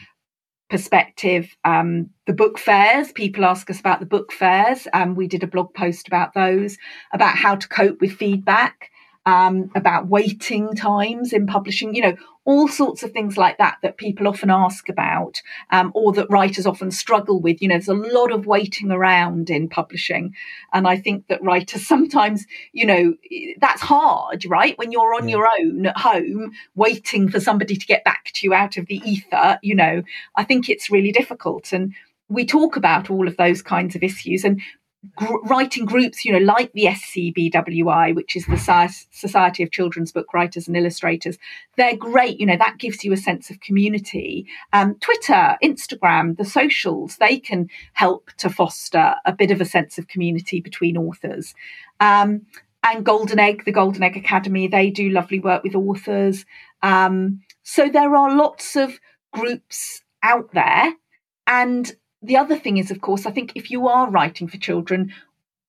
perspective. 0.72 1.54
Um, 1.66 2.08
the 2.26 2.32
book 2.32 2.58
fairs, 2.58 3.12
people 3.12 3.44
ask 3.44 3.68
us 3.68 3.78
about 3.78 4.00
the 4.00 4.06
book 4.06 4.32
fairs. 4.32 4.88
Um, 4.94 5.14
we 5.14 5.28
did 5.28 5.42
a 5.42 5.46
blog 5.46 5.74
post 5.74 6.08
about 6.08 6.32
those, 6.32 6.78
about 7.12 7.36
how 7.36 7.56
to 7.56 7.68
cope 7.68 8.00
with 8.00 8.12
feedback, 8.12 8.90
um, 9.26 9.70
about 9.74 10.08
waiting 10.08 10.74
times 10.74 11.34
in 11.34 11.46
publishing, 11.46 11.94
you 11.94 12.00
know, 12.00 12.16
all 12.44 12.66
sorts 12.66 13.02
of 13.02 13.12
things 13.12 13.36
like 13.36 13.58
that 13.58 13.78
that 13.82 13.96
people 13.96 14.26
often 14.26 14.50
ask 14.50 14.88
about 14.88 15.40
um, 15.70 15.92
or 15.94 16.12
that 16.12 16.28
writers 16.28 16.66
often 16.66 16.90
struggle 16.90 17.40
with. 17.40 17.62
You 17.62 17.68
know, 17.68 17.74
there's 17.74 17.88
a 17.88 17.94
lot 17.94 18.32
of 18.32 18.46
waiting 18.46 18.90
around 18.90 19.48
in 19.48 19.68
publishing. 19.68 20.34
And 20.72 20.88
I 20.88 20.96
think 20.96 21.28
that 21.28 21.42
writers 21.42 21.86
sometimes, 21.86 22.46
you 22.72 22.86
know, 22.86 23.14
that's 23.60 23.80
hard, 23.82 24.44
right? 24.46 24.76
When 24.76 24.90
you're 24.90 25.14
on 25.14 25.28
Yeah. 25.28 25.36
your 25.36 25.48
own 25.60 25.86
at 25.86 25.98
home, 25.98 26.52
waiting 26.74 27.28
for 27.28 27.38
somebody 27.38 27.76
to 27.76 27.86
get 27.86 28.04
back 28.04 28.30
to 28.34 28.46
you 28.46 28.54
out 28.54 28.76
of 28.76 28.86
the 28.86 29.00
ether, 29.04 29.58
you 29.62 29.74
know, 29.74 30.02
I 30.34 30.44
think 30.44 30.68
it's 30.68 30.90
really 30.90 31.12
difficult. 31.12 31.72
And 31.72 31.94
we 32.28 32.44
talk 32.46 32.76
about 32.76 33.10
all 33.10 33.28
of 33.28 33.36
those 33.36 33.62
kinds 33.62 33.94
of 33.94 34.02
issues 34.02 34.44
and 34.44 34.60
gr- 35.16 35.40
writing 35.44 35.84
groups, 35.84 36.24
you 36.24 36.32
know, 36.32 36.38
like 36.38 36.72
the 36.72 36.84
SCBWI, 36.84 38.14
which 38.14 38.36
is 38.36 38.46
the 38.46 38.56
Soci- 38.56 39.06
Society 39.10 39.62
of 39.62 39.70
Children's 39.70 40.12
Book 40.12 40.32
Writers 40.32 40.66
and 40.66 40.76
Illustrators. 40.76 41.38
They're 41.76 41.96
great. 41.96 42.38
You 42.38 42.46
know, 42.46 42.56
that 42.56 42.78
gives 42.78 43.04
you 43.04 43.12
a 43.12 43.16
sense 43.16 43.50
of 43.50 43.60
community. 43.60 44.46
Um, 44.72 44.96
Twitter, 45.00 45.56
Instagram, 45.62 46.36
the 46.36 46.44
socials, 46.44 47.16
they 47.16 47.38
can 47.38 47.68
help 47.94 48.30
to 48.38 48.50
foster 48.50 49.14
a 49.24 49.32
bit 49.32 49.50
of 49.50 49.60
a 49.60 49.66
sense 49.66 49.98
of 49.98 50.08
community 50.08 50.60
between 50.60 50.96
authors. 50.96 51.54
Um, 52.00 52.42
and 52.84 53.04
Golden 53.04 53.38
Egg, 53.38 53.64
the 53.64 53.72
Golden 53.72 54.02
Egg 54.02 54.16
Academy, 54.16 54.66
they 54.66 54.90
do 54.90 55.10
lovely 55.10 55.38
work 55.38 55.62
with 55.62 55.74
authors. 55.76 56.44
Um, 56.82 57.42
so 57.62 57.88
there 57.88 58.16
are 58.16 58.36
lots 58.36 58.74
of 58.74 58.98
groups 59.32 60.02
out 60.22 60.52
there. 60.52 60.94
And 61.46 61.94
the 62.22 62.36
other 62.36 62.56
thing 62.56 62.76
is, 62.76 62.90
of 62.90 63.00
course, 63.00 63.26
I 63.26 63.30
think 63.30 63.52
if 63.54 63.70
you 63.70 63.88
are 63.88 64.10
writing 64.10 64.48
for 64.48 64.58
children, 64.58 65.12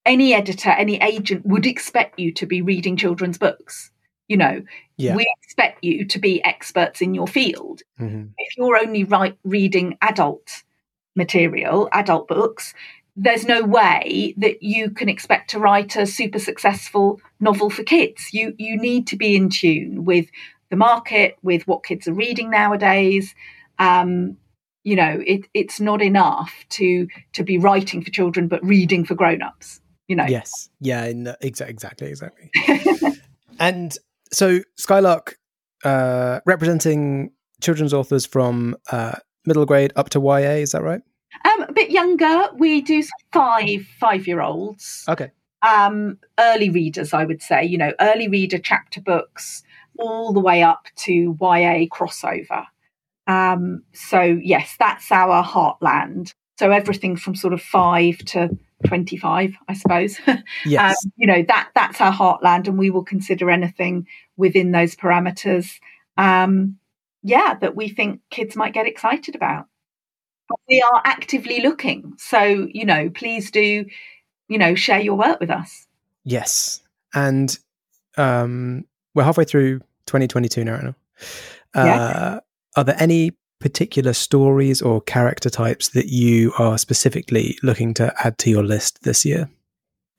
any 0.06 0.34
editor, 0.34 0.70
any 0.70 0.98
agent 1.02 1.46
would 1.46 1.66
expect 1.66 2.20
you 2.20 2.32
to 2.34 2.46
be 2.46 2.62
reading 2.62 2.98
children's 2.98 3.38
books. 3.38 3.92
You 4.28 4.38
know, 4.38 4.64
Yeah. 4.98 5.16
we 5.16 5.26
expect 5.42 5.84
you 5.84 6.06
to 6.06 6.20
be 6.20 6.44
experts 6.44 7.02
in 7.02 7.14
your 7.14 7.28
field. 7.28 7.82
hmm 7.98 8.26
If 8.38 8.58
you're 8.58 8.78
only 8.78 9.04
write, 9.04 9.38
reading 9.44 9.98
adult 10.02 10.64
material, 11.16 11.90
adult 11.92 12.28
books, 12.28 12.74
there's 13.16 13.46
no 13.46 13.64
way 13.64 14.34
that 14.38 14.64
you 14.64 14.90
can 14.90 15.08
expect 15.10 15.52
to 15.52 15.60
write 15.60 15.96
a 15.96 16.06
super 16.06 16.40
successful 16.40 17.22
novel 17.40 17.70
for 17.70 17.84
kids. 17.84 18.34
You 18.34 18.56
you 18.58 18.78
need 18.78 19.08
to 19.08 19.16
be 19.16 19.36
in 19.36 19.50
tune 19.50 20.04
with 20.06 20.28
the 20.70 20.76
market, 20.76 21.38
with 21.44 21.68
what 21.68 21.84
kids 21.84 22.08
are 22.08 22.14
reading 22.14 22.50
nowadays. 22.50 23.36
Um, 23.78 24.38
you 24.84 24.96
know, 24.96 25.22
it, 25.26 25.48
it's 25.54 25.80
not 25.80 26.02
enough 26.02 26.54
to 26.70 27.08
to 27.34 27.44
be 27.44 27.58
writing 27.58 28.04
for 28.04 28.12
children, 28.12 28.48
but 28.48 28.64
reading 28.66 29.06
for 29.06 29.16
grown-ups. 29.16 29.80
You 30.08 30.18
know, 30.18 30.26
Yes. 30.26 30.70
Yeah. 30.82 31.12
No, 31.16 31.36
exa- 31.42 31.70
exactly. 31.70 32.08
Exactly. 32.10 32.52
and 33.60 33.98
so 34.32 34.60
Skylark, 34.78 35.38
uh, 35.86 36.42
representing 36.46 37.32
children's 37.62 37.94
authors 37.94 38.26
from 38.26 38.76
uh, 38.92 39.14
middle 39.46 39.66
grade 39.66 39.94
up 39.96 40.10
to 40.10 40.20
YA. 40.20 40.60
Is 40.62 40.72
that 40.74 40.84
right? 40.84 41.02
um, 41.46 41.62
a 41.64 41.72
bit 41.72 41.90
younger. 41.90 42.50
We 42.58 42.82
do 42.82 43.02
five 43.32 43.86
five-year-olds. 44.00 45.06
Okay. 45.10 45.32
um, 45.62 46.20
early 46.40 46.70
readers, 46.70 47.14
I 47.14 47.24
would 47.26 47.42
say, 47.42 47.64
you 47.64 47.78
know, 47.78 47.94
early 48.00 48.28
reader 48.28 48.58
chapter 48.60 49.00
books, 49.02 49.64
all 49.98 50.34
the 50.34 50.40
way 50.42 50.62
up 50.62 50.88
to 50.98 51.14
YA 51.40 51.86
crossover. 51.88 52.66
Um, 53.28 53.84
so, 53.94 54.22
yes, 54.22 54.76
that's 54.80 55.12
our 55.12 55.44
heartland. 55.44 56.34
So, 56.60 56.72
everything 56.72 57.16
from 57.16 57.36
sort 57.36 57.54
of 57.54 57.62
five 57.62 58.18
to 58.26 58.50
25, 58.86 59.56
I 59.68 59.74
suppose. 59.74 60.20
Yes. 60.66 60.98
um, 61.04 61.12
you 61.18 61.28
know, 61.28 61.44
that 61.48 61.70
that's 61.76 62.00
our 62.02 62.12
heartland, 62.12 62.68
and 62.68 62.78
we 62.78 62.90
will 62.90 63.04
consider 63.04 63.50
anything 63.50 64.08
within 64.38 64.72
those 64.72 64.96
parameters. 64.96 65.80
Um, 66.18 66.78
yeah, 67.24 67.56
that 67.62 67.76
we 67.76 67.90
think 67.90 68.20
kids 68.30 68.56
might 68.56 68.74
get 68.74 68.86
excited 68.86 69.36
about. 69.36 69.66
But 70.50 70.60
we 70.68 70.82
are 70.82 71.02
actively 71.06 71.62
looking. 71.62 72.14
So, 72.18 72.68
you 72.72 72.86
know, 72.86 73.10
please 73.10 73.50
do, 73.50 73.86
you 74.50 74.58
know, 74.58 74.76
share 74.76 75.00
your 75.00 75.16
work 75.16 75.40
with 75.40 75.50
us. 75.50 75.88
Yes. 76.26 76.82
And 77.14 77.58
um, 78.18 78.86
we're 79.16 79.24
halfway 79.24 79.46
through 79.46 79.80
2022 80.06 80.66
now. 80.66 80.96
Uh, 81.74 81.86
Yes. 81.86 82.42
Are 82.76 82.84
there 82.84 82.96
any 83.00 83.32
particular 83.60 84.14
stories 84.14 84.82
or 84.82 85.02
character 85.02 85.50
types 85.50 85.90
that 85.90 86.08
you 86.08 86.52
are 86.58 86.78
specifically 86.78 87.58
looking 87.64 87.94
to 87.94 88.14
add 88.26 88.38
to 88.40 88.50
your 88.50 88.64
list 88.64 89.04
this 89.04 89.24
year? 89.24 89.50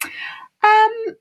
Um, 0.02 1.14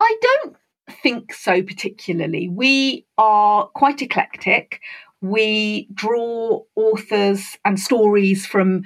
I 0.00 0.16
don't 0.20 0.56
think 1.02 1.32
so 1.32 1.62
particularly. 1.62 2.48
We 2.48 3.06
are 3.16 3.66
quite 3.68 4.02
eclectic. 4.02 4.80
We 5.20 5.88
draw 5.94 6.62
authors 6.74 7.56
and 7.64 7.78
stories 7.78 8.44
from 8.44 8.82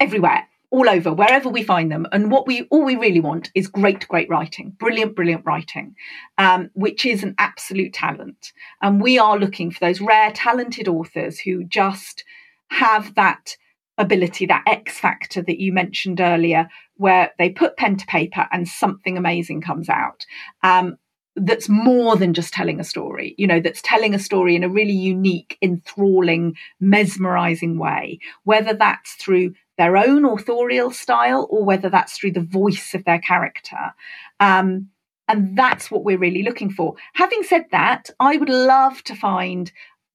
everywhere, 0.00 0.46
all 0.76 0.90
over, 0.90 1.10
wherever 1.10 1.48
we 1.48 1.62
find 1.62 1.90
them. 1.90 2.06
And 2.12 2.30
what 2.30 2.46
we 2.46 2.64
all 2.70 2.84
we 2.84 2.96
really 2.96 3.20
want 3.20 3.50
is 3.54 3.66
great, 3.66 4.06
great 4.08 4.28
writing, 4.28 4.76
brilliant, 4.78 5.16
brilliant 5.16 5.46
writing, 5.46 5.94
um, 6.36 6.68
which 6.74 7.06
is 7.06 7.22
an 7.22 7.34
absolute 7.38 7.94
talent. 7.94 8.52
And 8.82 9.00
we 9.00 9.18
are 9.18 9.38
looking 9.38 9.70
for 9.70 9.80
those 9.80 10.02
rare, 10.02 10.32
talented 10.32 10.86
authors 10.86 11.40
who 11.40 11.64
just 11.64 12.24
have 12.68 13.14
that 13.14 13.56
ability, 13.96 14.44
that 14.44 14.64
X 14.66 14.98
factor 14.98 15.40
that 15.40 15.58
you 15.58 15.72
mentioned 15.72 16.20
earlier, 16.20 16.68
where 16.96 17.30
they 17.38 17.48
put 17.48 17.78
pen 17.78 17.96
to 17.96 18.06
paper 18.06 18.46
and 18.52 18.68
something 18.68 19.16
amazing 19.16 19.62
comes 19.62 19.88
out. 19.88 20.26
Um, 20.62 20.98
that's 21.36 21.70
more 21.70 22.16
than 22.16 22.34
just 22.34 22.52
telling 22.52 22.80
a 22.80 22.84
story, 22.84 23.34
you 23.38 23.46
know, 23.46 23.60
that's 23.60 23.80
telling 23.82 24.14
a 24.14 24.18
story 24.18 24.56
in 24.56 24.64
a 24.64 24.68
really 24.68 24.92
unique, 24.92 25.56
enthralling, 25.62 26.54
mesmerizing 26.80 27.78
way, 27.78 28.18
whether 28.44 28.74
that's 28.74 29.14
through 29.14 29.52
their 29.78 29.96
own 29.96 30.24
authorial 30.24 30.90
style 30.90 31.46
or 31.50 31.64
whether 31.64 31.90
that's 31.90 32.16
through 32.16 32.32
the 32.32 32.40
voice 32.40 32.94
of 32.94 33.04
their 33.04 33.18
character. 33.18 33.94
Um, 34.40 34.88
and 35.28 35.56
that's 35.56 35.90
what 35.90 36.04
we're 36.04 36.18
really 36.18 36.42
looking 36.42 36.70
for. 36.70 36.94
Having 37.14 37.42
said 37.42 37.64
that, 37.72 38.10
I 38.20 38.36
would 38.36 38.48
love 38.48 39.02
to 39.04 39.14
find 39.14 39.72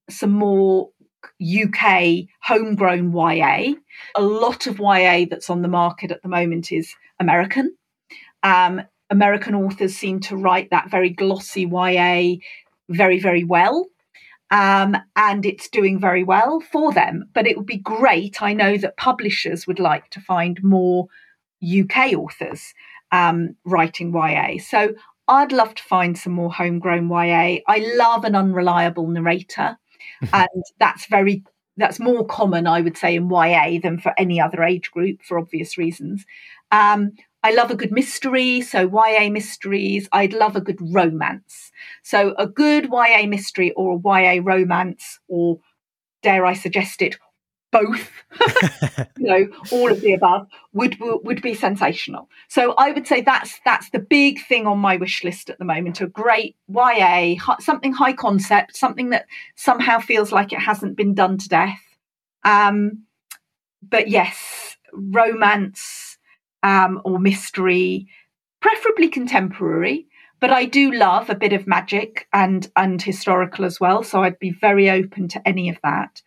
some 0.10 0.32
more 0.32 0.90
UK 1.42 2.26
homegrown 2.42 3.12
YA. 3.14 3.74
A 4.16 4.22
lot 4.22 4.68
of 4.68 4.80
YA 4.80 5.26
that's 5.30 5.50
on 5.50 5.62
the 5.62 5.68
market 5.68 6.12
at 6.12 6.22
the 6.24 6.30
moment 6.30 6.72
is 6.72 6.94
American. 7.20 7.76
Um, 8.44 8.82
American 9.10 9.54
authors 9.54 9.96
seem 9.96 10.22
to 10.22 10.38
write 10.38 10.70
that 10.70 10.90
very 10.90 11.10
glossy 11.10 11.68
YA 11.70 12.38
very, 12.92 13.20
very 13.20 13.44
well. 13.44 13.88
Um, 14.52 14.98
and 15.16 15.46
it's 15.46 15.70
doing 15.70 16.00
very 16.00 16.24
well 16.24 16.60
for 16.60 16.92
them. 16.94 17.30
But 17.34 17.48
it 17.48 17.58
would 17.58 17.66
be 17.66 17.78
great. 17.78 18.42
I 18.42 18.54
know 18.54 18.78
that 18.78 18.98
publishers 18.98 19.66
would 19.66 19.80
like 19.80 20.10
to 20.12 20.22
find 20.22 20.62
more 20.64 21.08
UK 21.64 22.14
authors 22.14 22.74
um, 23.12 23.56
writing 23.66 24.14
YA. 24.14 24.58
So 24.60 24.94
I'd 25.28 25.52
love 25.52 25.76
to 25.76 25.84
find 25.84 26.18
some 26.18 26.34
more 26.34 26.52
homegrown 26.52 27.10
YA. 27.10 27.60
I 27.68 27.96
love 27.96 28.26
an 28.26 28.36
unreliable 28.36 29.08
narrator, 29.08 29.78
and 30.34 30.64
that's 30.80 31.06
very 31.06 31.44
that's 31.78 32.00
more 32.00 32.26
common, 32.26 32.68
I 32.68 32.82
would 32.82 32.98
say, 32.98 33.16
in 33.16 33.30
YA 33.30 33.80
than 33.82 34.00
for 34.00 34.14
any 34.18 34.42
other 34.42 34.62
age 34.64 34.92
group 34.92 35.22
for 35.24 35.40
obvious 35.40 35.78
reasons. 35.78 36.26
Um, 36.72 37.12
I 37.44 37.52
love 37.54 37.72
a 37.72 37.76
good 37.76 37.92
mystery, 37.92 38.62
so 38.62 38.82
YA 38.82 39.30
mysteries. 39.30 40.08
I'd 40.12 40.34
love 40.34 40.56
a 40.56 40.62
good 40.62 40.80
romance. 40.80 41.72
So 42.04 42.36
a 42.38 42.48
good 42.48 42.90
YA 42.92 43.26
mystery 43.26 43.72
or 43.72 43.96
a 43.96 44.22
YA 44.22 44.42
romance, 44.44 45.20
or 45.28 45.60
dare 46.22 46.46
I 46.46 46.54
suggest 46.54 47.02
it, 47.02 47.18
both, 47.72 48.12
you 49.18 49.26
know, 49.26 49.48
all 49.72 49.92
of 49.92 50.02
the 50.02 50.14
above 50.14 50.48
would 50.74 50.98
would 51.00 51.42
be 51.42 51.56
sensational. 51.56 52.30
So 52.48 52.74
I 52.78 52.92
would 52.92 53.08
say 53.08 53.22
that's 53.22 53.60
that's 53.66 53.90
the 53.90 54.00
big 54.00 54.46
thing 54.46 54.68
on 54.68 54.78
my 54.78 54.98
wish 54.98 55.24
list 55.24 55.50
at 55.50 55.58
the 55.58 55.66
moment. 55.66 56.02
A 56.02 56.08
great 56.08 56.56
YA, 56.68 57.36
something 57.60 57.94
high 57.94 58.14
concept, 58.14 58.76
something 58.76 59.10
that 59.12 59.26
somehow 59.56 60.00
feels 60.00 60.32
like 60.32 60.54
it 60.54 60.60
hasn't 60.60 60.98
been 60.98 61.16
done 61.16 61.38
to 61.40 61.50
death. 61.50 61.80
Um, 62.44 63.06
but 63.82 64.10
yes, 64.10 64.78
romance 64.94 66.11
um, 66.64 67.02
or 67.04 67.20
mystery, 67.20 68.08
preferably 68.62 69.08
contemporary. 69.08 70.08
But 70.40 70.52
I 70.52 70.66
do 70.66 70.92
love 70.92 71.30
a 71.30 71.36
bit 71.36 71.54
of 71.54 71.68
magic 71.68 72.28
and 72.34 72.70
and 72.76 73.02
historical 73.02 73.64
as 73.66 73.80
well. 73.80 74.04
So 74.04 74.24
I'd 74.24 74.40
be 74.40 74.52
very 74.52 74.90
open 74.90 75.28
to 75.30 75.48
any 75.48 75.70
of 75.70 75.78
that. 75.84 76.22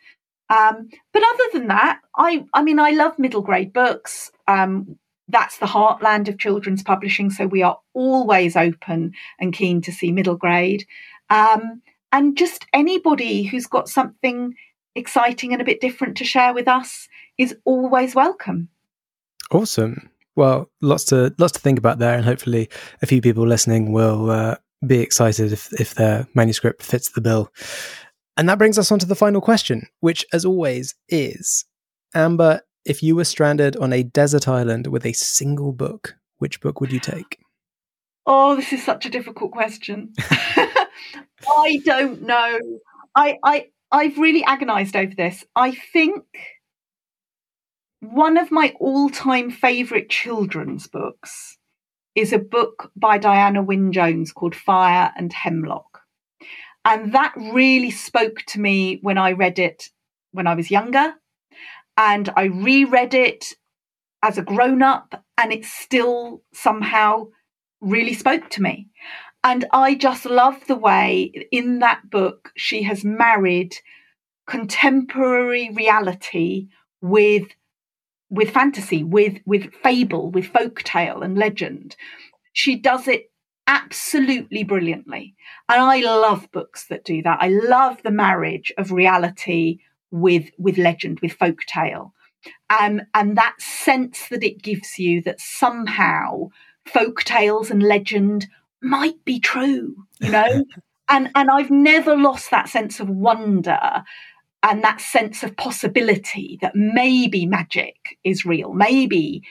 Um, 0.51 0.89
but 1.13 1.23
other 1.23 1.45
than 1.59 1.69
that, 1.69 2.01
I 2.17 2.45
I 2.55 2.63
mean 2.63 2.79
I 2.79 2.91
love 2.91 3.19
middle 3.19 3.43
grade 3.43 3.73
books. 3.73 4.31
Um, 4.47 4.99
that's 5.29 5.59
the 5.59 5.67
heartland 5.67 6.29
of 6.29 6.39
children's 6.39 6.83
publishing, 6.83 7.31
so 7.31 7.47
we 7.47 7.63
are 7.63 7.79
always 7.95 8.57
open 8.57 9.15
and 9.41 9.55
keen 9.55 9.81
to 9.83 9.93
see 9.93 10.13
middle 10.13 10.37
grade. 10.37 10.87
Um, 11.31 11.83
and 12.13 12.37
just 12.37 12.67
anybody 12.73 13.45
who's 13.45 13.67
got 13.67 13.89
something 13.89 14.55
exciting 14.95 15.53
and 15.53 15.61
a 15.61 15.65
bit 15.65 15.81
different 15.81 16.17
to 16.19 16.25
share 16.25 16.55
with 16.55 16.69
us 16.69 17.09
is 17.39 17.57
always 17.65 18.15
welcome. 18.15 18.69
Awesome. 19.51 20.11
Well, 20.37 20.71
lots 20.81 21.05
to 21.07 21.35
lots 21.39 21.53
to 21.53 21.61
think 21.61 21.79
about 21.79 21.99
there, 21.99 22.15
and 22.15 22.25
hopefully, 22.25 22.69
a 23.03 23.07
few 23.07 23.21
people 23.21 23.47
listening 23.47 23.93
will 23.93 24.31
uh, 24.31 24.57
be 24.87 24.99
excited 24.99 25.53
if 25.53 25.73
if 25.81 25.95
their 25.95 26.27
manuscript 26.35 26.83
fits 26.83 27.11
the 27.11 27.21
bill. 27.21 27.51
And 28.37 28.49
that 28.49 28.59
brings 28.59 28.79
us 28.79 28.91
on 28.91 28.99
to 28.99 29.07
the 29.07 29.15
final 29.15 29.41
question, 29.41 29.87
which, 30.01 30.27
as 30.33 30.45
always, 30.45 30.97
is 31.09 31.65
Amber, 32.15 32.63
if 32.85 33.03
you 33.03 33.17
were 33.17 33.25
stranded 33.25 33.77
on 33.77 33.93
a 33.93 34.03
desert 34.03 34.49
island 34.49 34.89
with 34.89 35.07
a 35.07 35.13
single 35.13 35.73
book, 35.73 36.17
which 36.39 36.61
book 36.61 36.81
would 36.81 36.93
you 36.93 37.01
take? 37.01 37.39
Oh, 38.27 38.57
this 38.57 38.73
is 38.73 38.83
such 38.83 39.07
a 39.07 39.11
difficult 39.11 39.53
question. 39.53 40.13
I 41.49 41.81
don't 41.85 42.23
know. 42.23 42.59
I, 43.15 43.39
I, 43.43 43.67
I've 43.93 44.19
really 44.19 44.43
agonized 44.45 44.97
over 44.97 45.15
this. 45.15 45.45
I 45.55 45.73
think 45.73 46.25
one 48.13 48.37
of 48.37 48.51
my 48.51 48.75
all 48.81 49.11
time 49.11 49.51
favorite 49.51 50.09
children's 50.09 50.87
books 50.87 51.59
is 52.15 52.33
a 52.33 52.39
book 52.39 52.91
by 52.97 53.19
Diana 53.19 53.63
Wynne 53.63 53.93
Jones 53.93 54.33
called 54.33 54.55
Fire 54.55 55.13
and 55.17 55.33
Hemlock. 55.33 56.01
And 56.85 57.13
that 57.13 57.33
really 57.37 57.91
spoke 57.91 58.43
to 58.49 58.61
me 58.61 58.99
when 59.03 59.19
I 59.19 59.33
read 59.33 59.59
it 59.59 59.91
when 60.33 60.47
I 60.47 60.55
was 60.55 60.71
younger. 60.71 61.15
And 61.97 62.29
I 62.37 62.45
reread 62.45 63.15
it 63.15 63.55
as 64.23 64.39
a 64.39 64.43
grown 64.43 64.83
up, 64.83 65.23
and 65.37 65.53
it 65.53 65.65
still 65.65 66.43
somehow 66.53 67.27
really 67.81 68.15
spoke 68.15 68.49
to 68.51 68.63
me. 68.63 68.89
And 69.45 69.67
I 69.71 69.95
just 69.95 70.25
love 70.25 70.67
the 70.67 70.75
way 70.75 71.47
in 71.53 71.81
that 71.81 72.09
book 72.11 72.51
she 72.57 72.83
has 72.85 73.05
married 73.05 73.77
contemporary 74.47 75.71
reality 75.71 76.69
with 77.03 77.49
with 78.31 78.51
fantasy, 78.51 79.05
with 79.05 79.39
with 79.47 79.73
fable, 79.83 80.31
with 80.31 80.47
folk 80.47 80.83
tale 80.83 81.23
and 81.23 81.39
legend. 81.39 81.97
She 82.53 82.77
does 82.77 83.09
it 83.09 83.31
absolutely 83.67 84.65
brilliantly. 84.65 85.35
And 85.69 85.81
I 85.81 86.01
love 86.01 86.51
books 86.53 86.87
that 86.89 87.05
do 87.05 87.23
that. 87.23 87.39
I 87.41 87.49
love 87.49 88.03
the 88.03 88.11
marriage 88.11 88.73
of 88.79 88.93
reality 88.93 89.79
with 90.11 90.51
with 90.59 90.79
legend, 90.79 91.21
with 91.21 91.33
folk 91.33 91.61
tale. 91.67 92.13
Um, 92.69 93.01
and 93.15 93.37
that 93.39 93.55
sense 93.59 94.29
that 94.29 94.45
it 94.45 94.63
gives 94.63 94.99
you 94.99 95.23
that 95.23 95.41
somehow 95.41 96.49
folk 96.87 97.23
tales 97.25 97.71
and 97.71 97.83
legend 97.83 98.47
might 98.83 99.25
be 99.25 99.41
true, 99.41 99.97
you 100.21 100.31
know? 100.31 100.65
and 101.09 101.31
and 101.35 101.51
I've 101.51 101.71
never 101.71 102.17
lost 102.17 102.51
that 102.51 102.69
sense 102.69 103.01
of 103.01 103.09
wonder 103.09 104.05
and 104.65 104.83
that 104.83 105.01
sense 105.01 105.43
of 105.43 105.57
possibility 105.57 106.59
that 106.63 106.75
maybe 106.75 107.47
magic 107.47 108.19
is 108.25 108.45
real, 108.47 108.73
maybe 108.73 109.45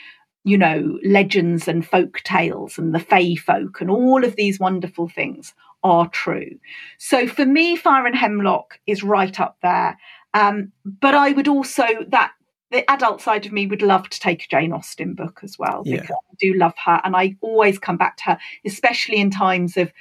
you 0.45 0.57
know, 0.57 0.99
legends 1.05 1.69
and 1.69 1.87
folk 1.87 2.19
tales 2.23 2.77
and 2.77 2.93
the 2.93 2.99
fae 2.99 3.35
folk 3.35 3.79
and 3.79 3.89
all 3.89 4.25
of 4.25 4.35
these 4.35 4.59
wonderful 4.59 5.07
things 5.07 5.53
are 5.83 6.09
true. 6.09 6.59
So 6.97 7.27
for 7.27 7.45
me, 7.45 7.77
Fire 7.77 8.05
and 8.05 8.15
Hemlock 8.15 8.79
is 8.85 9.03
right 9.03 9.39
up 9.39 9.57
there. 9.61 9.97
Um, 10.33 10.73
but 10.83 11.15
I 11.15 11.31
would 11.31 11.47
also 11.47 11.85
that 12.09 12.33
the 12.71 12.89
adult 12.91 13.21
side 13.21 13.45
of 13.45 13.51
me 13.51 13.67
would 13.67 13.83
love 13.83 14.09
to 14.09 14.19
take 14.19 14.43
a 14.43 14.47
Jane 14.47 14.73
Austen 14.73 15.13
book 15.13 15.41
as 15.43 15.57
well 15.57 15.83
because 15.83 16.09
yeah. 16.09 16.15
I 16.15 16.35
do 16.39 16.53
love 16.55 16.73
her 16.83 16.99
and 17.03 17.15
I 17.15 17.37
always 17.39 17.77
come 17.79 17.97
back 17.97 18.17
to 18.17 18.23
her, 18.23 18.37
especially 18.65 19.17
in 19.17 19.29
times 19.29 19.77
of 19.77 19.93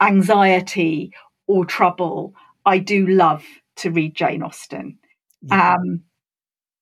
anxiety 0.00 1.12
or 1.46 1.66
trouble. 1.66 2.34
I 2.64 2.78
do 2.78 3.06
love 3.06 3.44
to 3.82 3.90
read 3.90 4.14
Jane 4.14 4.42
Austen. 4.42 4.98
Yeah. 5.42 5.74
Um, 5.74 6.02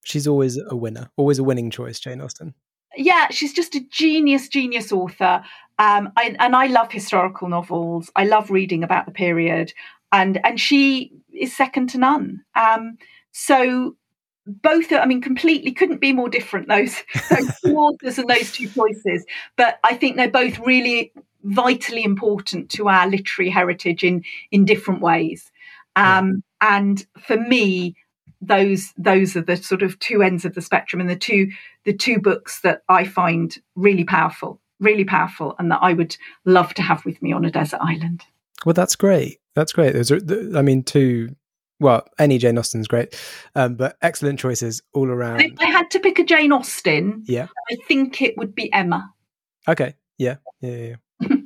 She's 0.03 0.27
always 0.27 0.59
a 0.59 0.75
winner, 0.75 1.11
always 1.17 1.39
a 1.39 1.45
winning 1.45 1.71
choice, 1.71 2.01
Jane 2.01 2.23
Austen 2.23 2.55
yeah, 2.97 3.29
she's 3.31 3.53
just 3.53 3.75
a 3.75 3.81
genius, 3.89 4.49
genius 4.49 4.93
author. 4.93 5.43
Um, 5.79 6.13
I, 6.17 6.37
and 6.39 6.55
I 6.55 6.67
love 6.67 6.93
historical 6.93 7.49
novels. 7.49 8.11
I 8.17 8.25
love 8.25 8.51
reading 8.51 8.85
about 8.85 9.07
the 9.07 9.13
period, 9.13 9.73
and 10.13 10.41
and 10.45 10.61
she 10.61 11.13
is 11.33 11.57
second 11.57 11.89
to 11.91 11.99
none. 11.99 12.43
Um, 12.55 12.99
so 13.33 13.97
both, 14.47 14.93
I 14.93 15.07
mean, 15.07 15.21
completely 15.21 15.73
couldn't 15.73 16.01
be 16.01 16.13
more 16.13 16.29
different. 16.29 16.69
Those 16.69 16.97
those 17.31 17.61
two 17.65 17.77
authors 17.77 18.19
and 18.19 18.29
those 18.29 18.53
two 18.53 18.69
choices, 18.69 19.25
but 19.57 19.79
I 19.85 19.95
think 19.95 20.17
they're 20.17 20.31
both 20.31 20.59
really 20.59 21.13
vitally 21.45 22.05
important 22.05 22.69
to 22.69 22.89
our 22.89 23.09
literary 23.09 23.51
heritage 23.51 24.05
in 24.05 24.25
in 24.51 24.65
different 24.65 25.01
ways. 25.01 25.51
Um, 25.97 26.43
yeah. 26.63 26.79
And 26.79 27.07
for 27.19 27.37
me, 27.37 27.95
those 28.41 28.93
those 28.97 29.37
are 29.37 29.43
the 29.43 29.57
sort 29.57 29.83
of 29.83 29.99
two 29.99 30.23
ends 30.23 30.45
of 30.45 30.55
the 30.55 30.63
spectrum 30.63 31.01
and 31.01 31.11
the 31.11 31.17
two 31.17 31.51
the 31.85 31.93
two 31.93 32.19
books 32.19 32.61
that 32.61 32.83
I 32.89 33.05
find 33.05 33.57
really 33.75 34.05
powerful, 34.05 34.61
really 34.79 35.05
powerful, 35.05 35.55
and 35.59 35.71
that 35.71 35.81
I 35.83 35.93
would 35.93 36.17
love 36.45 36.75
to 36.75 36.83
have 36.83 37.05
with 37.05 37.21
me 37.23 37.33
on 37.33 37.45
a 37.45 37.51
desert 37.51 37.81
island. 37.83 38.23
Well, 38.65 38.75
that's 38.75 38.97
great. 38.97 39.39
That's 39.55 39.73
great. 39.73 39.95
Those 39.95 40.11
are, 40.11 40.21
I 40.57 40.63
mean, 40.63 40.83
two. 40.83 41.35
Well, 41.81 42.07
any 42.19 42.37
Jane 42.37 42.59
Austen's 42.59 42.87
great, 42.87 43.19
um, 43.55 43.75
but 43.75 43.97
excellent 44.03 44.39
choices 44.39 44.83
all 44.93 45.09
around. 45.09 45.41
If 45.41 45.59
I 45.61 45.65
had 45.65 45.91
to 45.93 45.99
pick 45.99 46.19
a 46.19 46.25
Jane 46.25 46.53
Austen, 46.53 47.25
yeah, 47.27 47.47
I 47.71 47.77
think 47.89 48.21
it 48.21 48.37
would 48.37 48.55
be 48.55 48.71
Emma. 48.73 49.11
Okay. 49.67 49.95
Yeah. 50.19 50.37
Yeah. 50.61 50.95
yeah. 51.21 51.37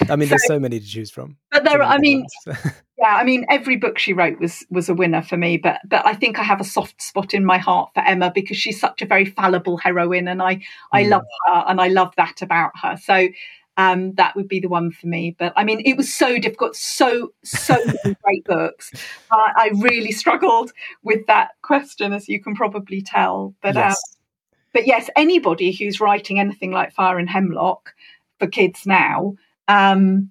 I 0.10 0.16
mean, 0.16 0.28
so, 0.28 0.30
there's 0.30 0.46
so 0.46 0.58
many 0.58 0.80
to 0.80 0.86
choose 0.86 1.10
from. 1.10 1.36
But 1.50 1.64
there, 1.64 1.82
I 1.82 1.98
mean, 1.98 2.26
yeah, 2.98 3.06
Yeah, 3.06 3.16
I 3.16 3.24
mean, 3.24 3.44
every 3.50 3.76
book 3.76 3.98
she 3.98 4.12
wrote 4.12 4.38
was 4.40 4.64
was 4.70 4.88
a 4.88 4.94
winner 4.94 5.22
for 5.22 5.36
me. 5.36 5.56
But 5.56 5.80
but 5.84 6.06
I 6.06 6.14
think 6.14 6.38
I 6.38 6.42
have 6.42 6.60
a 6.60 6.64
soft 6.64 7.02
spot 7.02 7.34
in 7.34 7.44
my 7.44 7.58
heart 7.58 7.90
for 7.94 8.00
Emma 8.00 8.30
because 8.34 8.56
she's 8.56 8.80
such 8.80 9.02
a 9.02 9.06
very 9.06 9.24
fallible 9.24 9.76
heroine, 9.76 10.28
and 10.28 10.42
I 10.42 10.60
I 10.92 11.04
Mm. 11.04 11.10
love 11.10 11.24
her, 11.46 11.64
and 11.66 11.80
I 11.80 11.88
love 11.88 12.14
that 12.16 12.42
about 12.42 12.72
her. 12.82 12.96
So 12.96 13.28
um, 13.76 14.14
that 14.14 14.36
would 14.36 14.48
be 14.48 14.60
the 14.60 14.68
one 14.68 14.90
for 14.92 15.06
me. 15.06 15.34
But 15.38 15.52
I 15.56 15.64
mean, 15.64 15.82
it 15.84 15.96
was 15.96 16.12
so 16.12 16.38
difficult. 16.38 16.76
So 16.76 17.32
so 17.44 17.74
many 18.04 18.16
great 18.22 18.44
books. 18.44 18.92
Uh, 19.30 19.52
I 19.56 19.70
really 19.74 20.12
struggled 20.12 20.72
with 21.02 21.26
that 21.26 21.50
question, 21.62 22.12
as 22.12 22.28
you 22.28 22.40
can 22.40 22.54
probably 22.54 23.02
tell. 23.02 23.54
But 23.62 23.74
yes. 23.74 23.92
um, 23.92 23.96
but 24.72 24.86
yes, 24.86 25.08
anybody 25.16 25.72
who's 25.72 26.00
writing 26.00 26.38
anything 26.38 26.72
like 26.72 26.92
Fire 26.92 27.18
and 27.18 27.30
Hemlock 27.30 27.94
for 28.38 28.46
kids 28.46 28.86
now, 28.86 29.34
um, 29.68 30.30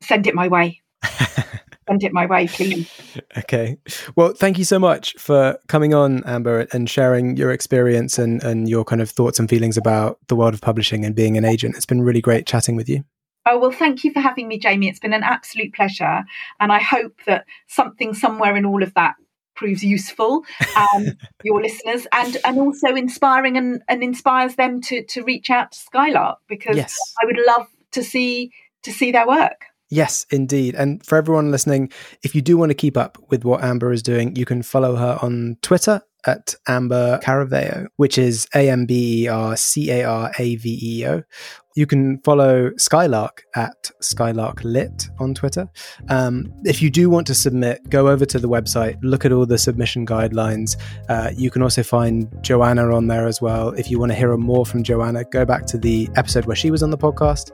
send 0.00 0.26
it 0.26 0.34
my 0.34 0.48
way. 0.48 0.82
send 1.88 2.02
it 2.02 2.12
my 2.12 2.26
way, 2.26 2.46
please. 2.46 2.90
Okay. 3.36 3.76
Well, 4.16 4.32
thank 4.32 4.58
you 4.58 4.64
so 4.64 4.78
much 4.78 5.14
for 5.18 5.58
coming 5.68 5.92
on, 5.92 6.22
Amber, 6.24 6.66
and 6.72 6.88
sharing 6.88 7.36
your 7.36 7.50
experience 7.52 8.18
and, 8.18 8.42
and 8.42 8.68
your 8.68 8.84
kind 8.84 9.02
of 9.02 9.10
thoughts 9.10 9.38
and 9.38 9.48
feelings 9.48 9.76
about 9.76 10.18
the 10.28 10.36
world 10.36 10.54
of 10.54 10.60
publishing 10.60 11.04
and 11.04 11.14
being 11.14 11.36
an 11.36 11.44
agent. 11.44 11.76
It's 11.76 11.86
been 11.86 12.02
really 12.02 12.20
great 12.20 12.46
chatting 12.46 12.74
with 12.76 12.88
you. 12.88 13.04
Oh, 13.46 13.58
well, 13.58 13.70
thank 13.70 14.04
you 14.04 14.12
for 14.12 14.20
having 14.20 14.48
me, 14.48 14.58
Jamie. 14.58 14.88
It's 14.88 14.98
been 15.00 15.12
an 15.12 15.22
absolute 15.22 15.74
pleasure. 15.74 16.24
And 16.60 16.72
I 16.72 16.80
hope 16.80 17.20
that 17.26 17.44
something 17.66 18.14
somewhere 18.14 18.56
in 18.56 18.64
all 18.64 18.82
of 18.82 18.94
that 18.94 19.14
proves 19.54 19.84
useful 19.84 20.42
um, 20.76 21.06
your 21.44 21.62
listeners 21.62 22.06
and 22.12 22.36
and 22.44 22.58
also 22.58 22.94
inspiring 22.94 23.56
and, 23.56 23.82
and 23.88 24.02
inspires 24.02 24.56
them 24.56 24.80
to 24.80 25.04
to 25.04 25.22
reach 25.22 25.50
out 25.50 25.72
to 25.72 25.78
Skylark 25.78 26.38
because 26.48 26.76
Yes. 26.76 26.96
I 27.22 27.26
would 27.26 27.38
love 27.46 27.68
to 27.92 28.02
see 28.02 28.50
to 28.82 28.92
see 28.92 29.12
their 29.12 29.26
work. 29.26 29.66
Yes, 29.94 30.26
indeed. 30.30 30.74
And 30.74 31.06
for 31.06 31.16
everyone 31.16 31.52
listening, 31.52 31.92
if 32.24 32.34
you 32.34 32.42
do 32.42 32.56
want 32.56 32.70
to 32.70 32.74
keep 32.74 32.96
up 32.96 33.16
with 33.30 33.44
what 33.44 33.62
Amber 33.62 33.92
is 33.92 34.02
doing, 34.02 34.34
you 34.34 34.44
can 34.44 34.60
follow 34.60 34.96
her 34.96 35.20
on 35.22 35.56
Twitter 35.62 36.02
at 36.26 36.54
Amber 36.66 37.18
Caraveo, 37.22 37.86
which 37.96 38.18
is 38.18 38.46
A 38.54 38.70
M 38.70 38.86
B 38.86 39.24
E 39.24 39.28
R 39.28 39.56
C 39.56 39.90
A 39.90 40.04
R 40.04 40.32
A 40.38 40.56
V 40.56 40.78
E 40.82 41.06
O. 41.06 41.22
You 41.76 41.86
can 41.86 42.18
follow 42.18 42.70
Skylark 42.76 43.42
at 43.56 43.90
Skylark 44.00 44.62
Lit 44.62 45.08
on 45.18 45.34
Twitter. 45.34 45.68
Um, 46.08 46.52
if 46.64 46.80
you 46.80 46.88
do 46.88 47.10
want 47.10 47.26
to 47.26 47.34
submit, 47.34 47.90
go 47.90 48.08
over 48.08 48.24
to 48.26 48.38
the 48.38 48.48
website, 48.48 48.96
look 49.02 49.24
at 49.24 49.32
all 49.32 49.44
the 49.44 49.58
submission 49.58 50.06
guidelines. 50.06 50.76
Uh, 51.08 51.32
you 51.36 51.50
can 51.50 51.62
also 51.62 51.82
find 51.82 52.32
Joanna 52.42 52.94
on 52.94 53.08
there 53.08 53.26
as 53.26 53.42
well. 53.42 53.70
If 53.70 53.90
you 53.90 53.98
want 53.98 54.12
to 54.12 54.16
hear 54.16 54.36
more 54.36 54.64
from 54.64 54.84
Joanna, 54.84 55.24
go 55.24 55.44
back 55.44 55.66
to 55.66 55.78
the 55.78 56.08
episode 56.14 56.46
where 56.46 56.56
she 56.56 56.70
was 56.70 56.82
on 56.82 56.90
the 56.90 56.98
podcast. 56.98 57.50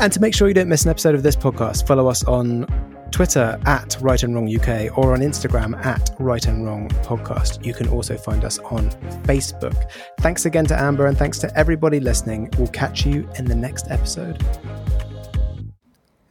And 0.00 0.10
to 0.10 0.20
make 0.20 0.34
sure 0.34 0.48
you 0.48 0.54
don't 0.54 0.68
miss 0.68 0.84
an 0.84 0.90
episode 0.90 1.14
of 1.14 1.22
this 1.22 1.36
podcast, 1.36 1.86
follow 1.86 2.08
us 2.08 2.24
on 2.24 2.66
Twitter 3.10 3.58
at 3.66 3.96
Write 4.00 4.22
and 4.22 4.34
Wrong 4.34 4.48
UK 4.48 4.96
or 4.96 5.12
on 5.12 5.20
Instagram 5.20 5.84
at 5.84 6.10
Write 6.18 6.46
and 6.46 6.64
Wrong 6.64 6.88
Podcast. 6.88 7.64
You 7.64 7.74
can 7.74 7.88
also 7.88 8.16
find 8.16 8.44
us 8.44 8.58
on 8.58 8.90
Facebook. 9.24 9.90
Thanks 10.20 10.46
again 10.46 10.66
to 10.66 10.80
Amber 10.80 11.06
and 11.06 11.16
thanks 11.16 11.38
to 11.38 11.58
everybody 11.58 12.00
listening. 12.00 12.50
We'll 12.58 12.68
catch 12.68 13.06
you 13.06 13.28
in 13.38 13.44
the 13.44 13.54
next 13.54 13.90
episode. 13.90 14.42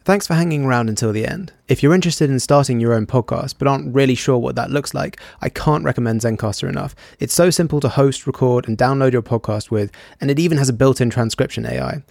Thanks 0.05 0.27
for 0.27 0.33
hanging 0.33 0.65
around 0.65 0.89
until 0.89 1.13
the 1.13 1.25
end. 1.25 1.53
If 1.69 1.81
you're 1.81 1.93
interested 1.93 2.29
in 2.29 2.41
starting 2.41 2.81
your 2.81 2.93
own 2.93 3.05
podcast 3.05 3.55
but 3.57 3.69
aren't 3.69 3.95
really 3.95 4.15
sure 4.15 4.37
what 4.37 4.55
that 4.55 4.69
looks 4.69 4.93
like, 4.93 5.17
I 5.39 5.47
can't 5.47 5.85
recommend 5.85 6.19
Zencastr 6.19 6.67
enough. 6.67 6.93
It's 7.19 7.33
so 7.33 7.49
simple 7.49 7.79
to 7.79 7.87
host, 7.87 8.27
record, 8.27 8.67
and 8.67 8.77
download 8.77 9.13
your 9.13 9.21
podcast 9.21 9.71
with, 9.71 9.93
and 10.19 10.29
it 10.29 10.39
even 10.39 10.57
has 10.57 10.67
a 10.67 10.73
built 10.73 10.99
in 10.99 11.09
transcription 11.09 11.65
AI. 11.65 12.03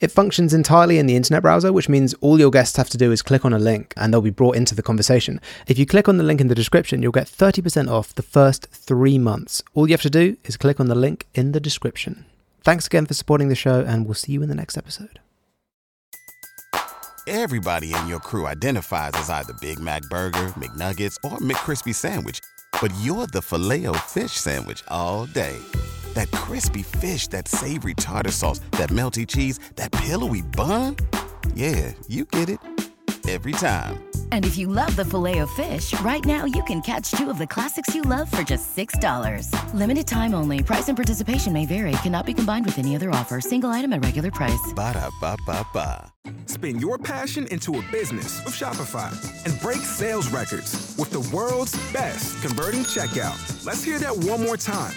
It 0.00 0.10
functions 0.10 0.54
entirely 0.54 0.98
in 0.98 1.06
the 1.06 1.16
internet 1.16 1.42
browser, 1.42 1.72
which 1.72 1.88
means 1.88 2.14
all 2.20 2.38
your 2.38 2.50
guests 2.50 2.76
have 2.76 2.90
to 2.90 2.98
do 2.98 3.12
is 3.12 3.22
click 3.22 3.44
on 3.44 3.52
a 3.52 3.58
link 3.58 3.94
and 3.96 4.12
they'll 4.12 4.20
be 4.20 4.30
brought 4.30 4.56
into 4.56 4.74
the 4.74 4.82
conversation. 4.82 5.40
If 5.66 5.78
you 5.78 5.86
click 5.86 6.08
on 6.08 6.16
the 6.16 6.24
link 6.24 6.40
in 6.40 6.48
the 6.48 6.54
description, 6.54 7.02
you'll 7.02 7.12
get 7.12 7.26
30% 7.26 7.90
off 7.90 8.14
the 8.14 8.22
first 8.22 8.66
three 8.66 9.18
months. 9.18 9.62
All 9.74 9.88
you 9.88 9.94
have 9.94 10.02
to 10.02 10.10
do 10.10 10.36
is 10.44 10.56
click 10.56 10.80
on 10.80 10.88
the 10.88 10.94
link 10.94 11.26
in 11.34 11.52
the 11.52 11.60
description. 11.60 12.26
Thanks 12.62 12.86
again 12.86 13.06
for 13.06 13.14
supporting 13.14 13.48
the 13.48 13.54
show, 13.54 13.80
and 13.80 14.06
we'll 14.06 14.14
see 14.14 14.32
you 14.32 14.42
in 14.42 14.48
the 14.48 14.54
next 14.54 14.78
episode. 14.78 15.20
Everybody 17.26 17.94
in 17.94 18.06
your 18.06 18.20
crew 18.20 18.46
identifies 18.46 19.12
as 19.14 19.30
either 19.30 19.54
Big 19.60 19.78
Mac 19.78 20.02
Burger, 20.10 20.48
McNuggets, 20.58 21.16
or 21.24 21.38
McCrispy 21.38 21.94
Sandwich. 21.94 22.40
But 22.80 22.92
you're 23.00 23.26
the 23.26 23.40
filet 23.40 23.86
fish 24.06 24.32
Sandwich 24.32 24.82
all 24.88 25.26
day. 25.26 25.56
That 26.14 26.30
crispy 26.30 26.82
fish, 26.82 27.28
that 27.28 27.48
savory 27.48 27.94
tartar 27.94 28.30
sauce, 28.30 28.60
that 28.72 28.90
melty 28.90 29.26
cheese, 29.26 29.58
that 29.76 29.92
pillowy 29.92 30.42
bun. 30.42 30.96
Yeah, 31.54 31.92
you 32.08 32.24
get 32.24 32.48
it. 32.48 32.58
Every 33.28 33.52
time. 33.52 34.02
And 34.32 34.44
if 34.44 34.58
you 34.58 34.68
love 34.68 34.94
the 34.96 35.04
Filet-O-Fish, 35.04 35.98
right 36.00 36.24
now 36.24 36.44
you 36.44 36.62
can 36.64 36.82
catch 36.82 37.10
two 37.12 37.30
of 37.30 37.38
the 37.38 37.46
classics 37.46 37.94
you 37.94 38.02
love 38.02 38.30
for 38.30 38.42
just 38.42 38.76
$6. 38.76 39.48
Limited 39.74 40.06
time 40.06 40.34
only. 40.34 40.62
Price 40.62 40.88
and 40.88 40.96
participation 40.96 41.52
may 41.52 41.64
vary. 41.64 41.92
Cannot 42.02 42.26
be 42.26 42.34
combined 42.34 42.66
with 42.66 42.78
any 42.78 42.96
other 42.96 43.10
offer. 43.10 43.40
Single 43.40 43.70
item 43.70 43.92
at 43.92 44.04
regular 44.04 44.30
price. 44.30 44.72
Ba-da-ba-ba-ba. 44.74 46.12
Spin 46.46 46.78
your 46.78 46.98
passion 46.98 47.46
into 47.48 47.78
a 47.78 47.82
business 47.90 48.44
with 48.44 48.54
Shopify 48.54 49.12
and 49.46 49.60
break 49.60 49.78
sales 49.78 50.28
records 50.28 50.94
with 50.98 51.10
the 51.10 51.20
world's 51.34 51.74
best 51.92 52.42
converting 52.42 52.80
checkout. 52.80 53.64
Let's 53.64 53.82
hear 53.82 53.98
that 53.98 54.16
one 54.16 54.42
more 54.42 54.56
time. 54.56 54.94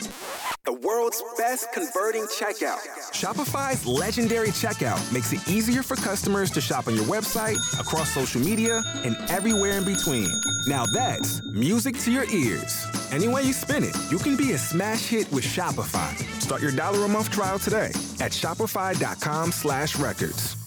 The 0.66 0.74
world's 0.74 1.24
best 1.38 1.72
converting 1.72 2.24
checkout. 2.24 2.80
Shopify's 3.14 3.86
legendary 3.86 4.50
checkout 4.50 5.00
makes 5.14 5.32
it 5.32 5.48
easier 5.48 5.82
for 5.82 5.96
customers 5.96 6.52
to 6.52 6.60
shop 6.60 6.88
on 6.88 6.96
your 6.96 7.06
website, 7.06 7.56
across 7.80 8.17
social 8.18 8.42
media, 8.42 8.84
and 9.04 9.16
everywhere 9.30 9.78
in 9.78 9.86
between. 9.86 10.30
Now 10.66 10.86
that's 10.88 11.44
music 11.46 12.00
to 12.00 12.12
your 12.12 12.26
ears. 12.32 12.88
Any 13.12 13.28
way 13.28 13.44
you 13.44 13.54
spin 13.54 13.84
it, 13.84 13.96
you 14.12 14.18
can 14.18 14.36
be 14.36 14.54
a 14.54 14.58
smash 14.58 15.04
hit 15.06 15.32
with 15.32 15.44
Shopify. 15.44 16.12
Start 16.42 16.62
your 16.62 16.72
dollar 16.72 17.06
a 17.06 17.08
month 17.08 17.30
trial 17.30 17.60
today 17.60 17.92
at 18.20 18.32
shopify.com 18.32 19.52
slash 19.52 19.98
records. 19.98 20.67